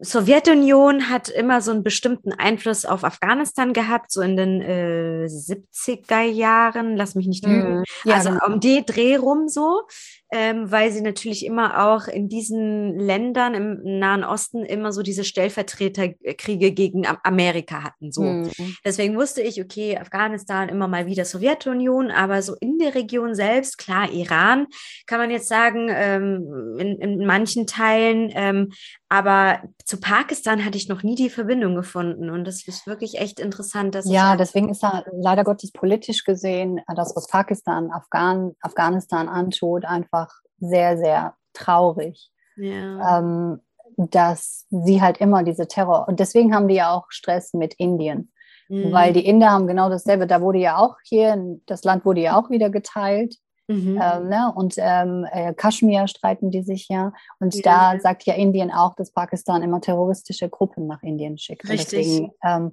Sowjetunion 0.00 1.08
hat 1.08 1.28
immer 1.28 1.60
so 1.60 1.72
einen 1.72 1.82
bestimmten 1.82 2.32
Einfluss 2.32 2.84
auf 2.84 3.02
Afghanistan 3.02 3.72
gehabt, 3.72 4.12
so 4.12 4.20
in 4.20 4.36
den 4.36 4.62
äh, 4.62 5.26
70er 5.26 6.22
Jahren, 6.22 6.96
lass 6.96 7.16
mich 7.16 7.26
nicht 7.26 7.44
lügen. 7.44 7.78
Mhm. 7.78 7.84
Ja, 8.04 8.14
also 8.16 8.30
genau. 8.30 8.46
um 8.46 8.60
die 8.60 8.84
Dreh 8.86 9.16
rum 9.16 9.48
so 9.48 9.82
ähm, 10.30 10.70
weil 10.70 10.92
sie 10.92 11.00
natürlich 11.00 11.46
immer 11.46 11.86
auch 11.86 12.06
in 12.06 12.28
diesen 12.28 12.98
Ländern 12.98 13.54
im 13.54 13.98
Nahen 13.98 14.24
Osten 14.24 14.64
immer 14.64 14.92
so 14.92 15.02
diese 15.02 15.24
Stellvertreterkriege 15.24 16.72
gegen 16.72 17.06
Amerika 17.22 17.82
hatten. 17.82 18.12
So. 18.12 18.22
Mhm. 18.22 18.50
Deswegen 18.84 19.16
wusste 19.16 19.40
ich, 19.40 19.62
okay, 19.62 19.96
Afghanistan 19.96 20.68
immer 20.68 20.86
mal 20.86 21.06
wieder 21.06 21.24
Sowjetunion, 21.24 22.10
aber 22.10 22.42
so 22.42 22.54
in 22.60 22.78
der 22.78 22.94
Region 22.94 23.34
selbst, 23.34 23.78
klar, 23.78 24.10
Iran 24.12 24.66
kann 25.06 25.18
man 25.18 25.30
jetzt 25.30 25.48
sagen, 25.48 25.88
ähm, 25.90 26.76
in, 26.78 26.98
in, 26.98 27.26
manchen 27.26 27.66
Teilen, 27.66 28.30
ähm, 28.34 28.72
aber 29.08 29.62
zu 29.84 29.98
Pakistan 29.98 30.64
hatte 30.64 30.76
ich 30.76 30.88
noch 30.88 31.02
nie 31.02 31.14
die 31.14 31.30
Verbindung 31.30 31.74
gefunden 31.74 32.28
und 32.28 32.44
das 32.44 32.68
ist 32.68 32.86
wirklich 32.86 33.18
echt 33.18 33.40
interessant. 33.40 33.94
Dass 33.94 34.10
ja, 34.10 34.36
deswegen 34.36 34.68
ist 34.68 34.82
da 34.82 35.04
leider 35.12 35.44
Gottes 35.44 35.72
politisch 35.72 36.24
gesehen 36.24 36.80
das, 36.94 37.16
was 37.16 37.26
Pakistan, 37.28 37.90
Afghan, 37.90 38.52
Afghanistan 38.60 39.28
antut, 39.28 39.86
einfach 39.86 40.17
einfach 40.17 40.17
sehr, 40.60 40.98
sehr 40.98 41.34
traurig. 41.52 42.30
Ja. 42.56 43.18
Ähm, 43.18 43.60
dass 43.96 44.66
sie 44.70 45.02
halt 45.02 45.18
immer 45.18 45.42
diese 45.42 45.66
Terror 45.66 46.06
und 46.06 46.20
deswegen 46.20 46.54
haben 46.54 46.68
die 46.68 46.76
ja 46.76 46.92
auch 46.92 47.06
Stress 47.08 47.52
mit 47.52 47.74
Indien, 47.74 48.32
mhm. 48.68 48.92
weil 48.92 49.12
die 49.12 49.26
Inder 49.26 49.50
haben 49.50 49.66
genau 49.66 49.90
dasselbe. 49.90 50.26
Da 50.28 50.40
wurde 50.40 50.58
ja 50.58 50.78
auch 50.78 50.94
hier, 51.02 51.58
das 51.66 51.82
Land 51.82 52.04
wurde 52.04 52.20
ja 52.20 52.38
auch 52.38 52.48
wieder 52.48 52.70
geteilt. 52.70 53.36
Mhm. 53.66 54.00
Ähm, 54.00 54.28
ne? 54.28 54.52
Und 54.54 54.74
ähm, 54.78 55.26
äh, 55.30 55.52
Kaschmir 55.52 56.08
streiten 56.08 56.50
die 56.50 56.62
sich 56.62 56.88
ja. 56.88 57.12
Und 57.38 57.54
ja. 57.56 57.94
da 57.94 58.00
sagt 58.00 58.24
ja 58.24 58.34
Indien 58.34 58.70
auch, 58.70 58.94
dass 58.94 59.12
Pakistan 59.12 59.62
immer 59.62 59.80
terroristische 59.80 60.48
Gruppen 60.48 60.86
nach 60.86 61.02
Indien 61.02 61.36
schickt. 61.36 61.68
Richtig. 61.68 62.06
deswegen, 62.06 62.32
ähm, 62.42 62.72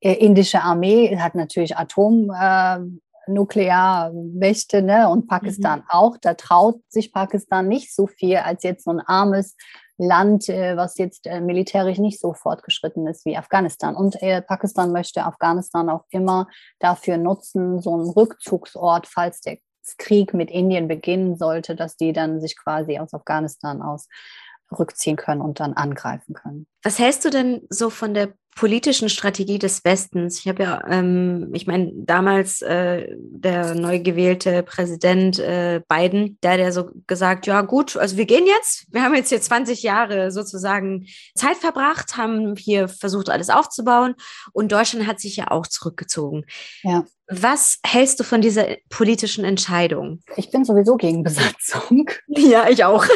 äh, 0.00 0.12
indische 0.14 0.62
Armee 0.62 1.16
hat 1.16 1.34
natürlich 1.34 1.76
Atom. 1.76 2.30
Äh, 2.38 2.80
Nuklearmächte 3.26 4.82
ne? 4.82 5.08
und 5.08 5.28
Pakistan 5.28 5.80
mhm. 5.80 5.84
auch. 5.88 6.16
Da 6.20 6.34
traut 6.34 6.80
sich 6.88 7.12
Pakistan 7.12 7.68
nicht 7.68 7.94
so 7.94 8.06
viel 8.06 8.36
als 8.36 8.62
jetzt 8.62 8.84
so 8.84 8.92
ein 8.92 9.00
armes 9.00 9.56
Land, 9.98 10.48
äh, 10.48 10.76
was 10.76 10.96
jetzt 10.96 11.26
äh, 11.26 11.40
militärisch 11.40 11.98
nicht 11.98 12.20
so 12.20 12.32
fortgeschritten 12.32 13.06
ist 13.06 13.26
wie 13.26 13.36
Afghanistan. 13.36 13.94
Und 13.94 14.20
äh, 14.22 14.40
Pakistan 14.40 14.92
möchte 14.92 15.24
Afghanistan 15.24 15.90
auch 15.90 16.04
immer 16.08 16.48
dafür 16.78 17.18
nutzen, 17.18 17.80
so 17.80 17.94
einen 17.94 18.08
Rückzugsort, 18.08 19.06
falls 19.06 19.40
der 19.42 19.58
Krieg 19.98 20.32
mit 20.34 20.50
Indien 20.50 20.88
beginnen 20.88 21.36
sollte, 21.36 21.74
dass 21.76 21.96
die 21.96 22.12
dann 22.12 22.40
sich 22.40 22.56
quasi 22.56 22.98
aus 22.98 23.12
Afghanistan 23.12 23.82
aus 23.82 24.08
rückziehen 24.76 25.16
können 25.16 25.40
und 25.40 25.60
dann 25.60 25.74
angreifen 25.74 26.34
können. 26.34 26.66
Was 26.82 26.98
hältst 26.98 27.24
du 27.24 27.30
denn 27.30 27.62
so 27.68 27.90
von 27.90 28.14
der 28.14 28.32
politischen 28.56 29.08
Strategie 29.08 29.58
des 29.58 29.84
Westens? 29.84 30.38
Ich 30.38 30.48
habe 30.48 30.62
ja, 30.62 30.82
ähm, 30.88 31.50
ich 31.52 31.66
meine, 31.66 31.92
damals 31.94 32.62
äh, 32.62 33.08
der 33.18 33.74
neu 33.74 34.00
gewählte 34.00 34.62
Präsident 34.62 35.38
äh, 35.38 35.80
Biden, 35.88 36.38
der 36.42 36.52
hat 36.52 36.60
ja 36.60 36.72
so 36.72 36.90
gesagt, 37.06 37.46
ja 37.46 37.62
gut, 37.62 37.96
also 37.96 38.16
wir 38.16 38.26
gehen 38.26 38.46
jetzt, 38.46 38.86
wir 38.92 39.02
haben 39.02 39.14
jetzt 39.14 39.28
hier 39.28 39.40
20 39.40 39.82
Jahre 39.82 40.30
sozusagen 40.30 41.06
Zeit 41.34 41.56
verbracht, 41.56 42.16
haben 42.16 42.56
hier 42.56 42.88
versucht, 42.88 43.30
alles 43.30 43.50
aufzubauen 43.50 44.14
und 44.52 44.72
Deutschland 44.72 45.06
hat 45.06 45.20
sich 45.20 45.36
ja 45.36 45.50
auch 45.50 45.66
zurückgezogen. 45.66 46.44
Ja. 46.82 47.04
Was 47.32 47.78
hältst 47.86 48.18
du 48.18 48.24
von 48.24 48.40
dieser 48.40 48.66
politischen 48.88 49.44
Entscheidung? 49.44 50.20
Ich 50.36 50.50
bin 50.50 50.64
sowieso 50.64 50.96
gegen 50.96 51.22
Besatzung. 51.22 52.10
Ja, 52.26 52.68
ich 52.68 52.84
auch. 52.84 53.06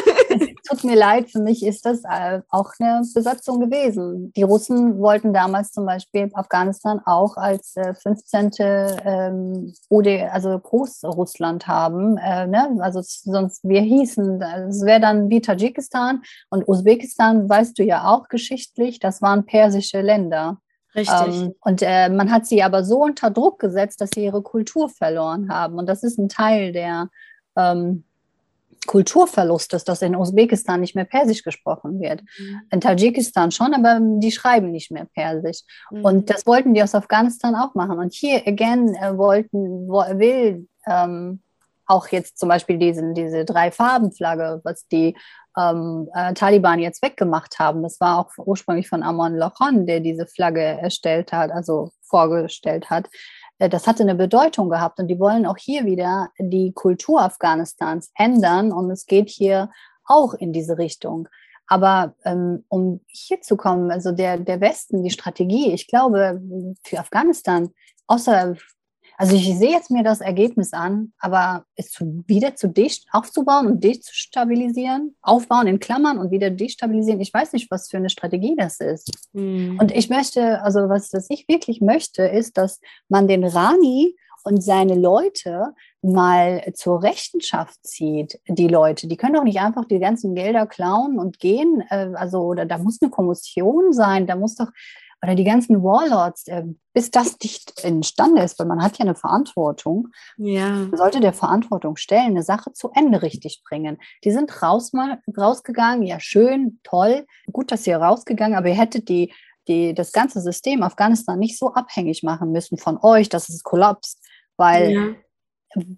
Tut 0.65 0.83
mir 0.83 0.95
leid, 0.95 1.31
für 1.31 1.39
mich 1.39 1.65
ist 1.65 1.85
das 1.85 2.03
äh, 2.03 2.41
auch 2.49 2.71
eine 2.79 3.01
Besatzung 3.13 3.59
gewesen. 3.59 4.33
Die 4.33 4.43
Russen 4.43 4.99
wollten 4.99 5.33
damals 5.33 5.71
zum 5.71 5.85
Beispiel 5.85 6.29
Afghanistan 6.33 6.99
auch 7.05 7.37
als 7.37 7.75
äh, 7.77 7.93
15. 7.93 8.51
Ähm, 8.59 9.73
OD, 9.89 10.07
also 10.31 10.59
Großrussland 10.59 11.67
haben. 11.67 12.17
Äh, 12.17 12.47
ne? 12.47 12.77
Also 12.79 13.01
sonst, 13.01 13.63
wir 13.63 13.81
hießen, 13.81 14.41
es 14.69 14.83
wäre 14.83 14.99
dann 14.99 15.29
wie 15.29 15.41
Tadschikistan 15.41 16.21
und 16.49 16.67
Usbekistan, 16.67 17.47
weißt 17.47 17.77
du 17.79 17.83
ja 17.83 18.07
auch 18.07 18.27
geschichtlich, 18.27 18.99
das 18.99 19.21
waren 19.21 19.45
persische 19.45 20.01
Länder. 20.01 20.57
Richtig. 20.95 21.41
Ähm, 21.41 21.55
und 21.61 21.81
äh, 21.81 22.09
man 22.09 22.31
hat 22.31 22.45
sie 22.45 22.63
aber 22.63 22.83
so 22.83 23.03
unter 23.03 23.29
Druck 23.29 23.59
gesetzt, 23.59 24.01
dass 24.01 24.11
sie 24.15 24.23
ihre 24.23 24.41
Kultur 24.41 24.89
verloren 24.89 25.49
haben. 25.49 25.77
Und 25.77 25.87
das 25.87 26.03
ist 26.03 26.17
ein 26.17 26.29
Teil 26.29 26.71
der 26.71 27.09
ähm, 27.57 28.05
Kulturverlust 28.87 29.73
ist, 29.73 29.89
dass 29.89 30.01
in 30.01 30.15
Usbekistan 30.15 30.81
nicht 30.81 30.95
mehr 30.95 31.05
Persisch 31.05 31.43
gesprochen 31.43 31.99
wird. 31.99 32.21
Mhm. 32.37 32.61
In 32.71 32.81
Tadschikistan 32.81 33.51
schon, 33.51 33.73
aber 33.73 33.99
die 34.01 34.31
schreiben 34.31 34.71
nicht 34.71 34.91
mehr 34.91 35.05
Persisch. 35.05 35.61
Mhm. 35.91 36.05
Und 36.05 36.29
das 36.29 36.45
wollten 36.45 36.73
die 36.73 36.83
aus 36.83 36.95
Afghanistan 36.95 37.55
auch 37.55 37.75
machen. 37.75 37.97
Und 37.97 38.13
hier, 38.13 38.45
again, 38.45 38.95
äh, 38.95 39.17
wollten, 39.17 39.87
wo, 39.87 40.01
will 40.17 40.67
ähm, 40.87 41.41
auch 41.87 42.07
jetzt 42.07 42.37
zum 42.37 42.49
Beispiel 42.49 42.77
diesen, 42.77 43.13
diese 43.13 43.45
Drei-Farben-Flagge, 43.45 44.61
was 44.63 44.87
die 44.87 45.15
ähm, 45.57 46.09
äh, 46.13 46.33
Taliban 46.33 46.79
jetzt 46.79 47.01
weggemacht 47.01 47.59
haben. 47.59 47.83
Das 47.83 47.99
war 47.99 48.19
auch 48.19 48.31
ursprünglich 48.37 48.89
von 48.89 49.03
Amon 49.03 49.35
Lochon, 49.35 49.85
der 49.85 49.99
diese 49.99 50.25
Flagge 50.27 50.61
erstellt 50.61 51.31
hat, 51.31 51.51
also 51.51 51.91
vorgestellt 52.03 52.89
hat. 52.89 53.07
Äh, 53.59 53.69
das 53.69 53.87
hatte 53.87 54.03
eine 54.03 54.15
Bedeutung 54.15 54.69
gehabt 54.69 54.99
und 54.99 55.07
die 55.07 55.19
wollen 55.19 55.45
auch 55.45 55.57
hier 55.57 55.85
wieder 55.85 56.29
die 56.39 56.73
Kultur 56.73 57.21
Afghanistans 57.21 58.11
ändern 58.15 58.71
und 58.71 58.89
es 58.91 59.05
geht 59.05 59.29
hier 59.29 59.69
auch 60.05 60.33
in 60.33 60.53
diese 60.53 60.77
Richtung. 60.77 61.27
Aber 61.67 62.13
ähm, 62.25 62.63
um 62.67 63.01
hier 63.07 63.41
zu 63.41 63.57
kommen, 63.57 63.89
also 63.89 64.11
der, 64.11 64.37
der 64.37 64.61
Westen, 64.61 65.03
die 65.03 65.09
Strategie, 65.09 65.73
ich 65.73 65.87
glaube, 65.87 66.39
für 66.83 66.99
Afghanistan, 66.99 67.71
außer 68.05 68.55
also 69.17 69.35
ich 69.35 69.45
sehe 69.57 69.71
jetzt 69.71 69.91
mir 69.91 70.03
das 70.03 70.21
Ergebnis 70.21 70.73
an, 70.73 71.13
aber 71.19 71.65
es 71.75 71.91
zu, 71.91 72.23
wieder 72.27 72.55
zu 72.55 72.67
dicht 72.67 73.07
aufzubauen 73.11 73.67
und 73.67 73.83
destabilisieren, 73.83 75.15
aufbauen 75.21 75.67
in 75.67 75.79
Klammern 75.79 76.17
und 76.17 76.31
wieder 76.31 76.49
destabilisieren, 76.49 77.21
ich 77.21 77.33
weiß 77.33 77.53
nicht, 77.53 77.71
was 77.71 77.89
für 77.89 77.97
eine 77.97 78.09
Strategie 78.09 78.55
das 78.57 78.79
ist. 78.79 79.11
Mhm. 79.33 79.77
Und 79.79 79.91
ich 79.91 80.09
möchte, 80.09 80.61
also 80.61 80.89
was, 80.89 81.13
was 81.13 81.29
ich 81.29 81.47
wirklich 81.47 81.81
möchte, 81.81 82.23
ist, 82.23 82.57
dass 82.57 82.79
man 83.07 83.27
den 83.27 83.43
Rani 83.43 84.15
und 84.43 84.63
seine 84.63 84.95
Leute 84.95 85.73
mal 86.01 86.63
zur 86.75 87.01
Rechenschaft 87.01 87.79
zieht, 87.85 88.39
die 88.47 88.67
Leute. 88.67 89.07
Die 89.07 89.17
können 89.17 89.33
doch 89.33 89.43
nicht 89.43 89.59
einfach 89.59 89.85
die 89.85 89.97
ganzen 89.97 90.35
Gelder 90.35 90.67
klauen 90.67 91.17
und 91.17 91.39
gehen. 91.39 91.83
Äh, 91.89 92.11
also, 92.13 92.41
oder 92.41 92.65
da 92.65 92.77
muss 92.77 93.01
eine 93.01 93.09
Kommission 93.09 93.91
sein, 93.91 94.27
da 94.27 94.35
muss 94.35 94.55
doch 94.55 94.69
oder 95.25 95.35
die 95.35 95.43
ganzen 95.43 95.83
Warlords, 95.83 96.47
äh, 96.47 96.63
bis 96.93 97.11
das 97.11 97.37
nicht 97.41 97.83
imstande 97.83 98.43
ist, 98.43 98.59
weil 98.59 98.67
man 98.67 98.81
hat 98.81 98.97
ja 98.97 99.05
eine 99.05 99.15
Verantwortung, 99.15 100.09
ja. 100.37 100.87
sollte 100.93 101.19
der 101.19 101.33
Verantwortung 101.33 101.95
stellen, 101.95 102.31
eine 102.31 102.43
Sache 102.43 102.71
zu 102.73 102.91
Ende 102.93 103.21
richtig 103.21 103.63
bringen. 103.67 103.97
Die 104.23 104.31
sind 104.31 104.61
raus 104.61 104.93
mal, 104.93 105.19
rausgegangen, 105.35 106.03
ja 106.03 106.19
schön, 106.19 106.79
toll, 106.83 107.25
gut, 107.51 107.71
dass 107.71 107.87
ihr 107.87 107.97
rausgegangen, 107.97 108.57
aber 108.57 108.69
ihr 108.69 108.75
hättet 108.77 109.09
die, 109.09 109.33
die, 109.67 109.93
das 109.93 110.11
ganze 110.11 110.41
System 110.41 110.83
Afghanistan 110.83 111.39
nicht 111.39 111.57
so 111.57 111.73
abhängig 111.73 112.21
machen 112.21 112.51
müssen 112.51 112.77
von 112.77 112.99
euch, 113.01 113.29
dass 113.29 113.49
es 113.49 113.63
kollapst, 113.63 114.21
weil 114.57 114.91
ja 114.91 115.15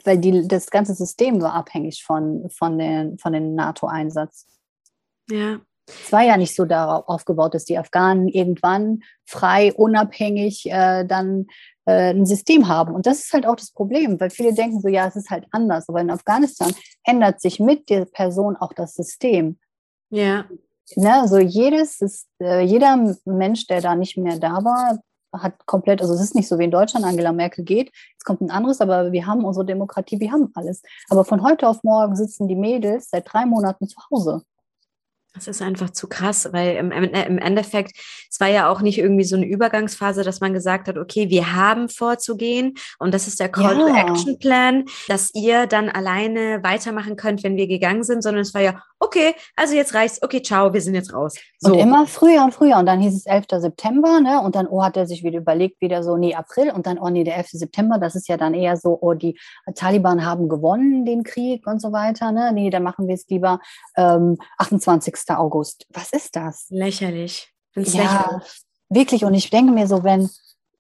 weil 0.04 0.18
die, 0.18 0.48
das 0.48 0.72
ganze 0.72 0.96
System 0.96 1.42
war 1.42 1.54
abhängig 1.54 2.04
von, 2.04 2.50
von 2.50 2.80
den, 2.80 3.20
von 3.20 3.34
den 3.34 3.56
NATO-Einsatz. 3.56 4.48
Ja. 5.30 5.60
Es 5.88 6.12
war 6.12 6.22
ja 6.22 6.38
nicht 6.38 6.56
so 6.56 6.66
darauf 6.66 7.08
aufgebaut, 7.08 7.54
dass 7.54 7.66
die 7.66 7.78
Afghanen 7.78 8.28
irgendwann 8.28 9.04
frei, 9.26 9.74
unabhängig 9.74 10.66
äh, 10.70 11.06
dann 11.06 11.48
äh, 11.86 12.14
ein 12.14 12.26
System 12.26 12.68
haben. 12.68 12.94
Und 12.94 13.06
das 13.06 13.20
ist 13.20 13.34
halt 13.34 13.46
auch 13.46 13.56
das 13.56 13.72
Problem, 13.72 14.20
weil 14.20 14.30
viele 14.30 14.54
denken 14.54 14.82
so, 14.82 14.90
ja, 14.90 15.08
es 15.08 15.16
ist 15.16 15.30
halt 15.30 15.46
anders. 15.52 15.88
Aber 15.88 16.02
in 16.02 16.12
Afghanistan 16.12 16.74
ändert 17.04 17.40
sich 17.40 17.60
mit 17.60 17.90
der 17.90 18.06
Person 18.06 18.58
auch 18.58 18.74
das 18.74 18.94
System. 18.94 19.58
Ja. 20.10 20.46
Ne, 20.96 21.14
also 21.22 21.38
jedes 21.38 22.02
ist, 22.02 22.28
äh, 22.42 22.62
jeder 22.62 23.16
Mensch, 23.26 23.68
der 23.68 23.82
da 23.82 23.96
nicht 23.96 24.18
mehr 24.18 24.38
da 24.40 24.64
war, 24.64 25.00
hat 25.34 25.66
komplett, 25.66 26.02
also 26.02 26.14
es 26.14 26.22
ist 26.22 26.36
nicht 26.36 26.48
so 26.48 26.58
wie 26.60 26.64
in 26.64 26.72
Deutschland, 26.72 27.06
Angela 27.06 27.34
Merkel 27.34 27.66
geht, 27.66 27.92
es 28.18 28.24
kommt 28.24 28.42
ein 28.42 28.50
anderes, 28.50 28.80
aber 28.80 29.12
wir 29.12 29.26
haben 29.26 29.44
unsere 29.44 29.66
Demokratie, 29.66 30.20
wir 30.20 30.32
haben 30.32 30.52
alles. 30.56 30.82
Aber 31.10 31.26
von 31.26 31.44
heute 31.44 31.68
auf 31.68 31.84
morgen 31.84 32.16
sitzen 32.16 32.48
die 32.48 32.56
Mädels 32.56 33.10
seit 33.10 33.32
drei 33.32 33.46
Monaten 33.46 33.88
zu 33.88 34.00
Hause. 34.10 34.44
Das 35.38 35.48
ist 35.48 35.62
einfach 35.62 35.92
zu 35.92 36.08
krass, 36.08 36.50
weil 36.52 36.78
im, 36.78 36.92
im, 36.92 37.38
Endeffekt, 37.38 37.96
es 38.30 38.40
war 38.40 38.48
ja 38.48 38.70
auch 38.70 38.82
nicht 38.82 38.98
irgendwie 38.98 39.24
so 39.24 39.36
eine 39.36 39.46
Übergangsphase, 39.46 40.24
dass 40.24 40.42
man 40.42 40.54
gesagt 40.54 40.88
hat, 40.88 40.98
okay, 40.98 41.30
wir 41.30 41.54
haben 41.54 41.90
vorzugehen 41.90 42.74
und 42.98 43.14
das 43.14 43.28
ist 43.28 43.40
der 43.40 43.50
Call 43.50 43.78
ja. 43.78 43.86
to 43.86 43.96
Action 43.96 44.40
Plan, 44.40 44.86
dass 45.08 45.32
ihr 45.36 45.68
dann 45.68 45.90
alleine 45.90 46.64
weitermachen 46.64 47.16
könnt, 47.16 47.44
wenn 47.44 47.56
wir 47.56 47.68
gegangen 47.68 48.04
sind, 48.04 48.24
sondern 48.24 48.42
es 48.42 48.54
war 48.54 48.62
ja, 48.62 48.82
okay, 49.00 49.36
also 49.56 49.76
jetzt 49.76 49.94
reicht's, 49.94 50.22
okay, 50.22 50.42
ciao, 50.42 50.74
wir 50.74 50.82
sind 50.82 50.96
jetzt 50.96 51.14
raus. 51.14 51.36
So. 51.60 51.74
Und 51.74 51.80
immer 51.80 52.08
früher 52.08 52.44
und 52.44 52.54
früher 52.54 52.78
und 52.78 52.86
dann 52.86 53.00
hieß 53.00 53.16
es 53.16 53.26
11. 53.26 53.46
September, 53.50 54.20
ne? 54.20 54.42
Und 54.42 54.56
dann, 54.56 54.68
oh, 54.68 54.84
hat 54.84 54.98
er 54.98 55.06
sich 55.06 55.24
wieder 55.24 55.40
überlegt, 55.40 55.82
wieder 55.82 56.04
so, 56.04 56.18
nee, 56.18 56.36
April 56.36 56.72
und 56.72 56.88
dann, 56.88 56.98
oh, 56.98 57.10
nee, 57.10 57.24
der 57.24 57.38
11. 57.38 57.50
September, 57.52 58.00
das 58.00 58.16
ist 58.16 58.28
ja 58.28 58.38
dann 58.38 58.54
eher 58.54 58.78
so, 58.78 58.98
oh, 59.00 59.14
die 59.14 59.40
Taliban 59.76 60.26
haben 60.26 60.50
gewonnen, 60.50 61.06
den 61.06 61.24
Krieg 61.24 61.68
und 61.68 61.82
so 61.82 61.92
weiter, 61.92 62.32
ne? 62.32 62.52
Nee, 62.54 62.70
dann 62.70 62.84
machen 62.84 63.08
wir 63.08 63.16
es 63.16 63.28
lieber 63.28 63.60
ähm, 63.96 64.38
28. 64.58 65.16
August. 65.30 65.86
Was 65.90 66.12
ist 66.14 66.36
das? 66.36 66.68
Lächerlich. 66.70 67.52
Find's 67.72 67.94
ja, 67.94 68.04
lächerlich. 68.04 68.62
wirklich. 68.90 69.26
Und 69.26 69.34
ich 69.34 69.50
denke 69.50 69.72
mir 69.72 69.88
so, 69.88 70.04
wenn, 70.04 70.30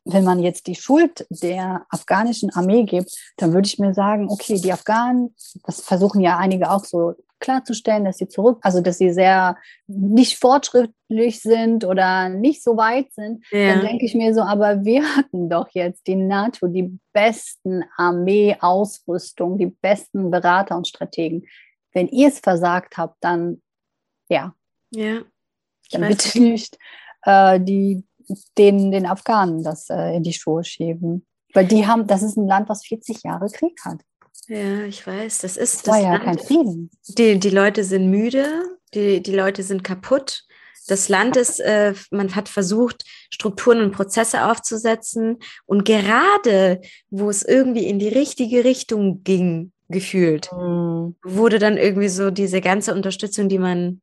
wenn 0.05 0.24
man 0.24 0.39
jetzt 0.39 0.68
die 0.68 0.76
Schuld 0.76 1.28
der 1.30 1.86
afghanischen 1.89 2.49
Armee 2.53 2.84
gibt, 2.84 3.11
dann 3.38 3.53
würde 3.53 3.68
ich 3.68 3.78
mir 3.78 3.93
sagen, 3.93 4.30
okay, 4.30 4.59
die 4.59 4.74
Afghanen, 4.74 5.36
das 5.65 5.82
versuchen 5.82 6.22
ja 6.22 6.38
einige 6.38 6.72
auch 6.72 6.86
so 6.86 7.13
klarzustellen, 7.39 8.05
dass 8.05 8.17
sie 8.17 8.27
zurück, 8.27 8.59
also 8.61 8.81
dass 8.81 8.97
sie 8.97 9.11
sehr 9.11 9.57
nicht 9.88 10.39
fortschrittlich 10.39 11.41
sind 11.41 11.85
oder 11.85 12.29
nicht 12.29 12.63
so 12.63 12.77
weit 12.77 13.11
sind, 13.13 13.45
ja. 13.51 13.73
dann 13.73 13.81
denke 13.81 14.05
ich 14.05 14.15
mir 14.15 14.33
so, 14.33 14.41
aber 14.41 14.83
wir 14.83 15.03
hatten 15.15 15.49
doch 15.49 15.69
jetzt 15.71 16.07
die 16.07 16.15
NATO, 16.15 16.67
die 16.67 16.97
besten 17.13 17.83
Armee-Ausrüstung, 17.97 19.57
die 19.57 19.67
besten 19.67 20.31
Berater 20.31 20.77
und 20.77 20.88
Strategen. 20.88 21.47
Wenn 21.93 22.07
ihr 22.07 22.27
es 22.27 22.39
versagt 22.39 22.97
habt, 22.97 23.17
dann 23.21 23.61
ja. 24.29 24.53
Ja. 24.91 25.21
Dann 25.91 26.07
bitte 26.07 26.39
nicht 26.41 26.77
äh, 27.23 27.59
die, 27.59 28.05
den, 28.57 28.91
den 28.91 29.05
Afghanen 29.05 29.63
das 29.63 29.89
äh, 29.89 30.15
in 30.15 30.23
die 30.23 30.33
Schuhe 30.33 30.63
schieben. 30.63 31.25
Weil 31.53 31.65
die 31.65 31.88
haben, 31.88 32.07
das 32.07 32.23
ist 32.23 32.38
ein 32.38 32.47
Land, 32.47 32.69
was 32.69 32.85
40 32.85 33.23
Jahre 33.23 33.47
Krieg 33.47 33.79
hat. 33.85 34.01
Ja, 34.47 34.83
ich 34.85 35.05
weiß. 35.05 35.39
Das 35.39 35.57
ist 35.57 35.87
das 35.87 35.93
war 35.93 36.01
ja 36.01 36.13
Land, 36.13 36.23
kein 36.23 36.39
Frieden. 36.39 36.89
Die, 37.07 37.39
die 37.39 37.49
Leute 37.49 37.83
sind 37.83 38.09
müde, 38.09 38.45
die, 38.93 39.21
die 39.21 39.35
Leute 39.35 39.63
sind 39.63 39.83
kaputt. 39.83 40.43
Das 40.87 41.09
Land 41.09 41.35
ist, 41.35 41.59
äh, 41.59 41.93
man 42.11 42.33
hat 42.35 42.47
versucht, 42.47 43.03
Strukturen 43.29 43.81
und 43.81 43.91
Prozesse 43.91 44.45
aufzusetzen. 44.45 45.39
Und 45.65 45.83
gerade, 45.83 46.79
wo 47.09 47.29
es 47.29 47.43
irgendwie 47.43 47.87
in 47.87 47.99
die 47.99 48.07
richtige 48.07 48.63
Richtung 48.63 49.23
ging, 49.23 49.73
gefühlt, 49.89 50.49
mhm. 50.53 51.15
wurde 51.23 51.59
dann 51.59 51.77
irgendwie 51.77 52.09
so 52.09 52.31
diese 52.31 52.61
ganze 52.61 52.93
Unterstützung, 52.93 53.49
die 53.49 53.59
man 53.59 54.01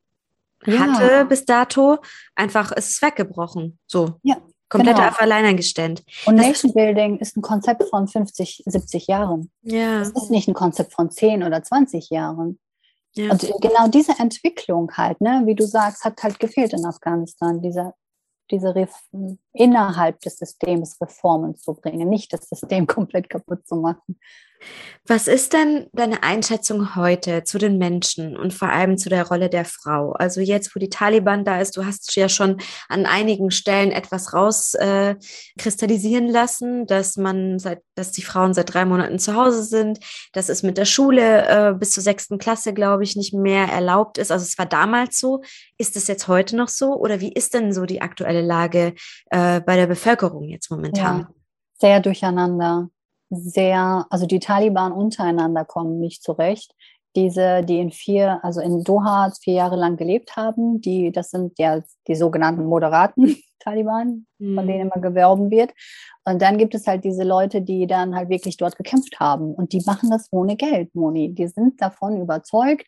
ja. 0.66 0.78
hatte 0.78 1.24
bis 1.24 1.44
dato, 1.46 1.98
einfach 2.34 2.72
ist 2.72 2.90
es 2.90 3.02
weggebrochen. 3.02 3.78
So. 3.86 4.18
Ja. 4.22 4.36
Komplett 4.74 4.96
genau. 4.96 5.08
auf 5.08 5.20
Alleingestellt. 5.20 6.04
Und 6.26 6.36
das 6.36 6.46
Nation 6.46 6.74
Building 6.74 7.18
ist 7.18 7.36
ein 7.36 7.42
Konzept 7.42 7.84
von 7.84 8.08
50, 8.08 8.64
70 8.66 9.06
Jahren. 9.06 9.50
Ja. 9.62 10.00
Es 10.00 10.10
ist 10.10 10.30
nicht 10.30 10.48
ein 10.48 10.54
Konzept 10.54 10.92
von 10.92 11.10
10 11.10 11.42
oder 11.42 11.62
20 11.62 12.10
Jahren. 12.10 12.58
Ja. 13.14 13.30
Und 13.30 13.40
genau 13.60 13.86
diese 13.88 14.18
Entwicklung 14.18 14.90
halt, 14.96 15.20
ne, 15.20 15.42
wie 15.44 15.54
du 15.54 15.64
sagst, 15.64 16.04
hat 16.04 16.22
halt 16.22 16.40
gefehlt 16.40 16.72
in 16.72 16.84
Afghanistan, 16.84 17.62
dieser 17.62 17.94
diese 18.50 18.74
Ref 18.74 18.92
innerhalb 19.52 20.20
des 20.20 20.36
Systems 20.36 21.00
Reformen 21.00 21.56
zu 21.56 21.74
bringen, 21.74 22.08
nicht 22.08 22.32
das 22.32 22.48
System 22.48 22.86
komplett 22.86 23.30
kaputt 23.30 23.66
zu 23.66 23.76
machen. 23.76 24.18
Was 25.06 25.28
ist 25.28 25.52
denn 25.52 25.88
deine 25.92 26.22
Einschätzung 26.22 26.96
heute 26.96 27.44
zu 27.44 27.58
den 27.58 27.76
Menschen 27.76 28.38
und 28.38 28.54
vor 28.54 28.70
allem 28.70 28.96
zu 28.96 29.10
der 29.10 29.28
Rolle 29.28 29.50
der 29.50 29.66
Frau? 29.66 30.12
Also 30.12 30.40
jetzt, 30.40 30.74
wo 30.74 30.80
die 30.80 30.88
Taliban 30.88 31.44
da 31.44 31.60
ist, 31.60 31.76
du 31.76 31.84
hast 31.84 32.16
ja 32.16 32.30
schon 32.30 32.56
an 32.88 33.04
einigen 33.04 33.50
Stellen 33.50 33.92
etwas 33.92 34.32
rauskristallisieren 34.32 36.28
äh, 36.28 36.32
lassen, 36.32 36.86
dass 36.86 37.18
man 37.18 37.58
seit, 37.58 37.82
dass 37.96 38.12
die 38.12 38.22
Frauen 38.22 38.54
seit 38.54 38.72
drei 38.72 38.86
Monaten 38.86 39.18
zu 39.18 39.34
Hause 39.34 39.62
sind, 39.64 39.98
dass 40.32 40.48
es 40.48 40.62
mit 40.62 40.78
der 40.78 40.86
Schule 40.86 41.48
äh, 41.48 41.74
bis 41.74 41.90
zur 41.90 42.02
sechsten 42.02 42.38
Klasse, 42.38 42.72
glaube 42.72 43.04
ich, 43.04 43.14
nicht 43.14 43.34
mehr 43.34 43.66
erlaubt 43.66 44.16
ist. 44.16 44.32
Also 44.32 44.44
es 44.44 44.56
war 44.56 44.66
damals 44.66 45.18
so. 45.18 45.42
Ist 45.76 45.96
es 45.96 46.06
jetzt 46.06 46.28
heute 46.28 46.56
noch 46.56 46.68
so? 46.68 46.94
Oder 46.94 47.20
wie 47.20 47.32
ist 47.32 47.52
denn 47.52 47.74
so 47.74 47.84
die 47.84 48.00
aktuelle 48.00 48.40
Lage 48.40 48.94
äh, 49.28 49.60
bei 49.60 49.76
der 49.76 49.86
Bevölkerung 49.86 50.48
jetzt 50.48 50.70
momentan? 50.70 51.18
Ja, 51.20 51.28
sehr 51.78 52.00
durcheinander 52.00 52.88
sehr, 53.30 54.06
also 54.10 54.26
die 54.26 54.40
Taliban 54.40 54.92
untereinander 54.92 55.64
kommen 55.64 56.00
nicht 56.00 56.22
zurecht. 56.22 56.74
diese, 57.16 57.62
die 57.62 57.78
in 57.78 57.92
vier, 57.92 58.40
also 58.42 58.60
in 58.60 58.82
Doha 58.82 59.30
vier 59.40 59.54
Jahre 59.54 59.76
lang 59.76 59.96
gelebt 59.96 60.36
haben, 60.36 60.80
die, 60.80 61.12
das 61.12 61.30
sind 61.30 61.56
ja 61.60 61.80
die 62.08 62.16
sogenannten 62.16 62.64
moderaten 62.64 63.36
Taliban, 63.60 64.26
mhm. 64.38 64.56
von 64.56 64.66
denen 64.66 64.90
immer 64.90 65.00
gewerben 65.00 65.50
wird. 65.50 65.72
Und 66.24 66.42
dann 66.42 66.58
gibt 66.58 66.74
es 66.74 66.86
halt 66.86 67.04
diese 67.04 67.22
Leute, 67.22 67.62
die 67.62 67.86
dann 67.86 68.16
halt 68.16 68.30
wirklich 68.30 68.56
dort 68.56 68.76
gekämpft 68.76 69.20
haben. 69.20 69.54
Und 69.54 69.72
die 69.72 69.82
machen 69.86 70.10
das 70.10 70.28
ohne 70.32 70.56
Geld, 70.56 70.94
Moni. 70.94 71.32
Die 71.34 71.46
sind 71.46 71.80
davon 71.80 72.20
überzeugt, 72.20 72.86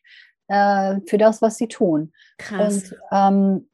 äh, 0.49 1.01
für 1.07 1.19
das, 1.19 1.43
was 1.43 1.57
sie 1.57 1.69
tun. 1.69 2.13
Krass. 2.39 2.93
Und 2.93 2.97
ähm, 3.13 3.69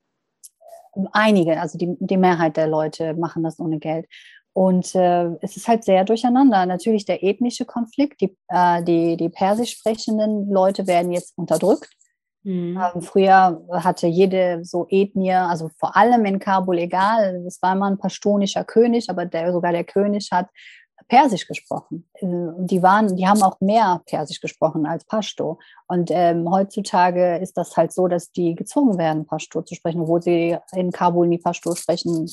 einige, 1.13 1.61
also 1.61 1.79
die, 1.79 1.97
die 1.99 2.17
Mehrheit 2.17 2.57
der 2.57 2.67
Leute 2.67 3.15
machen 3.15 3.43
das 3.43 3.59
ohne 3.59 3.79
Geld. 3.79 4.07
Und 4.55 4.95
äh, 4.95 5.31
es 5.41 5.57
ist 5.57 5.69
halt 5.69 5.85
sehr 5.85 6.05
durcheinander. 6.05 6.67
Natürlich 6.67 7.05
der 7.07 7.23
ethnische 7.25 7.65
Konflikt, 7.65 8.21
die, 8.21 8.37
äh, 8.49 8.83
die, 8.83 9.17
die 9.17 9.29
persisch 9.31 9.73
sprechenden 9.79 10.51
Leute 10.51 10.87
werden 10.87 11.13
jetzt 11.13 11.33
unterdrückt. 11.37 11.89
Mhm. 12.45 12.79
Ähm, 12.79 13.03
früher 13.03 13.63
hatte 13.73 14.07
jede 14.07 14.65
so 14.65 14.87
Ethnie, 14.91 15.33
also 15.33 15.71
vor 15.79 15.97
allem 15.97 16.25
in 16.25 16.39
Kabul, 16.39 16.79
egal, 16.79 17.45
es 17.47 17.63
war 17.63 17.75
immer 17.75 17.87
ein 17.87 17.99
pashtunischer 17.99 18.65
König, 18.65 19.09
aber 19.09 19.27
der, 19.27 19.53
sogar 19.53 19.73
der 19.73 19.85
König 19.85 20.29
hat 20.33 20.49
Persisch 21.09 21.47
gesprochen. 21.47 22.09
Äh, 22.15 22.27
die 22.59 22.83
waren, 22.83 23.17
die 23.17 23.27
haben 23.27 23.43
auch 23.43 23.61
mehr 23.61 24.03
Persisch 24.07 24.41
gesprochen 24.41 24.87
als 24.87 25.05
Pashto. 25.05 25.59
Und 25.87 26.11
ähm, 26.13 26.51
heutzutage 26.51 27.37
ist 27.39 27.57
das 27.57 27.77
halt 27.77 27.93
so, 27.93 28.09
dass 28.09 28.33
die 28.33 28.55
gezwungen 28.55 28.99
werden, 28.99 29.27
Pashto 29.27 29.63
zu 29.63 29.75
sprechen, 29.75 30.03
obwohl 30.03 30.23
sie 30.23 30.57
in 30.75 30.93
Kabul 30.93 31.29
nie 31.29 31.39
Pashto 31.39 31.75
sprechen 31.75 32.29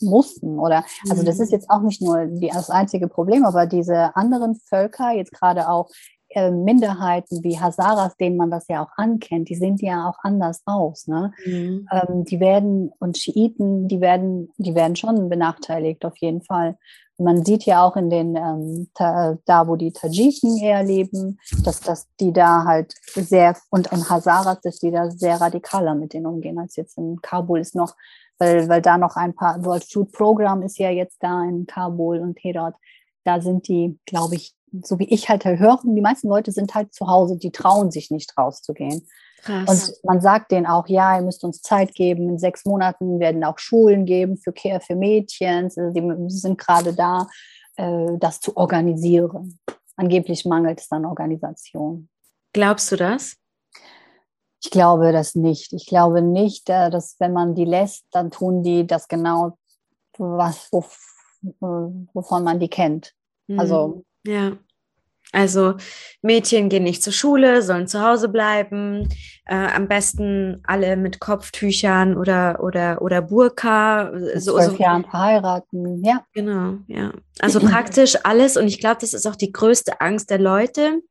mussten. 0.00 0.58
Oder 0.58 0.84
also 1.08 1.22
das 1.22 1.40
ist 1.40 1.50
mhm. 1.50 1.54
jetzt 1.54 1.70
auch 1.70 1.82
nicht 1.82 2.02
nur 2.02 2.26
die, 2.26 2.48
das 2.48 2.70
einzige 2.70 3.08
Problem, 3.08 3.44
aber 3.44 3.66
diese 3.66 4.14
anderen 4.16 4.56
Völker, 4.56 5.12
jetzt 5.12 5.32
gerade 5.32 5.68
auch 5.68 5.88
äh, 6.30 6.50
Minderheiten 6.50 7.42
wie 7.44 7.58
Hazaras, 7.58 8.16
denen 8.16 8.36
man 8.36 8.50
das 8.50 8.66
ja 8.68 8.84
auch 8.84 8.90
ankennt, 8.96 9.48
die 9.48 9.54
sehen 9.54 9.76
ja 9.78 10.08
auch 10.08 10.18
anders 10.22 10.62
aus. 10.66 11.06
Ne? 11.06 11.32
Mhm. 11.44 11.88
Ähm, 11.90 12.24
die 12.24 12.40
werden 12.40 12.92
und 12.98 13.16
Schiiten, 13.16 13.88
die 13.88 14.00
werden, 14.00 14.52
die 14.58 14.74
werden 14.74 14.96
schon 14.96 15.28
benachteiligt 15.28 16.04
auf 16.04 16.16
jeden 16.18 16.42
Fall. 16.42 16.76
Man 17.18 17.44
sieht 17.46 17.64
ja 17.64 17.82
auch 17.82 17.96
in 17.96 18.10
den, 18.10 18.36
ähm, 18.36 18.88
da 18.94 19.66
wo 19.66 19.76
die 19.76 19.92
Tadschiken 19.92 20.58
eher 20.58 20.82
leben, 20.82 21.38
dass, 21.64 21.80
dass 21.80 22.08
die 22.20 22.32
da 22.32 22.64
halt 22.64 22.92
sehr, 23.14 23.56
und 23.70 23.90
in 23.90 24.06
Hazaras, 24.10 24.60
dass 24.60 24.78
die 24.80 24.90
da 24.90 25.10
sehr 25.10 25.40
radikaler 25.40 25.94
mit 25.94 26.12
denen 26.12 26.26
umgehen, 26.26 26.58
als 26.58 26.76
jetzt 26.76 26.98
in 26.98 27.18
Kabul 27.22 27.60
ist 27.60 27.74
noch, 27.74 27.94
weil, 28.38 28.68
weil 28.68 28.82
da 28.82 28.98
noch 28.98 29.16
ein 29.16 29.34
paar, 29.34 29.64
World 29.64 29.84
Food 29.84 30.12
Program 30.12 30.62
ist 30.62 30.78
ja 30.78 30.90
jetzt 30.90 31.18
da 31.20 31.42
in 31.44 31.66
Kabul 31.66 32.18
und 32.18 32.38
Herat. 32.42 32.74
Da 33.24 33.40
sind 33.40 33.68
die, 33.68 33.98
glaube 34.06 34.36
ich, 34.36 34.54
so 34.82 34.98
wie 34.98 35.08
ich 35.08 35.28
halt 35.28 35.44
höre, 35.44 35.80
die 35.84 36.00
meisten 36.00 36.28
Leute 36.28 36.52
sind 36.52 36.74
halt 36.74 36.92
zu 36.92 37.06
Hause, 37.06 37.38
die 37.38 37.50
trauen 37.50 37.90
sich 37.90 38.10
nicht 38.10 38.36
rauszugehen. 38.36 39.06
Krass. 39.42 39.90
Und 39.90 40.04
man 40.04 40.20
sagt 40.20 40.50
denen 40.50 40.66
auch, 40.66 40.88
ja, 40.88 41.16
ihr 41.16 41.22
müsst 41.22 41.44
uns 41.44 41.62
Zeit 41.62 41.94
geben. 41.94 42.28
In 42.28 42.38
sechs 42.38 42.64
Monaten 42.64 43.20
werden 43.20 43.44
auch 43.44 43.58
Schulen 43.58 44.04
geben 44.04 44.38
für, 44.38 44.52
für 44.52 44.96
Mädchen. 44.96 45.70
Sie 45.70 46.28
sind 46.28 46.58
gerade 46.58 46.92
da, 46.92 47.28
äh, 47.76 48.18
das 48.18 48.40
zu 48.40 48.56
organisieren. 48.56 49.58
Angeblich 49.96 50.44
mangelt 50.44 50.80
es 50.80 50.90
an 50.90 51.04
Organisation. 51.04 52.08
Glaubst 52.52 52.90
du 52.90 52.96
das? 52.96 53.36
Ich 54.66 54.72
glaube 54.72 55.12
das 55.12 55.36
nicht. 55.36 55.72
Ich 55.72 55.86
glaube 55.86 56.22
nicht, 56.22 56.68
äh, 56.68 56.90
dass 56.90 57.14
wenn 57.20 57.32
man 57.32 57.54
die 57.54 57.64
lässt, 57.64 58.04
dann 58.10 58.32
tun 58.32 58.64
die 58.64 58.84
das 58.84 59.06
genau, 59.06 59.56
was, 60.18 60.70
wovon 61.60 62.42
man 62.42 62.58
die 62.58 62.68
kennt. 62.68 63.12
Also 63.56 64.02
mhm. 64.24 64.32
ja. 64.32 64.52
Also 65.32 65.74
Mädchen 66.22 66.68
gehen 66.68 66.82
nicht 66.82 67.02
zur 67.02 67.12
Schule, 67.12 67.62
sollen 67.62 67.86
zu 67.86 68.00
Hause 68.02 68.28
bleiben. 68.28 69.08
Äh, 69.44 69.54
am 69.54 69.86
besten 69.86 70.62
alle 70.66 70.96
mit 70.96 71.20
Kopftüchern 71.20 72.16
oder 72.16 72.58
oder 72.60 73.00
oder 73.02 73.22
Burka. 73.22 74.10
Mit 74.12 74.42
so, 74.42 74.54
zwölf 74.54 74.76
so. 74.76 74.82
Jahren 74.82 75.04
verheiraten, 75.04 76.04
ja. 76.04 76.24
Genau, 76.32 76.78
ja. 76.88 77.12
Also 77.38 77.60
praktisch 77.60 78.16
alles. 78.24 78.56
Und 78.56 78.66
ich 78.66 78.80
glaube, 78.80 78.98
das 79.00 79.14
ist 79.14 79.26
auch 79.26 79.36
die 79.36 79.52
größte 79.52 80.00
Angst 80.00 80.30
der 80.30 80.38
Leute. 80.38 81.02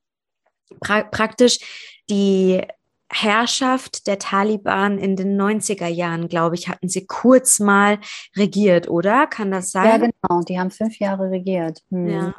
Pra 0.82 1.03
praktisch 1.03 1.60
die 2.10 2.62
Herrschaft 3.16 4.07
der 4.07 4.20
Taliban 4.20 4.97
in 4.97 5.16
den 5.16 5.39
90er 5.39 5.88
Jahren, 5.88 6.28
glaube 6.28 6.55
ich, 6.55 6.68
hatten 6.68 6.89
sie 6.89 7.05
kurz 7.05 7.59
mal 7.59 7.99
regiert, 8.36 8.89
oder? 8.89 9.28
Kann 9.28 9.51
das 9.51 9.72
sein? 9.72 9.88
Ja, 9.88 9.97
genau. 9.97 10.41
Die 10.41 10.59
haben 10.59 10.72
fünf 10.72 10.99
Jahre 10.99 11.30
regiert. 11.30 11.82
Hm. 11.91 12.07
Ja. 12.07 12.36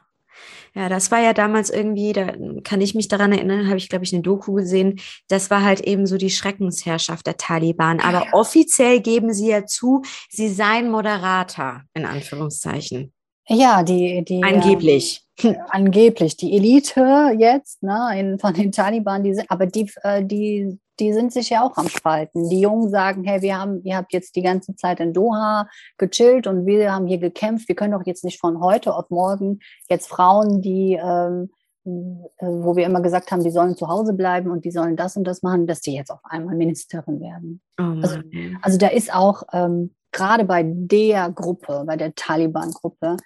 Ja, 0.75 0.91
das 0.91 1.11
war 1.11 1.21
ja 1.21 1.33
damals 1.33 1.71
irgendwie, 1.71 2.13
da 2.13 2.35
kann 2.63 2.83
ich 2.83 2.95
mich 2.95 3.09
daran 3.09 3.33
erinnern, 3.33 3.67
habe 3.67 3.79
ich, 3.79 3.89
glaube 3.89 4.05
ich, 4.05 4.13
eine 4.13 4.21
Doku 4.21 4.53
gesehen. 4.53 5.01
Das 5.27 5.51
war 5.51 5.63
halt 5.63 5.81
eben 5.81 6.07
so 6.07 6.19
die 6.19 6.29
Schreckensherrschaft 6.29 7.27
der 7.27 7.39
Taliban. 7.39 7.99
Aber 8.01 8.27
offiziell 8.33 9.01
geben 9.01 9.33
sie 9.33 9.49
ja 9.49 9.65
zu, 9.65 10.03
sie 10.29 10.51
seien 10.51 10.91
Moderator, 10.91 11.83
in 11.95 12.05
Anführungszeichen. 12.05 13.15
Ja, 13.49 13.83
die, 13.83 14.25
die 14.25 14.43
angeblich. 14.43 15.25
Äh, 15.43 15.55
angeblich. 15.69 16.37
Die 16.37 16.57
Elite 16.57 17.33
jetzt, 17.39 17.83
ne, 17.83 18.19
in, 18.19 18.39
von 18.39 18.55
den 18.55 18.73
Taliban, 18.73 19.23
die 19.23 19.35
sind, 19.35 19.51
aber 19.51 19.67
die, 19.67 19.91
äh, 20.03 20.25
die, 20.25 20.79
die 20.99 21.13
sind 21.13 21.33
sich 21.33 21.51
ja 21.51 21.63
auch 21.63 21.77
am 21.77 21.89
Spalten. 21.89 22.49
Die 22.49 22.61
Jungen 22.61 22.91
sagen, 22.91 23.25
hey, 23.25 23.43
wir 23.43 23.59
haben, 23.59 23.83
ihr 23.85 23.97
habt 23.97 24.13
jetzt 24.13 24.35
die 24.35 24.43
ganze 24.43 24.75
Zeit 24.75 24.99
in 24.99 25.13
Doha 25.13 25.69
gechillt 25.99 26.47
und 26.47 26.67
wir 26.67 26.93
haben 26.93 27.07
hier 27.07 27.19
gekämpft. 27.19 27.69
Wir 27.69 27.77
können 27.77 27.93
doch 27.93 28.07
jetzt 28.07 28.25
nicht 28.25 28.41
von 28.41 28.61
heute 28.61 28.95
auf 28.95 29.11
morgen 29.11 29.61
jetzt 29.89 30.09
Frauen, 30.09 30.63
die 30.63 30.99
ähm, 31.01 31.51
äh, 31.87 32.47
wo 32.47 32.75
wir 32.75 32.85
immer 32.85 33.01
gesagt 33.01 33.31
haben, 33.31 33.45
die 33.45 33.51
sollen 33.51 33.77
zu 33.77 33.87
Hause 33.87 34.13
bleiben 34.13 34.51
und 34.51 34.65
die 34.65 34.73
sollen 34.73 34.97
das 34.97 35.17
und 35.17 35.25
das 35.25 35.43
machen, 35.43 35.69
dass 35.69 35.81
die 35.81 35.95
jetzt 35.95 36.11
auf 36.11 36.19
einmal 36.25 36.57
Ministerin 36.57 37.21
werden. 37.21 37.61
Oh 37.79 37.85
also, 38.03 38.19
also 38.61 38.79
da 38.79 38.89
ist 38.89 39.15
auch 39.15 39.45
ähm, 39.53 39.95
gerade 40.17 40.45
bei 40.45 40.65
der 40.65 41.31
Gruppe, 41.31 41.85
bei 41.87 41.97
der 41.97 42.15
Taliban-Gruppe, 42.15 43.17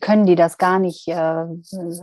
können 0.00 0.26
die 0.26 0.34
das 0.34 0.58
gar 0.58 0.78
nicht, 0.78 1.08
äh, 1.08 1.44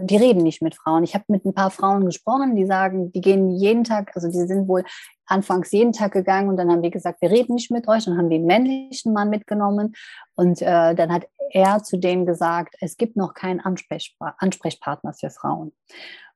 die 0.01 0.17
reden 0.17 0.41
nicht 0.41 0.61
mit 0.61 0.75
Frauen. 0.75 1.03
Ich 1.03 1.13
habe 1.13 1.25
mit 1.27 1.45
ein 1.45 1.53
paar 1.53 1.69
Frauen 1.69 2.05
gesprochen, 2.05 2.55
die 2.55 2.65
sagen, 2.65 3.11
die 3.11 3.21
gehen 3.21 3.51
jeden 3.51 3.83
Tag, 3.83 4.11
also 4.15 4.27
die 4.29 4.47
sind 4.47 4.67
wohl 4.67 4.83
anfangs 5.27 5.71
jeden 5.71 5.93
Tag 5.93 6.13
gegangen 6.13 6.49
und 6.49 6.57
dann 6.57 6.71
haben 6.71 6.81
die 6.81 6.89
gesagt, 6.89 7.21
wir 7.21 7.29
reden 7.29 7.55
nicht 7.55 7.71
mit 7.71 7.87
euch. 7.87 8.05
Dann 8.05 8.17
haben 8.17 8.29
die 8.29 8.37
einen 8.37 8.47
männlichen 8.47 9.13
Mann 9.13 9.29
mitgenommen 9.29 9.93
und 10.35 10.61
äh, 10.61 10.95
dann 10.95 11.11
hat 11.11 11.27
er 11.51 11.83
zu 11.83 11.97
denen 11.97 12.25
gesagt, 12.25 12.75
es 12.79 12.97
gibt 12.97 13.15
noch 13.15 13.33
keinen 13.33 13.59
Ansprechpa 13.59 14.35
Ansprechpartner 14.39 15.13
für 15.13 15.29
Frauen. 15.29 15.71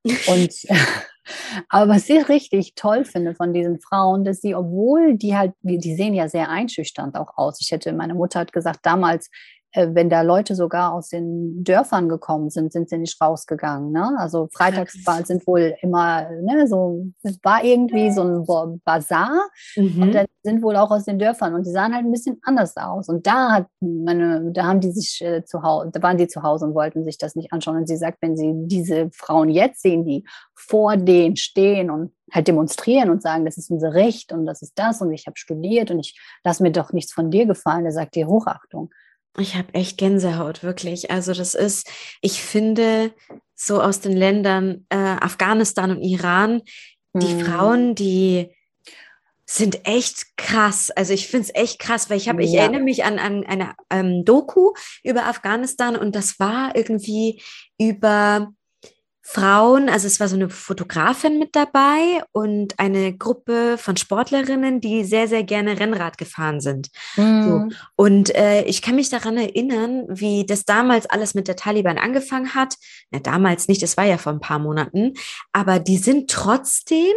Und 0.06 0.54
aber 1.70 1.94
was 1.94 2.10
ich 2.10 2.30
richtig 2.30 2.76
toll 2.76 3.06
finde 3.06 3.34
von 3.34 3.54
diesen 3.54 3.80
Frauen, 3.80 4.24
dass 4.24 4.42
sie, 4.42 4.56
obwohl 4.56 5.18
die 5.18 5.36
halt, 5.36 5.54
die 5.62 5.96
sehen 5.96 6.14
ja 6.14 6.30
sehr 6.30 6.50
einschüchternd 6.50 7.16
auch 7.16 7.38
aus. 7.38 7.60
Ich 7.62 7.72
hätte, 7.72 7.94
meine 7.94 8.14
Mutter 8.14 8.40
hat 8.40 8.54
gesagt, 8.54 8.80
damals 8.84 9.30
wenn 9.76 10.10
da 10.10 10.22
Leute 10.22 10.56
sogar 10.56 10.94
aus 10.94 11.10
den 11.10 11.64
Dörfern 11.64 12.10
gekommen 12.10 12.50
sind, 12.50 12.72
sind 12.72 12.90
sie 12.90 12.98
nicht 12.98 13.20
rausgegangen. 13.22 13.92
Ne? 13.92 14.16
Also 14.18 14.48
freitags 14.54 14.98
sind 15.24 15.46
wohl 15.48 15.76
immer 15.82 16.30
ne, 16.42 16.68
so, 16.68 17.06
es 17.24 17.38
war 17.44 17.64
irgendwie 17.64 18.12
so 18.12 18.24
ein 18.24 18.82
Bazar 18.84 19.50
mhm. 19.76 20.02
und 20.02 20.16
dann 20.16 20.26
sind 20.44 20.62
wohl 20.62 20.76
auch 20.76 20.92
aus 20.92 21.06
den 21.06 21.20
Dörfern 21.20 21.56
und 21.56 21.66
die 21.66 21.72
sahen 21.72 21.94
halt 21.94 22.06
ein 22.06 22.12
bisschen 22.12 22.40
anders 22.44 22.78
aus. 22.78 23.10
Und 23.10 23.28
da 23.28 23.52
hat 23.52 23.68
meine, 23.80 24.52
da 24.52 24.66
haben 24.66 24.80
die 24.80 24.92
sich 24.92 25.22
äh, 25.22 25.44
zu 25.44 25.64
Hause, 25.64 25.90
da 25.92 26.02
waren 26.02 26.18
die 26.18 26.28
zu 26.28 26.44
Hause 26.44 26.66
und 26.66 26.76
wollten 26.76 27.04
sich 27.04 27.18
das 27.18 27.36
nicht 27.36 27.52
anschauen. 27.52 27.78
Und 27.78 27.88
sie 27.88 27.98
sagt, 27.98 28.20
wenn 28.22 28.38
sie 28.38 28.54
diese 28.68 29.10
Frauen 29.12 29.50
jetzt 29.50 29.82
sehen, 29.82 30.06
die 30.06 30.24
vor 30.54 30.98
denen 30.98 31.36
stehen 31.36 31.90
und 31.90 32.12
halt 32.32 32.48
demonstrieren 32.48 33.10
und 33.10 33.22
sagen, 33.22 33.46
das 33.46 33.58
ist 33.58 33.70
unser 33.70 33.94
Recht 33.94 34.32
und 34.32 34.46
das 34.46 34.62
ist 34.62 34.74
das 34.76 35.02
und 35.02 35.12
ich 35.12 35.28
habe 35.28 35.38
studiert 35.38 35.92
und 35.92 36.00
ich 36.00 36.20
lasse 36.44 36.64
mir 36.64 36.72
doch 36.72 36.92
nichts 36.94 37.14
von 37.14 37.30
dir 37.32 37.46
gefallen, 37.46 37.86
da 37.86 37.92
sagt 37.92 38.16
ihr 38.16 38.28
Hochachtung. 38.28 38.92
Ich 39.38 39.56
habe 39.56 39.74
echt 39.74 39.98
Gänsehaut, 39.98 40.64
wirklich. 40.64 41.12
Also 41.12 41.34
das 41.34 41.56
ist, 41.56 41.90
ich 42.22 42.42
finde, 42.42 43.14
so 43.56 43.82
aus 43.82 44.00
den 44.00 44.16
Ländern 44.16 44.86
äh, 44.90 44.96
Afghanistan 44.98 45.92
und 45.92 46.02
Iran, 46.02 46.62
die 47.14 47.34
hm. 47.34 47.40
Frauen, 47.40 47.96
die 47.96 48.50
sind 49.46 49.88
echt 49.88 50.38
krass. 50.38 50.90
Also 50.92 51.14
ich 51.14 51.28
finde 51.28 51.48
es 51.48 51.56
echt 51.56 51.80
krass, 51.80 52.10
weil 52.10 52.18
ich 52.18 52.28
habe, 52.30 52.44
ich 52.44 52.52
ja. 52.52 52.62
erinnere 52.62 52.82
mich 52.82 53.04
an, 53.04 53.20
an 53.20 53.46
eine 53.46 53.76
ähm, 53.90 54.26
Doku 54.26 54.74
über 55.04 55.28
Afghanistan 55.28 55.96
und 55.96 56.16
das 56.16 56.40
war 56.40 56.76
irgendwie 56.76 57.42
über 57.78 58.52
Frauen, 59.28 59.90
also 59.90 60.06
es 60.06 60.20
war 60.20 60.28
so 60.28 60.36
eine 60.36 60.52
Fotografin 60.52 61.40
mit 61.40 61.56
dabei 61.56 62.22
und 62.32 62.80
eine 62.80 63.18
Gruppe 63.18 63.78
von 63.80 63.98
Sportlerinnen, 63.98 64.82
die 64.82 65.04
sehr, 65.04 65.28
sehr 65.28 65.44
gerne 65.44 65.80
Rennrad 65.80 66.20
gefahren 66.20 66.62
sind. 66.62 66.90
Mhm. 67.18 67.44
So. 67.44 67.76
Und 67.96 68.36
äh, 68.36 68.62
ich 68.66 68.84
kann 68.84 68.96
mich 68.96 69.10
daran 69.10 69.36
erinnern, 69.36 70.06
wie 70.08 70.46
das 70.46 70.64
damals 70.64 71.08
alles 71.08 71.34
mit 71.34 71.48
der 71.48 71.56
Taliban 71.56 71.98
angefangen 71.98 72.54
hat. 72.54 72.76
Na, 73.10 73.18
damals 73.18 73.68
nicht, 73.68 73.82
das 73.82 73.98
war 73.98 74.06
ja 74.06 74.20
vor 74.20 74.32
ein 74.32 74.40
paar 74.40 74.60
Monaten, 74.60 75.14
aber 75.52 75.80
die 75.80 75.98
sind 75.98 76.30
trotzdem 76.30 77.16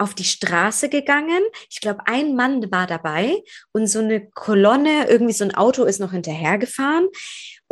auf 0.00 0.14
die 0.14 0.24
Straße 0.24 0.88
gegangen. 0.88 1.42
Ich 1.68 1.82
glaube, 1.82 2.00
ein 2.06 2.34
Mann 2.34 2.72
war 2.72 2.86
dabei 2.86 3.36
und 3.72 3.86
so 3.86 3.98
eine 3.98 4.26
Kolonne, 4.30 5.08
irgendwie 5.08 5.34
so 5.34 5.44
ein 5.44 5.54
Auto 5.54 5.84
ist 5.84 6.00
noch 6.00 6.12
hinterhergefahren. 6.12 7.08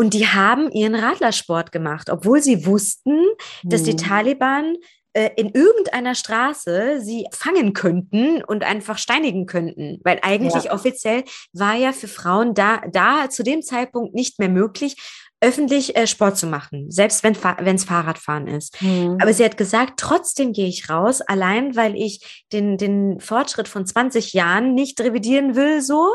Und 0.00 0.14
die 0.14 0.28
haben 0.28 0.70
ihren 0.70 0.94
Radlersport 0.94 1.72
gemacht, 1.72 2.08
obwohl 2.08 2.40
sie 2.40 2.66
wussten, 2.66 3.24
dass 3.64 3.82
die 3.82 3.94
mhm. 3.94 3.96
Taliban 3.96 4.76
äh, 5.12 5.30
in 5.36 5.50
irgendeiner 5.50 6.14
Straße 6.14 7.00
sie 7.00 7.26
fangen 7.32 7.72
könnten 7.72 8.44
und 8.44 8.62
einfach 8.62 8.96
steinigen 8.96 9.46
könnten. 9.46 9.98
Weil 10.04 10.20
eigentlich 10.22 10.64
ja. 10.64 10.72
offiziell 10.72 11.24
war 11.52 11.74
ja 11.74 11.92
für 11.92 12.06
Frauen 12.06 12.54
da, 12.54 12.80
da 12.92 13.28
zu 13.28 13.42
dem 13.42 13.60
Zeitpunkt 13.60 14.14
nicht 14.14 14.38
mehr 14.38 14.48
möglich, 14.48 14.96
öffentlich 15.40 15.96
äh, 15.96 16.06
Sport 16.06 16.38
zu 16.38 16.46
machen, 16.46 16.92
selbst 16.92 17.24
wenn 17.24 17.34
es 17.74 17.84
Fahrradfahren 17.84 18.46
ist. 18.46 18.80
Mhm. 18.80 19.18
Aber 19.20 19.32
sie 19.32 19.44
hat 19.44 19.56
gesagt, 19.56 19.94
trotzdem 19.96 20.52
gehe 20.52 20.68
ich 20.68 20.88
raus, 20.88 21.22
allein 21.22 21.74
weil 21.74 21.96
ich 21.96 22.44
den, 22.52 22.76
den 22.76 23.18
Fortschritt 23.18 23.66
von 23.66 23.84
20 23.84 24.32
Jahren 24.32 24.74
nicht 24.74 25.00
revidieren 25.00 25.56
will, 25.56 25.82
so 25.82 26.14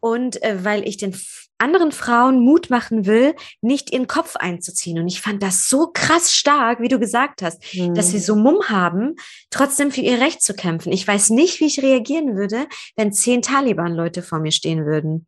und 0.00 0.42
äh, 0.42 0.64
weil 0.64 0.88
ich 0.88 0.96
den 0.96 1.14
anderen 1.58 1.92
Frauen 1.92 2.40
Mut 2.40 2.70
machen 2.70 3.06
will, 3.06 3.34
nicht 3.60 3.92
ihren 3.92 4.06
Kopf 4.06 4.36
einzuziehen. 4.36 4.98
Und 4.98 5.08
ich 5.08 5.20
fand 5.20 5.42
das 5.42 5.68
so 5.68 5.90
krass 5.92 6.32
stark, 6.32 6.80
wie 6.80 6.88
du 6.88 6.98
gesagt 6.98 7.42
hast, 7.42 7.62
mhm. 7.74 7.94
dass 7.94 8.10
sie 8.10 8.18
so 8.20 8.36
Mumm 8.36 8.68
haben, 8.68 9.16
trotzdem 9.50 9.90
für 9.90 10.00
ihr 10.00 10.20
Recht 10.20 10.42
zu 10.42 10.54
kämpfen. 10.54 10.92
Ich 10.92 11.06
weiß 11.06 11.30
nicht, 11.30 11.60
wie 11.60 11.66
ich 11.66 11.82
reagieren 11.82 12.36
würde, 12.36 12.66
wenn 12.96 13.12
zehn 13.12 13.42
Taliban-Leute 13.42 14.22
vor 14.22 14.38
mir 14.38 14.52
stehen 14.52 14.86
würden. 14.86 15.26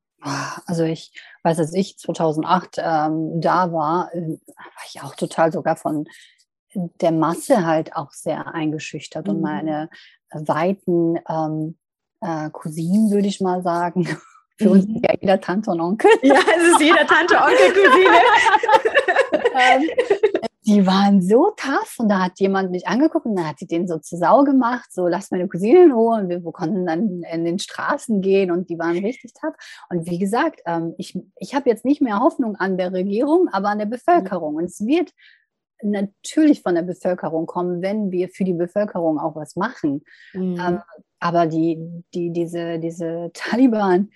Also 0.66 0.84
ich 0.84 1.12
weiß, 1.42 1.58
als 1.58 1.74
ich 1.74 1.98
2008 1.98 2.76
ähm, 2.78 3.40
da 3.40 3.72
war, 3.72 4.14
äh, 4.14 4.20
war 4.20 4.84
ich 4.86 5.02
auch 5.02 5.14
total 5.14 5.50
sogar 5.50 5.76
von 5.76 6.06
der 6.74 7.12
Masse 7.12 7.66
halt 7.66 7.96
auch 7.96 8.12
sehr 8.12 8.54
eingeschüchtert 8.54 9.26
mhm. 9.26 9.34
und 9.34 9.40
meine 9.40 9.90
weiten 10.30 11.18
ähm, 11.28 11.78
äh, 12.20 12.50
Cousinen, 12.50 13.10
würde 13.10 13.26
ich 13.26 13.40
mal 13.40 13.62
sagen, 13.62 14.06
für 14.60 14.70
uns 14.70 14.84
ist 14.84 15.02
ja 15.02 15.14
jeder 15.18 15.40
Tante 15.40 15.70
und 15.70 15.80
Onkel. 15.80 16.10
Ja, 16.22 16.34
es 16.34 16.72
ist 16.72 16.80
jeder 16.80 17.06
Tante, 17.06 17.34
Onkel, 17.36 17.72
Cousine. 17.72 18.20
ähm, 19.58 19.88
die 20.66 20.86
waren 20.86 21.22
so 21.22 21.52
tough 21.56 21.96
und 21.98 22.10
da 22.10 22.24
hat 22.24 22.38
jemand 22.38 22.70
mich 22.70 22.86
angeguckt 22.86 23.24
und 23.24 23.36
dann 23.36 23.48
hat 23.48 23.58
sie 23.58 23.66
den 23.66 23.88
so 23.88 23.98
zu 23.98 24.18
Sau 24.18 24.44
gemacht, 24.44 24.92
so 24.92 25.08
lass 25.08 25.30
meine 25.30 25.48
Cousine 25.48 25.84
in 25.84 25.92
Ruhe 25.92 26.20
und 26.20 26.28
wir 26.28 26.40
konnten 26.52 26.84
dann 26.84 27.22
in 27.22 27.44
den 27.44 27.58
Straßen 27.58 28.20
gehen 28.20 28.50
und 28.50 28.68
die 28.68 28.78
waren 28.78 28.98
richtig 28.98 29.32
tough. 29.32 29.54
Und 29.88 30.08
wie 30.10 30.18
gesagt, 30.18 30.60
ähm, 30.66 30.94
ich, 30.98 31.18
ich 31.36 31.54
habe 31.54 31.70
jetzt 31.70 31.86
nicht 31.86 32.02
mehr 32.02 32.20
Hoffnung 32.20 32.56
an 32.56 32.76
der 32.76 32.92
Regierung, 32.92 33.48
aber 33.50 33.68
an 33.70 33.78
der 33.78 33.86
Bevölkerung. 33.86 34.56
Und 34.56 34.64
es 34.64 34.84
wird 34.84 35.10
natürlich 35.82 36.62
von 36.62 36.74
der 36.74 36.82
Bevölkerung 36.82 37.46
kommen, 37.46 37.80
wenn 37.80 38.10
wir 38.10 38.28
für 38.28 38.44
die 38.44 38.52
Bevölkerung 38.52 39.18
auch 39.18 39.36
was 39.36 39.56
machen. 39.56 40.02
Mhm. 40.34 40.60
Ähm, 40.60 40.82
aber 41.20 41.46
die, 41.46 41.78
die, 42.14 42.30
diese, 42.30 42.78
diese 42.78 43.30
Taliban, 43.34 44.10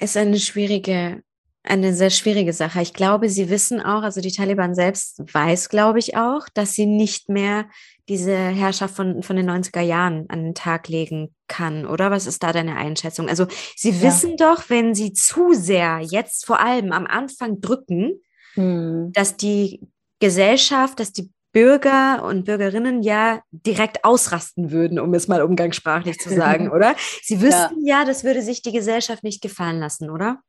ist 0.00 0.16
eine 0.16 0.38
schwierige, 0.38 1.22
eine 1.62 1.94
sehr 1.94 2.10
schwierige 2.10 2.52
Sache. 2.52 2.80
Ich 2.82 2.94
glaube, 2.94 3.28
sie 3.28 3.50
wissen 3.50 3.80
auch, 3.80 4.02
also 4.02 4.20
die 4.20 4.32
Taliban 4.32 4.74
selbst 4.74 5.20
weiß, 5.32 5.68
glaube 5.68 5.98
ich 5.98 6.16
auch, 6.16 6.48
dass 6.54 6.72
sie 6.72 6.86
nicht 6.86 7.28
mehr 7.28 7.68
diese 8.08 8.36
Herrschaft 8.36 8.94
von, 8.94 9.22
von 9.22 9.36
den 9.36 9.48
90er 9.48 9.82
Jahren 9.82 10.28
an 10.28 10.42
den 10.42 10.54
Tag 10.54 10.88
legen 10.88 11.34
kann, 11.46 11.86
oder? 11.86 12.10
Was 12.10 12.26
ist 12.26 12.42
da 12.42 12.52
deine 12.52 12.76
Einschätzung? 12.76 13.28
Also 13.28 13.46
sie 13.76 13.90
ja. 13.90 14.02
wissen 14.02 14.36
doch, 14.36 14.68
wenn 14.68 14.94
sie 14.94 15.12
zu 15.12 15.52
sehr 15.52 16.00
jetzt 16.00 16.44
vor 16.44 16.60
allem 16.60 16.92
am 16.92 17.06
Anfang 17.06 17.60
drücken, 17.60 18.20
hm. 18.54 19.12
dass 19.12 19.36
die 19.36 19.80
Gesellschaft, 20.18 20.98
dass 20.98 21.12
die 21.12 21.30
Bürger 21.52 22.24
und 22.24 22.44
Bürgerinnen 22.44 23.02
ja 23.02 23.40
direkt 23.50 24.04
ausrasten 24.04 24.70
würden, 24.70 24.98
um 24.98 25.14
es 25.14 25.28
mal 25.28 25.42
umgangssprachlich 25.42 26.18
zu 26.18 26.30
sagen, 26.30 26.70
oder? 26.72 26.94
Sie 27.22 27.40
wüssten 27.40 27.84
ja. 27.84 28.00
ja, 28.00 28.04
das 28.04 28.24
würde 28.24 28.42
sich 28.42 28.62
die 28.62 28.72
Gesellschaft 28.72 29.24
nicht 29.24 29.42
gefallen 29.42 29.80
lassen, 29.80 30.10
oder? 30.10 30.40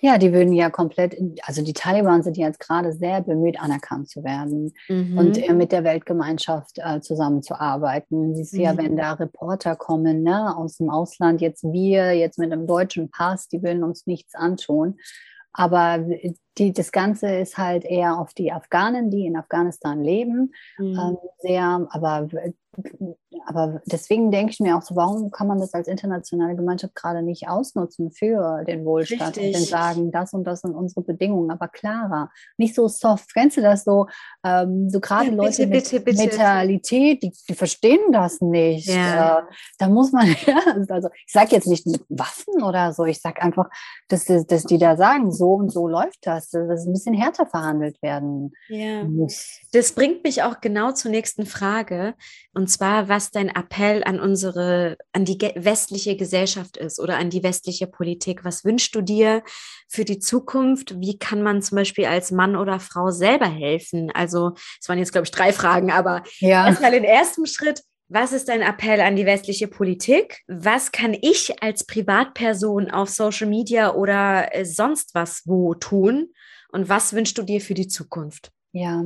Ja, 0.00 0.18
die 0.18 0.32
würden 0.32 0.52
ja 0.52 0.70
komplett, 0.70 1.16
also 1.42 1.62
die 1.62 1.72
Taliban 1.72 2.22
sind 2.22 2.36
jetzt 2.36 2.60
gerade 2.60 2.92
sehr 2.92 3.20
bemüht, 3.20 3.60
anerkannt 3.60 4.08
zu 4.08 4.24
werden 4.24 4.72
mhm. 4.88 5.18
und 5.18 5.38
äh, 5.38 5.52
mit 5.52 5.72
der 5.72 5.84
Weltgemeinschaft 5.84 6.78
äh, 6.78 7.00
zusammenzuarbeiten. 7.00 8.34
Siehst 8.34 8.54
mhm. 8.54 8.60
ja, 8.60 8.76
wenn 8.76 8.96
da 8.96 9.12
Reporter 9.12 9.76
kommen 9.76 10.22
ne, 10.22 10.56
aus 10.56 10.78
dem 10.78 10.90
Ausland, 10.90 11.40
jetzt 11.40 11.64
wir, 11.64 12.12
jetzt 12.12 12.38
mit 12.38 12.52
einem 12.52 12.66
deutschen 12.66 13.10
Pass, 13.10 13.48
die 13.48 13.62
würden 13.62 13.84
uns 13.84 14.06
nichts 14.06 14.34
antun. 14.34 14.98
Aber 15.58 15.98
die, 16.56 16.72
das 16.72 16.92
Ganze 16.92 17.34
ist 17.34 17.58
halt 17.58 17.84
eher 17.84 18.16
auf 18.20 18.32
die 18.32 18.52
Afghanen, 18.52 19.10
die 19.10 19.26
in 19.26 19.36
Afghanistan 19.36 20.00
leben, 20.00 20.54
mhm. 20.78 20.96
ähm, 20.96 21.16
sehr, 21.38 21.88
aber 21.90 22.28
aber 23.46 23.80
deswegen 23.86 24.30
denke 24.30 24.52
ich 24.52 24.60
mir 24.60 24.76
auch 24.76 24.82
so, 24.82 24.94
warum 24.96 25.30
kann 25.30 25.46
man 25.46 25.58
das 25.58 25.74
als 25.74 25.88
internationale 25.88 26.54
Gemeinschaft 26.54 26.94
gerade 26.94 27.22
nicht 27.22 27.48
ausnutzen 27.48 28.10
für 28.10 28.64
den 28.64 28.84
Wohlstand 28.84 29.36
Richtig. 29.36 29.46
und 29.46 29.54
dann 29.54 29.62
sagen, 29.62 30.10
das 30.10 30.32
und 30.32 30.44
das 30.44 30.60
sind 30.60 30.74
unsere 30.74 31.02
Bedingungen, 31.02 31.50
aber 31.50 31.68
klarer, 31.68 32.30
nicht 32.56 32.74
so 32.74 32.88
soft. 32.88 33.32
Kennst 33.32 33.56
du 33.56 33.60
das 33.60 33.84
so? 33.84 34.06
Ähm, 34.44 34.90
so 34.90 35.00
gerade 35.00 35.30
ja, 35.30 35.34
Leute 35.34 35.66
mit 35.66 35.84
bitte, 35.84 36.00
bitte. 36.00 36.22
Mentalität, 36.22 37.22
die, 37.22 37.32
die, 37.48 37.54
verstehen 37.54 38.12
das 38.12 38.40
nicht. 38.40 38.88
Ja. 38.88 39.38
Äh, 39.38 39.42
da 39.78 39.88
muss 39.88 40.12
man, 40.12 40.26
ja, 40.46 40.58
also 40.88 41.08
ich 41.26 41.32
sage 41.32 41.48
jetzt 41.52 41.66
nicht 41.66 41.86
mit 41.86 42.02
Waffen 42.08 42.62
oder 42.62 42.92
so, 42.92 43.04
ich 43.04 43.20
sage 43.20 43.42
einfach, 43.42 43.68
dass, 44.08 44.24
dass 44.26 44.64
die 44.64 44.78
da 44.78 44.96
sagen, 44.96 45.32
so 45.32 45.54
und 45.54 45.70
so 45.70 45.88
läuft 45.88 46.26
das, 46.26 46.50
dass 46.50 46.80
es 46.80 46.86
ein 46.86 46.92
bisschen 46.92 47.14
härter 47.14 47.46
verhandelt 47.46 48.00
werden 48.02 48.52
ja. 48.68 49.04
muss. 49.04 49.60
Das 49.72 49.92
bringt 49.92 50.24
mich 50.24 50.42
auch 50.42 50.60
genau 50.60 50.92
zur 50.92 51.10
nächsten 51.10 51.46
Frage. 51.46 52.14
Und 52.54 52.67
zwar, 52.70 53.08
was 53.08 53.30
dein 53.30 53.48
Appell 53.48 54.02
an 54.04 54.20
unsere, 54.20 54.96
an 55.12 55.24
die 55.24 55.38
westliche 55.56 56.16
Gesellschaft 56.16 56.76
ist 56.76 57.00
oder 57.00 57.16
an 57.16 57.30
die 57.30 57.42
westliche 57.42 57.86
Politik. 57.86 58.44
Was 58.44 58.64
wünschst 58.64 58.94
du 58.94 59.00
dir 59.00 59.42
für 59.88 60.04
die 60.04 60.18
Zukunft? 60.18 61.00
Wie 61.00 61.18
kann 61.18 61.42
man 61.42 61.62
zum 61.62 61.76
Beispiel 61.76 62.06
als 62.06 62.30
Mann 62.30 62.56
oder 62.56 62.80
Frau 62.80 63.10
selber 63.10 63.48
helfen? 63.48 64.10
Also, 64.12 64.52
es 64.80 64.88
waren 64.88 64.98
jetzt, 64.98 65.12
glaube 65.12 65.24
ich, 65.24 65.30
drei 65.30 65.52
Fragen, 65.52 65.90
aber 65.90 66.22
ja. 66.38 66.66
erstmal 66.66 66.92
den 66.92 67.04
ersten 67.04 67.46
Schritt. 67.46 67.82
Was 68.10 68.32
ist 68.32 68.48
dein 68.48 68.62
Appell 68.62 69.02
an 69.02 69.16
die 69.16 69.26
westliche 69.26 69.68
Politik? 69.68 70.40
Was 70.46 70.92
kann 70.92 71.14
ich 71.20 71.62
als 71.62 71.84
Privatperson 71.84 72.90
auf 72.90 73.10
Social 73.10 73.48
Media 73.48 73.94
oder 73.94 74.54
äh, 74.54 74.64
sonst 74.64 75.14
was 75.14 75.42
wo 75.44 75.74
tun? 75.74 76.32
Und 76.70 76.88
was 76.88 77.12
wünschst 77.12 77.36
du 77.36 77.42
dir 77.42 77.60
für 77.60 77.74
die 77.74 77.88
Zukunft? 77.88 78.50
Ja, 78.72 79.04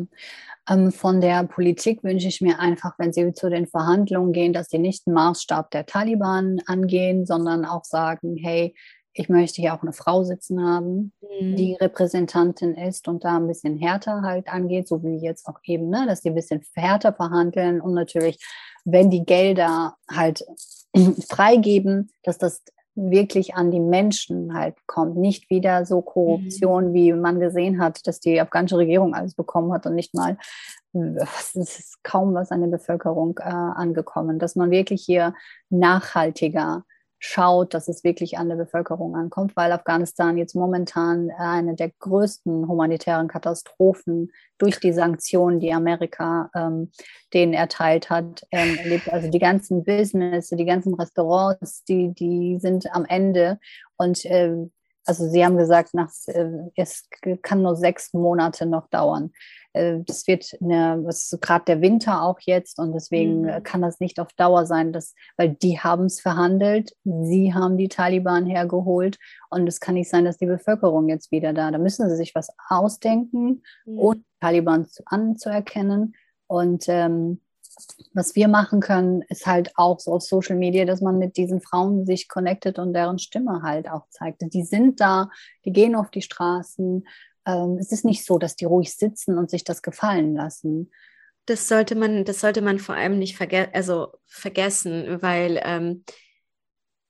von 0.66 1.20
der 1.20 1.44
Politik 1.44 2.04
wünsche 2.04 2.28
ich 2.28 2.40
mir 2.40 2.60
einfach, 2.60 2.94
wenn 2.98 3.12
sie 3.12 3.32
zu 3.32 3.50
den 3.50 3.66
Verhandlungen 3.66 4.32
gehen, 4.32 4.52
dass 4.52 4.68
sie 4.68 4.78
nicht 4.78 5.06
den 5.06 5.14
Maßstab 5.14 5.70
der 5.70 5.86
Taliban 5.86 6.60
angehen, 6.66 7.26
sondern 7.26 7.64
auch 7.64 7.84
sagen, 7.84 8.36
hey, 8.36 8.74
ich 9.14 9.28
möchte 9.28 9.60
hier 9.60 9.74
auch 9.74 9.82
eine 9.82 9.92
Frau 9.92 10.24
sitzen 10.24 10.64
haben, 10.64 11.12
mhm. 11.20 11.56
die 11.56 11.74
Repräsentantin 11.74 12.74
ist 12.74 13.08
und 13.08 13.24
da 13.24 13.36
ein 13.36 13.48
bisschen 13.48 13.76
härter 13.76 14.22
halt 14.22 14.48
angeht, 14.48 14.88
so 14.88 15.02
wie 15.02 15.16
jetzt 15.16 15.46
auch 15.48 15.58
eben, 15.64 15.90
ne, 15.90 16.06
dass 16.06 16.22
die 16.22 16.30
ein 16.30 16.34
bisschen 16.34 16.62
härter 16.74 17.12
verhandeln 17.12 17.80
und 17.80 17.94
natürlich, 17.94 18.38
wenn 18.84 19.10
die 19.10 19.24
Gelder 19.24 19.96
halt 20.10 20.44
freigeben, 21.28 22.10
dass 22.22 22.38
das 22.38 22.62
wirklich 22.94 23.54
an 23.54 23.70
die 23.70 23.80
Menschen 23.80 24.54
halt 24.54 24.76
kommt. 24.86 25.16
Nicht 25.16 25.48
wieder 25.50 25.86
so 25.86 26.02
Korruption, 26.02 26.90
mhm. 26.90 26.94
wie 26.94 27.12
man 27.12 27.40
gesehen 27.40 27.80
hat, 27.80 28.06
dass 28.06 28.20
die 28.20 28.40
afghanische 28.40 28.78
Regierung 28.78 29.14
alles 29.14 29.34
bekommen 29.34 29.72
hat 29.72 29.86
und 29.86 29.94
nicht 29.94 30.14
mal, 30.14 30.36
es 30.92 31.54
ist 31.54 32.02
kaum 32.02 32.34
was 32.34 32.50
an 32.50 32.60
der 32.60 32.68
Bevölkerung 32.68 33.38
äh, 33.38 33.44
angekommen. 33.44 34.38
Dass 34.38 34.56
man 34.56 34.70
wirklich 34.70 35.02
hier 35.04 35.34
nachhaltiger 35.70 36.84
schaut, 37.24 37.72
dass 37.72 37.86
es 37.86 38.02
wirklich 38.02 38.36
an 38.36 38.48
der 38.48 38.56
Bevölkerung 38.56 39.14
ankommt, 39.14 39.54
weil 39.54 39.70
Afghanistan 39.70 40.36
jetzt 40.36 40.56
momentan 40.56 41.30
eine 41.38 41.76
der 41.76 41.92
größten 42.00 42.66
humanitären 42.66 43.28
Katastrophen 43.28 44.32
durch 44.58 44.80
die 44.80 44.92
Sanktionen, 44.92 45.60
die 45.60 45.72
Amerika 45.72 46.50
ähm, 46.52 46.90
denen 47.32 47.52
erteilt 47.54 48.10
hat, 48.10 48.44
ähm, 48.50 48.76
erlebt. 48.76 49.12
Also 49.12 49.30
die 49.30 49.38
ganzen 49.38 49.84
Business, 49.84 50.48
die 50.48 50.64
ganzen 50.64 50.94
Restaurants, 50.94 51.84
die, 51.84 52.12
die 52.12 52.58
sind 52.58 52.92
am 52.92 53.04
Ende 53.04 53.60
und 53.96 54.24
äh, 54.24 54.56
also 55.04 55.28
Sie 55.28 55.44
haben 55.44 55.56
gesagt, 55.56 55.94
nach, 55.94 56.10
äh, 56.26 56.48
es 56.76 57.08
kann 57.42 57.62
nur 57.62 57.76
sechs 57.76 58.12
Monate 58.12 58.66
noch 58.66 58.88
dauern. 58.88 59.32
Äh, 59.72 59.98
das 60.06 60.26
wird 60.26 60.56
eine, 60.60 61.02
das 61.04 61.32
ist 61.32 61.40
gerade 61.40 61.64
der 61.64 61.80
Winter 61.80 62.22
auch 62.22 62.38
jetzt 62.40 62.78
und 62.78 62.92
deswegen 62.92 63.42
mhm. 63.42 63.62
kann 63.62 63.82
das 63.82 64.00
nicht 64.00 64.20
auf 64.20 64.32
Dauer 64.34 64.66
sein, 64.66 64.92
dass, 64.92 65.14
weil 65.36 65.50
die 65.50 65.78
haben 65.80 66.06
es 66.06 66.20
verhandelt, 66.20 66.94
sie 67.04 67.54
haben 67.54 67.76
die 67.76 67.88
Taliban 67.88 68.46
hergeholt 68.46 69.18
und 69.50 69.66
es 69.66 69.80
kann 69.80 69.94
nicht 69.94 70.10
sein, 70.10 70.24
dass 70.24 70.38
die 70.38 70.46
Bevölkerung 70.46 71.08
jetzt 71.08 71.32
wieder 71.32 71.52
da. 71.52 71.70
Da 71.70 71.78
müssen 71.78 72.08
sie 72.08 72.16
sich 72.16 72.34
was 72.34 72.48
ausdenken, 72.68 73.62
mhm. 73.84 73.98
ohne 73.98 74.22
Taliban 74.40 74.86
zu, 74.86 75.02
anzuerkennen. 75.06 76.14
Und 76.46 76.84
ähm, 76.88 77.40
was 78.12 78.34
wir 78.34 78.48
machen 78.48 78.80
können, 78.80 79.22
ist 79.28 79.46
halt 79.46 79.72
auch 79.76 80.00
so 80.00 80.12
auf 80.12 80.22
Social 80.22 80.56
Media, 80.56 80.84
dass 80.84 81.00
man 81.00 81.18
mit 81.18 81.36
diesen 81.36 81.60
Frauen 81.60 82.04
sich 82.06 82.28
connectet 82.28 82.78
und 82.78 82.92
deren 82.92 83.18
Stimme 83.18 83.62
halt 83.62 83.88
auch 83.88 84.08
zeigt. 84.10 84.42
Die 84.52 84.64
sind 84.64 85.00
da, 85.00 85.30
die 85.64 85.72
gehen 85.72 85.94
auf 85.94 86.10
die 86.10 86.22
Straßen 86.22 87.04
ähm, 87.46 87.78
es 87.78 87.92
ist 87.92 88.04
nicht 88.04 88.24
so, 88.24 88.38
dass 88.38 88.56
die 88.56 88.64
ruhig 88.64 88.94
sitzen 88.94 89.38
und 89.38 89.50
sich 89.50 89.64
das 89.64 89.82
gefallen 89.82 90.34
lassen. 90.34 90.90
Das 91.46 91.66
sollte 91.68 91.96
man, 91.96 92.24
das 92.24 92.40
sollte 92.40 92.62
man 92.62 92.78
vor 92.78 92.94
allem 92.94 93.18
nicht 93.18 93.36
verge 93.36 93.74
also 93.74 94.12
vergessen, 94.26 95.20
weil 95.22 95.60
ähm, 95.64 96.04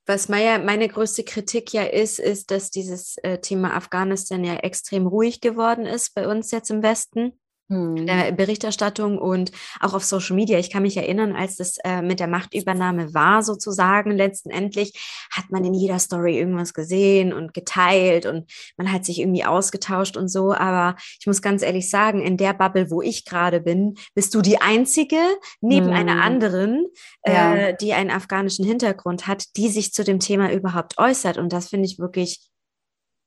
was 0.06 0.28
meine, 0.28 0.64
meine 0.64 0.88
größte 0.88 1.22
Kritik 1.22 1.72
ja 1.72 1.84
ist, 1.84 2.18
ist, 2.18 2.50
dass 2.50 2.70
dieses 2.70 3.18
äh, 3.18 3.38
Thema 3.38 3.74
Afghanistan 3.74 4.42
ja 4.42 4.56
extrem 4.56 5.06
ruhig 5.06 5.40
geworden 5.40 5.86
ist 5.86 6.14
bei 6.14 6.26
uns 6.26 6.50
jetzt 6.50 6.70
im 6.70 6.82
Westen. 6.82 7.38
Hm. 7.72 8.06
der 8.06 8.32
Berichterstattung 8.32 9.18
und 9.18 9.50
auch 9.80 9.94
auf 9.94 10.04
Social 10.04 10.36
Media. 10.36 10.58
Ich 10.58 10.70
kann 10.70 10.82
mich 10.82 10.96
erinnern, 10.96 11.34
als 11.34 11.56
das 11.56 11.78
äh, 11.84 12.02
mit 12.02 12.20
der 12.20 12.28
Machtübernahme 12.28 13.14
war, 13.14 13.42
sozusagen, 13.42 14.10
letztendlich 14.10 14.92
hat 15.30 15.50
man 15.50 15.64
in 15.64 15.74
jeder 15.74 15.98
Story 15.98 16.38
irgendwas 16.38 16.74
gesehen 16.74 17.32
und 17.32 17.54
geteilt 17.54 18.26
und 18.26 18.50
man 18.76 18.92
hat 18.92 19.04
sich 19.04 19.20
irgendwie 19.20 19.44
ausgetauscht 19.44 20.16
und 20.16 20.28
so. 20.28 20.52
Aber 20.52 20.96
ich 21.18 21.26
muss 21.26 21.42
ganz 21.42 21.62
ehrlich 21.62 21.88
sagen, 21.88 22.20
in 22.20 22.36
der 22.36 22.54
Bubble, 22.54 22.90
wo 22.90 23.02
ich 23.02 23.24
gerade 23.24 23.60
bin, 23.60 23.94
bist 24.14 24.34
du 24.34 24.42
die 24.42 24.60
Einzige 24.60 25.18
neben 25.60 25.86
hm. 25.86 25.94
einer 25.94 26.22
anderen, 26.22 26.86
ja. 27.26 27.54
äh, 27.54 27.76
die 27.80 27.94
einen 27.94 28.10
afghanischen 28.10 28.64
Hintergrund 28.64 29.26
hat, 29.26 29.56
die 29.56 29.68
sich 29.68 29.92
zu 29.92 30.04
dem 30.04 30.20
Thema 30.20 30.52
überhaupt 30.52 30.98
äußert. 30.98 31.38
Und 31.38 31.52
das 31.52 31.68
finde 31.68 31.86
ich 31.86 31.98
wirklich 31.98 32.51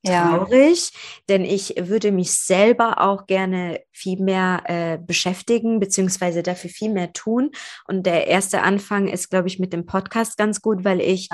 traurig, 0.06 0.92
ja. 0.92 1.00
denn 1.30 1.44
ich 1.44 1.76
würde 1.78 2.12
mich 2.12 2.32
selber 2.32 3.02
auch 3.02 3.28
gerne 3.28 3.82
viel 3.92 4.22
mehr 4.22 4.64
äh, 4.66 4.98
beschäftigen, 4.98 5.80
beziehungsweise 5.80 6.44
dafür 6.44 6.70
viel 6.70 6.92
mehr 6.92 7.14
tun. 7.14 7.52
Und 7.88 8.06
der 8.06 8.28
erste 8.28 8.62
Anfang 8.62 9.08
ist, 9.08 9.30
glaube 9.30 9.48
ich, 9.48 9.60
mit 9.60 9.74
dem 9.74 9.86
Podcast 9.86 10.38
ganz 10.38 10.62
gut, 10.62 10.84
weil 10.84 11.02
ich, 11.02 11.30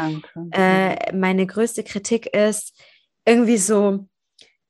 äh, 0.51 1.15
meine 1.15 1.45
größte 1.45 1.83
Kritik 1.83 2.27
ist, 2.35 2.79
irgendwie 3.25 3.57
so, 3.57 4.07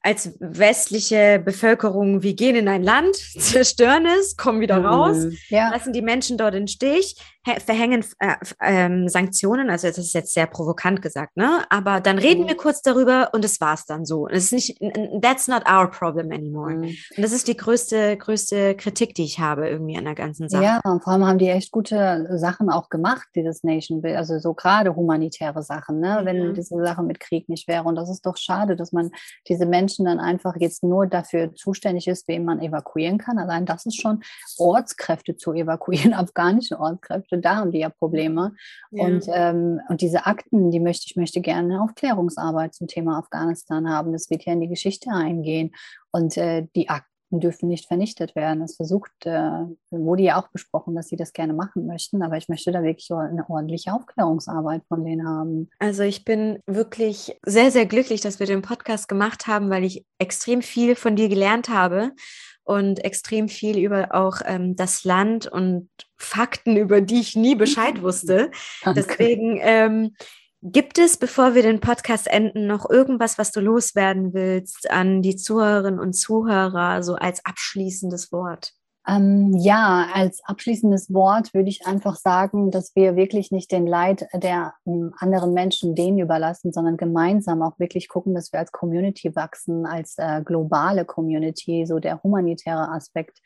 als 0.03 0.35
westliche 0.39 1.39
Bevölkerung, 1.43 2.23
wir 2.23 2.33
gehen 2.33 2.55
in 2.55 2.67
ein 2.67 2.83
Land, 2.83 3.15
zerstören 3.37 4.05
es, 4.05 4.35
kommen 4.35 4.59
wieder 4.59 4.79
mhm. 4.79 4.85
raus, 4.85 5.25
ja. 5.49 5.69
lassen 5.69 5.93
die 5.93 6.01
Menschen 6.01 6.37
dort 6.37 6.55
in 6.55 6.67
Stich, 6.67 7.15
verhängen 7.43 8.05
äh, 8.19 8.35
ähm, 8.61 9.09
Sanktionen, 9.09 9.69
also 9.71 9.87
das 9.87 9.97
ist 9.97 10.13
jetzt 10.13 10.33
sehr 10.33 10.45
provokant 10.45 11.01
gesagt, 11.01 11.37
ne? 11.37 11.63
Aber 11.69 11.99
dann 11.99 12.19
reden 12.19 12.43
mhm. 12.43 12.49
wir 12.49 12.57
kurz 12.57 12.83
darüber 12.83 13.29
und 13.33 13.43
es 13.43 13.59
war's 13.59 13.85
dann 13.85 14.05
so. 14.05 14.27
Es 14.27 14.51
ist 14.51 14.53
nicht, 14.53 15.21
that's 15.21 15.47
not 15.47 15.63
our 15.67 15.89
problem 15.89 16.31
anymore. 16.31 16.75
Mhm. 16.75 16.83
Und 16.83 16.97
das 17.17 17.31
ist 17.31 17.47
die 17.47 17.57
größte, 17.57 18.17
größte 18.17 18.75
Kritik, 18.75 19.15
die 19.15 19.23
ich 19.23 19.39
habe 19.39 19.67
irgendwie 19.67 19.97
an 19.97 20.05
der 20.05 20.13
ganzen 20.13 20.49
Sache. 20.49 20.63
Ja, 20.63 20.81
und 20.83 21.03
vor 21.03 21.13
allem 21.13 21.25
haben 21.25 21.39
die 21.39 21.49
echt 21.49 21.71
gute 21.71 22.27
Sachen 22.37 22.69
auch 22.69 22.89
gemacht, 22.89 23.27
dieses 23.35 23.63
Nation 23.63 24.01
Build, 24.01 24.17
also 24.17 24.37
so 24.37 24.53
gerade 24.53 24.95
humanitäre 24.95 25.63
Sachen, 25.63 25.99
ne? 25.99 26.21
Wenn 26.23 26.53
diese 26.53 26.75
Sache 26.83 27.01
mit 27.01 27.19
Krieg 27.19 27.49
nicht 27.49 27.67
wäre. 27.67 27.85
Und 27.85 27.95
das 27.95 28.09
ist 28.09 28.25
doch 28.25 28.37
schade, 28.37 28.75
dass 28.75 28.91
man 28.91 29.09
diese 29.47 29.65
Menschen 29.65 30.05
dann 30.05 30.19
einfach 30.19 30.55
jetzt 30.59 30.83
nur 30.83 31.07
dafür 31.07 31.55
zuständig 31.55 32.07
ist, 32.07 32.27
wen 32.27 32.45
man 32.45 32.61
evakuieren 32.61 33.17
kann. 33.17 33.39
Allein 33.39 33.65
das 33.65 33.87
ist 33.87 33.99
schon 33.99 34.21
Ortskräfte 34.59 35.35
zu 35.35 35.53
evakuieren, 35.53 36.13
afghanische 36.13 36.79
Ortskräfte 36.79 37.30
da 37.37 37.57
haben 37.57 37.71
die 37.71 37.79
ja 37.79 37.89
Probleme. 37.89 38.53
Ja. 38.91 39.05
Und, 39.05 39.25
ähm, 39.33 39.79
und 39.89 40.01
diese 40.01 40.25
Akten, 40.25 40.71
die 40.71 40.79
möchte 40.79 41.05
ich 41.07 41.15
möchte 41.15 41.41
gerne 41.41 41.81
Aufklärungsarbeit 41.81 42.73
zum 42.73 42.87
Thema 42.87 43.17
Afghanistan 43.17 43.89
haben. 43.89 44.11
Das 44.11 44.29
wird 44.29 44.45
ja 44.45 44.53
in 44.53 44.61
die 44.61 44.69
Geschichte 44.69 45.09
eingehen. 45.11 45.71
Und 46.11 46.37
äh, 46.37 46.67
die 46.75 46.89
Akten 46.89 47.11
dürfen 47.31 47.69
nicht 47.69 47.87
vernichtet 47.87 48.35
werden. 48.35 48.59
Das 48.59 48.75
versucht, 48.75 49.11
äh, 49.25 49.65
wurde 49.89 50.23
ja 50.23 50.39
auch 50.39 50.49
besprochen, 50.49 50.95
dass 50.95 51.07
sie 51.07 51.15
das 51.15 51.33
gerne 51.33 51.53
machen 51.53 51.87
möchten, 51.87 52.21
aber 52.21 52.37
ich 52.37 52.49
möchte 52.49 52.71
da 52.71 52.83
wirklich 52.83 53.09
eine 53.11 53.49
ordentliche 53.49 53.93
Aufklärungsarbeit 53.93 54.83
von 54.87 55.05
denen 55.05 55.27
haben. 55.27 55.69
Also 55.79 56.03
ich 56.03 56.25
bin 56.25 56.59
wirklich 56.67 57.37
sehr, 57.45 57.71
sehr 57.71 57.85
glücklich, 57.85 58.21
dass 58.21 58.39
wir 58.39 58.47
den 58.47 58.61
Podcast 58.61 59.07
gemacht 59.07 59.47
haben, 59.47 59.69
weil 59.69 59.83
ich 59.83 60.05
extrem 60.19 60.61
viel 60.61 60.95
von 60.95 61.15
dir 61.15 61.29
gelernt 61.29 61.69
habe 61.69 62.11
und 62.63 63.03
extrem 63.03 63.49
viel 63.49 63.77
über 63.77 64.13
auch 64.13 64.41
ähm, 64.45 64.75
das 64.75 65.03
Land 65.03 65.47
und 65.47 65.89
Fakten, 66.17 66.77
über 66.77 67.01
die 67.01 67.19
ich 67.19 67.35
nie 67.35 67.55
Bescheid 67.55 68.01
wusste. 68.01 68.51
Danke. 68.83 69.03
Deswegen 69.03 69.59
ähm, 69.61 70.15
gibt 70.61 70.99
es, 70.99 71.17
bevor 71.17 71.55
wir 71.55 71.63
den 71.63 71.79
Podcast 71.79 72.27
enden, 72.27 72.67
noch 72.67 72.89
irgendwas, 72.89 73.37
was 73.37 73.51
du 73.51 73.59
loswerden 73.61 74.33
willst 74.33 74.89
an 74.91 75.21
die 75.21 75.35
Zuhörerinnen 75.35 75.99
und 75.99 76.13
Zuhörer, 76.13 77.03
so 77.03 77.15
als 77.15 77.43
abschließendes 77.45 78.31
Wort? 78.31 78.73
Ähm, 79.07 79.53
ja, 79.57 80.07
als 80.13 80.43
abschließendes 80.45 81.11
Wort 81.11 81.55
würde 81.55 81.69
ich 81.69 81.87
einfach 81.87 82.15
sagen, 82.15 82.69
dass 82.69 82.95
wir 82.95 83.15
wirklich 83.15 83.49
nicht 83.49 83.71
den 83.71 83.87
Leid 83.87 84.27
der 84.33 84.75
ähm, 84.85 85.13
anderen 85.17 85.53
Menschen 85.53 85.95
denen 85.95 86.19
überlassen, 86.19 86.71
sondern 86.71 86.97
gemeinsam 86.97 87.63
auch 87.63 87.79
wirklich 87.79 88.09
gucken, 88.09 88.35
dass 88.35 88.53
wir 88.53 88.59
als 88.59 88.71
Community 88.71 89.35
wachsen, 89.35 89.87
als 89.87 90.17
äh, 90.17 90.43
globale 90.43 91.03
Community, 91.05 91.85
so 91.87 91.97
der 91.97 92.21
humanitäre 92.21 92.89
Aspekt 92.91 93.41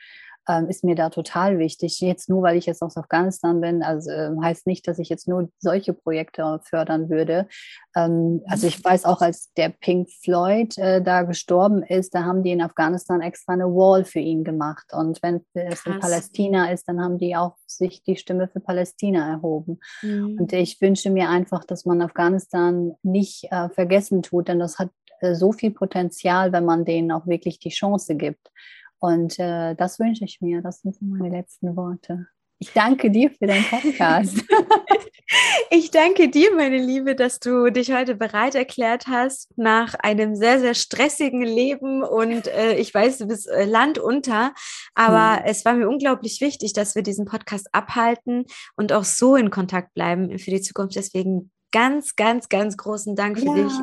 ähm, 0.47 0.69
ist 0.69 0.83
mir 0.83 0.95
da 0.95 1.09
total 1.09 1.59
wichtig. 1.59 1.99
Jetzt 1.99 2.29
nur, 2.29 2.43
weil 2.43 2.57
ich 2.57 2.65
jetzt 2.65 2.81
aus 2.81 2.97
Afghanistan 2.97 3.61
bin, 3.61 3.83
also 3.83 4.11
äh, 4.11 4.31
heißt 4.41 4.67
nicht, 4.67 4.87
dass 4.87 4.99
ich 4.99 5.09
jetzt 5.09 5.27
nur 5.27 5.49
solche 5.59 5.93
Projekte 5.93 6.59
fördern 6.63 7.09
würde. 7.09 7.47
Ähm, 7.95 8.41
also 8.47 8.67
ich 8.67 8.83
weiß 8.83 9.05
auch, 9.05 9.21
als 9.21 9.51
der 9.53 9.69
Pink 9.69 10.09
Floyd 10.23 10.77
äh, 10.77 11.01
da 11.01 11.23
gestorben 11.23 11.83
ist, 11.83 12.13
da 12.13 12.23
haben 12.23 12.43
die 12.43 12.51
in 12.51 12.61
Afghanistan 12.61 13.21
extra 13.21 13.53
eine 13.53 13.65
Wall 13.65 14.05
für 14.05 14.19
ihn 14.19 14.43
gemacht. 14.43 14.85
Und 14.93 15.21
wenn 15.23 15.41
es 15.53 15.85
in 15.85 15.99
Palästina 15.99 16.71
ist, 16.71 16.87
dann 16.87 17.01
haben 17.01 17.17
die 17.17 17.35
auch 17.35 17.55
sich 17.65 18.03
die 18.03 18.15
Stimme 18.15 18.47
für 18.47 18.59
Palästina 18.59 19.29
erhoben. 19.29 19.79
Mhm. 20.01 20.37
Und 20.39 20.53
ich 20.53 20.79
wünsche 20.81 21.09
mir 21.09 21.29
einfach, 21.29 21.63
dass 21.65 21.85
man 21.85 22.01
Afghanistan 22.01 22.93
nicht 23.03 23.51
äh, 23.51 23.69
vergessen 23.69 24.21
tut, 24.21 24.47
denn 24.47 24.59
das 24.59 24.79
hat 24.79 24.89
äh, 25.21 25.35
so 25.35 25.51
viel 25.51 25.71
Potenzial, 25.71 26.51
wenn 26.51 26.65
man 26.65 26.85
denen 26.85 27.11
auch 27.11 27.27
wirklich 27.27 27.59
die 27.59 27.69
Chance 27.69 28.15
gibt. 28.15 28.51
Und 28.99 29.39
äh, 29.39 29.75
das 29.75 29.99
wünsche 29.99 30.25
ich 30.25 30.41
mir. 30.41 30.61
Das 30.61 30.81
sind 30.81 31.01
meine 31.01 31.29
letzten 31.29 31.75
Worte. 31.75 32.27
Ich 32.59 32.71
danke 32.71 33.11
dir 33.11 33.31
für 33.31 33.47
deinen 33.47 33.65
Podcast. 33.65 34.41
ich 35.69 35.91
danke 35.91 36.29
dir, 36.29 36.55
meine 36.55 36.77
Liebe, 36.77 37.13
dass 37.13 37.39
du 37.39 37.69
dich 37.69 37.91
heute 37.91 38.15
bereit 38.15 38.55
erklärt 38.55 39.07
hast 39.07 39.57
nach 39.57 39.93
einem 39.95 40.35
sehr, 40.35 40.59
sehr 40.61 40.73
stressigen 40.73 41.41
Leben. 41.41 42.01
Und 42.01 42.47
äh, 42.47 42.75
ich 42.75 42.93
weiß, 42.93 43.17
du 43.17 43.27
bist 43.27 43.49
äh, 43.49 43.65
landunter. 43.65 44.53
Aber 44.93 45.41
mhm. 45.41 45.47
es 45.47 45.65
war 45.65 45.73
mir 45.73 45.89
unglaublich 45.89 46.39
wichtig, 46.39 46.71
dass 46.71 46.95
wir 46.95 47.03
diesen 47.03 47.25
Podcast 47.25 47.67
abhalten 47.73 48.45
und 48.77 48.93
auch 48.93 49.03
so 49.03 49.35
in 49.35 49.49
Kontakt 49.49 49.93
bleiben 49.93 50.39
für 50.39 50.51
die 50.51 50.61
Zukunft. 50.61 50.95
Deswegen 50.95 51.51
ganz, 51.75 52.15
ganz, 52.15 52.47
ganz 52.47 52.77
großen 52.77 53.17
Dank 53.17 53.37
für 53.37 53.47
ja. 53.47 53.53
dich, 53.53 53.73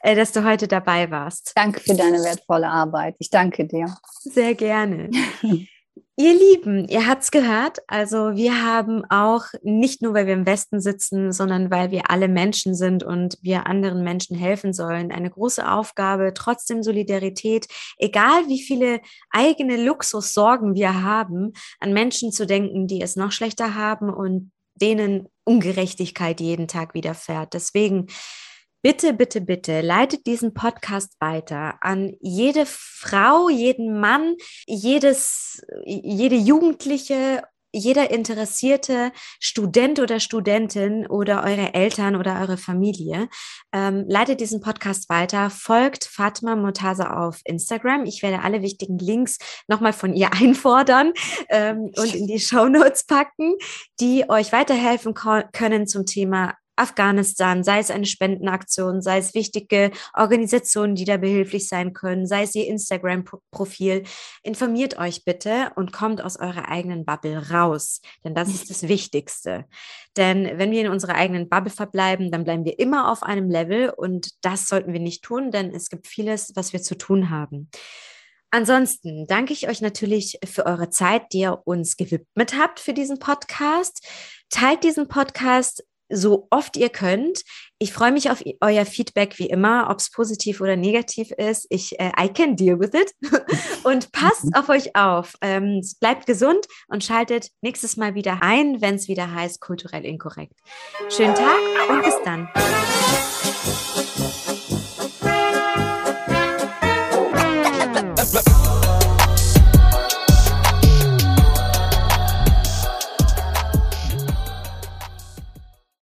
äh, 0.00 0.16
dass 0.16 0.32
du 0.32 0.42
heute 0.42 0.68
dabei 0.68 1.10
warst. 1.10 1.52
Danke 1.54 1.80
für 1.80 1.94
deine 1.94 2.24
wertvolle 2.24 2.66
Arbeit. 2.66 3.14
Ich 3.18 3.28
danke 3.28 3.66
dir. 3.66 3.94
Sehr 4.20 4.54
gerne. 4.54 5.10
Ihr 6.16 6.34
Lieben, 6.34 6.88
ihr 6.88 7.06
habt's 7.06 7.30
gehört. 7.30 7.78
Also 7.88 8.36
wir 8.36 8.62
haben 8.62 9.02
auch 9.10 9.44
nicht 9.62 10.02
nur, 10.02 10.14
weil 10.14 10.26
wir 10.26 10.34
im 10.34 10.46
Westen 10.46 10.80
sitzen, 10.80 11.32
sondern 11.32 11.70
weil 11.70 11.90
wir 11.90 12.10
alle 12.10 12.28
Menschen 12.28 12.74
sind 12.74 13.02
und 13.02 13.38
wir 13.40 13.66
anderen 13.66 14.04
Menschen 14.04 14.36
helfen 14.36 14.72
sollen, 14.72 15.10
eine 15.10 15.30
große 15.30 15.68
Aufgabe, 15.70 16.32
trotzdem 16.34 16.82
Solidarität, 16.82 17.66
egal 17.98 18.46
wie 18.46 18.62
viele 18.62 19.00
eigene 19.30 19.82
Luxussorgen 19.82 20.74
wir 20.74 21.02
haben, 21.02 21.54
an 21.80 21.92
Menschen 21.92 22.30
zu 22.30 22.46
denken, 22.46 22.86
die 22.86 23.00
es 23.00 23.16
noch 23.16 23.32
schlechter 23.32 23.74
haben 23.74 24.12
und 24.12 24.52
denen 24.74 25.28
Ungerechtigkeit 25.44 26.40
jeden 26.40 26.68
Tag 26.68 26.94
widerfährt. 26.94 27.54
Deswegen 27.54 28.06
bitte, 28.82 29.12
bitte, 29.14 29.40
bitte 29.40 29.80
leitet 29.80 30.26
diesen 30.26 30.54
Podcast 30.54 31.14
weiter 31.20 31.78
an 31.80 32.12
jede 32.20 32.64
Frau, 32.66 33.48
jeden 33.48 34.00
Mann, 34.00 34.36
jedes, 34.66 35.62
jede 35.84 36.36
Jugendliche 36.36 37.42
jeder 37.72 38.10
interessierte 38.10 39.12
Student 39.40 39.98
oder 39.98 40.20
Studentin 40.20 41.06
oder 41.06 41.42
eure 41.44 41.74
Eltern 41.74 42.16
oder 42.16 42.40
eure 42.40 42.56
Familie, 42.56 43.28
ähm, 43.72 44.04
leitet 44.06 44.40
diesen 44.40 44.60
Podcast 44.60 45.08
weiter, 45.08 45.50
folgt 45.50 46.04
Fatma 46.04 46.54
Murtaza 46.54 47.16
auf 47.26 47.40
Instagram. 47.44 48.04
Ich 48.04 48.22
werde 48.22 48.42
alle 48.42 48.62
wichtigen 48.62 48.98
Links 48.98 49.38
nochmal 49.68 49.92
von 49.92 50.14
ihr 50.14 50.32
einfordern 50.40 51.12
ähm, 51.48 51.90
und 51.96 52.14
in 52.14 52.26
die 52.26 52.40
Show 52.40 52.68
Notes 52.68 53.04
packen, 53.04 53.56
die 54.00 54.28
euch 54.28 54.52
weiterhelfen 54.52 55.14
können 55.14 55.86
zum 55.86 56.06
Thema 56.06 56.54
Afghanistan, 56.76 57.64
sei 57.64 57.78
es 57.80 57.90
eine 57.90 58.06
Spendenaktion, 58.06 59.02
sei 59.02 59.18
es 59.18 59.34
wichtige 59.34 59.90
Organisationen, 60.14 60.94
die 60.94 61.04
da 61.04 61.16
behilflich 61.18 61.68
sein 61.68 61.92
können, 61.92 62.26
sei 62.26 62.42
es 62.42 62.54
ihr 62.54 62.66
Instagram-Profil. 62.66 64.04
Informiert 64.42 64.98
euch 64.98 65.24
bitte 65.24 65.72
und 65.76 65.92
kommt 65.92 66.22
aus 66.22 66.38
eurer 66.38 66.68
eigenen 66.68 67.04
Bubble 67.04 67.50
raus, 67.50 68.00
denn 68.24 68.34
das 68.34 68.48
ist 68.48 68.70
das 68.70 68.88
Wichtigste. 68.88 69.66
Denn 70.16 70.58
wenn 70.58 70.70
wir 70.70 70.80
in 70.80 70.88
unserer 70.88 71.14
eigenen 71.14 71.48
Bubble 71.48 71.70
verbleiben, 71.72 72.30
dann 72.30 72.44
bleiben 72.44 72.64
wir 72.64 72.78
immer 72.78 73.10
auf 73.10 73.22
einem 73.22 73.50
Level 73.50 73.90
und 73.90 74.30
das 74.42 74.68
sollten 74.68 74.92
wir 74.92 75.00
nicht 75.00 75.22
tun, 75.22 75.50
denn 75.50 75.74
es 75.74 75.88
gibt 75.88 76.06
vieles, 76.06 76.52
was 76.54 76.72
wir 76.72 76.82
zu 76.82 76.96
tun 76.96 77.30
haben. 77.30 77.70
Ansonsten 78.54 79.26
danke 79.26 79.54
ich 79.54 79.66
euch 79.68 79.80
natürlich 79.80 80.38
für 80.44 80.66
eure 80.66 80.90
Zeit, 80.90 81.32
die 81.32 81.38
ihr 81.38 81.62
uns 81.64 81.96
gewidmet 81.96 82.54
habt 82.54 82.80
für 82.80 82.92
diesen 82.92 83.18
Podcast. 83.18 84.06
Teilt 84.50 84.84
diesen 84.84 85.08
Podcast 85.08 85.82
so 86.12 86.46
oft 86.50 86.76
ihr 86.76 86.88
könnt. 86.88 87.42
Ich 87.78 87.92
freue 87.92 88.12
mich 88.12 88.30
auf 88.30 88.44
euer 88.60 88.86
Feedback 88.86 89.38
wie 89.38 89.46
immer, 89.46 89.88
ob 89.90 89.98
es 89.98 90.10
positiv 90.10 90.60
oder 90.60 90.76
negativ 90.76 91.32
ist. 91.32 91.66
Ich, 91.70 91.98
äh, 91.98 92.12
I 92.20 92.28
can 92.28 92.54
deal 92.54 92.78
with 92.78 92.90
it. 92.94 93.12
und 93.84 94.12
passt 94.12 94.44
mhm. 94.44 94.54
auf 94.54 94.68
euch 94.68 94.94
auf. 94.94 95.34
Ähm, 95.40 95.80
bleibt 96.00 96.26
gesund 96.26 96.66
und 96.88 97.02
schaltet 97.02 97.48
nächstes 97.60 97.96
Mal 97.96 98.14
wieder 98.14 98.38
ein, 98.42 98.80
wenn 98.80 98.94
es 98.94 99.08
wieder 99.08 99.34
heißt 99.34 99.60
kulturell 99.60 100.04
inkorrekt. 100.04 100.54
Schönen 101.08 101.34
Tag 101.34 101.58
und 101.88 102.04
bis 102.04 102.14
dann. 102.24 102.48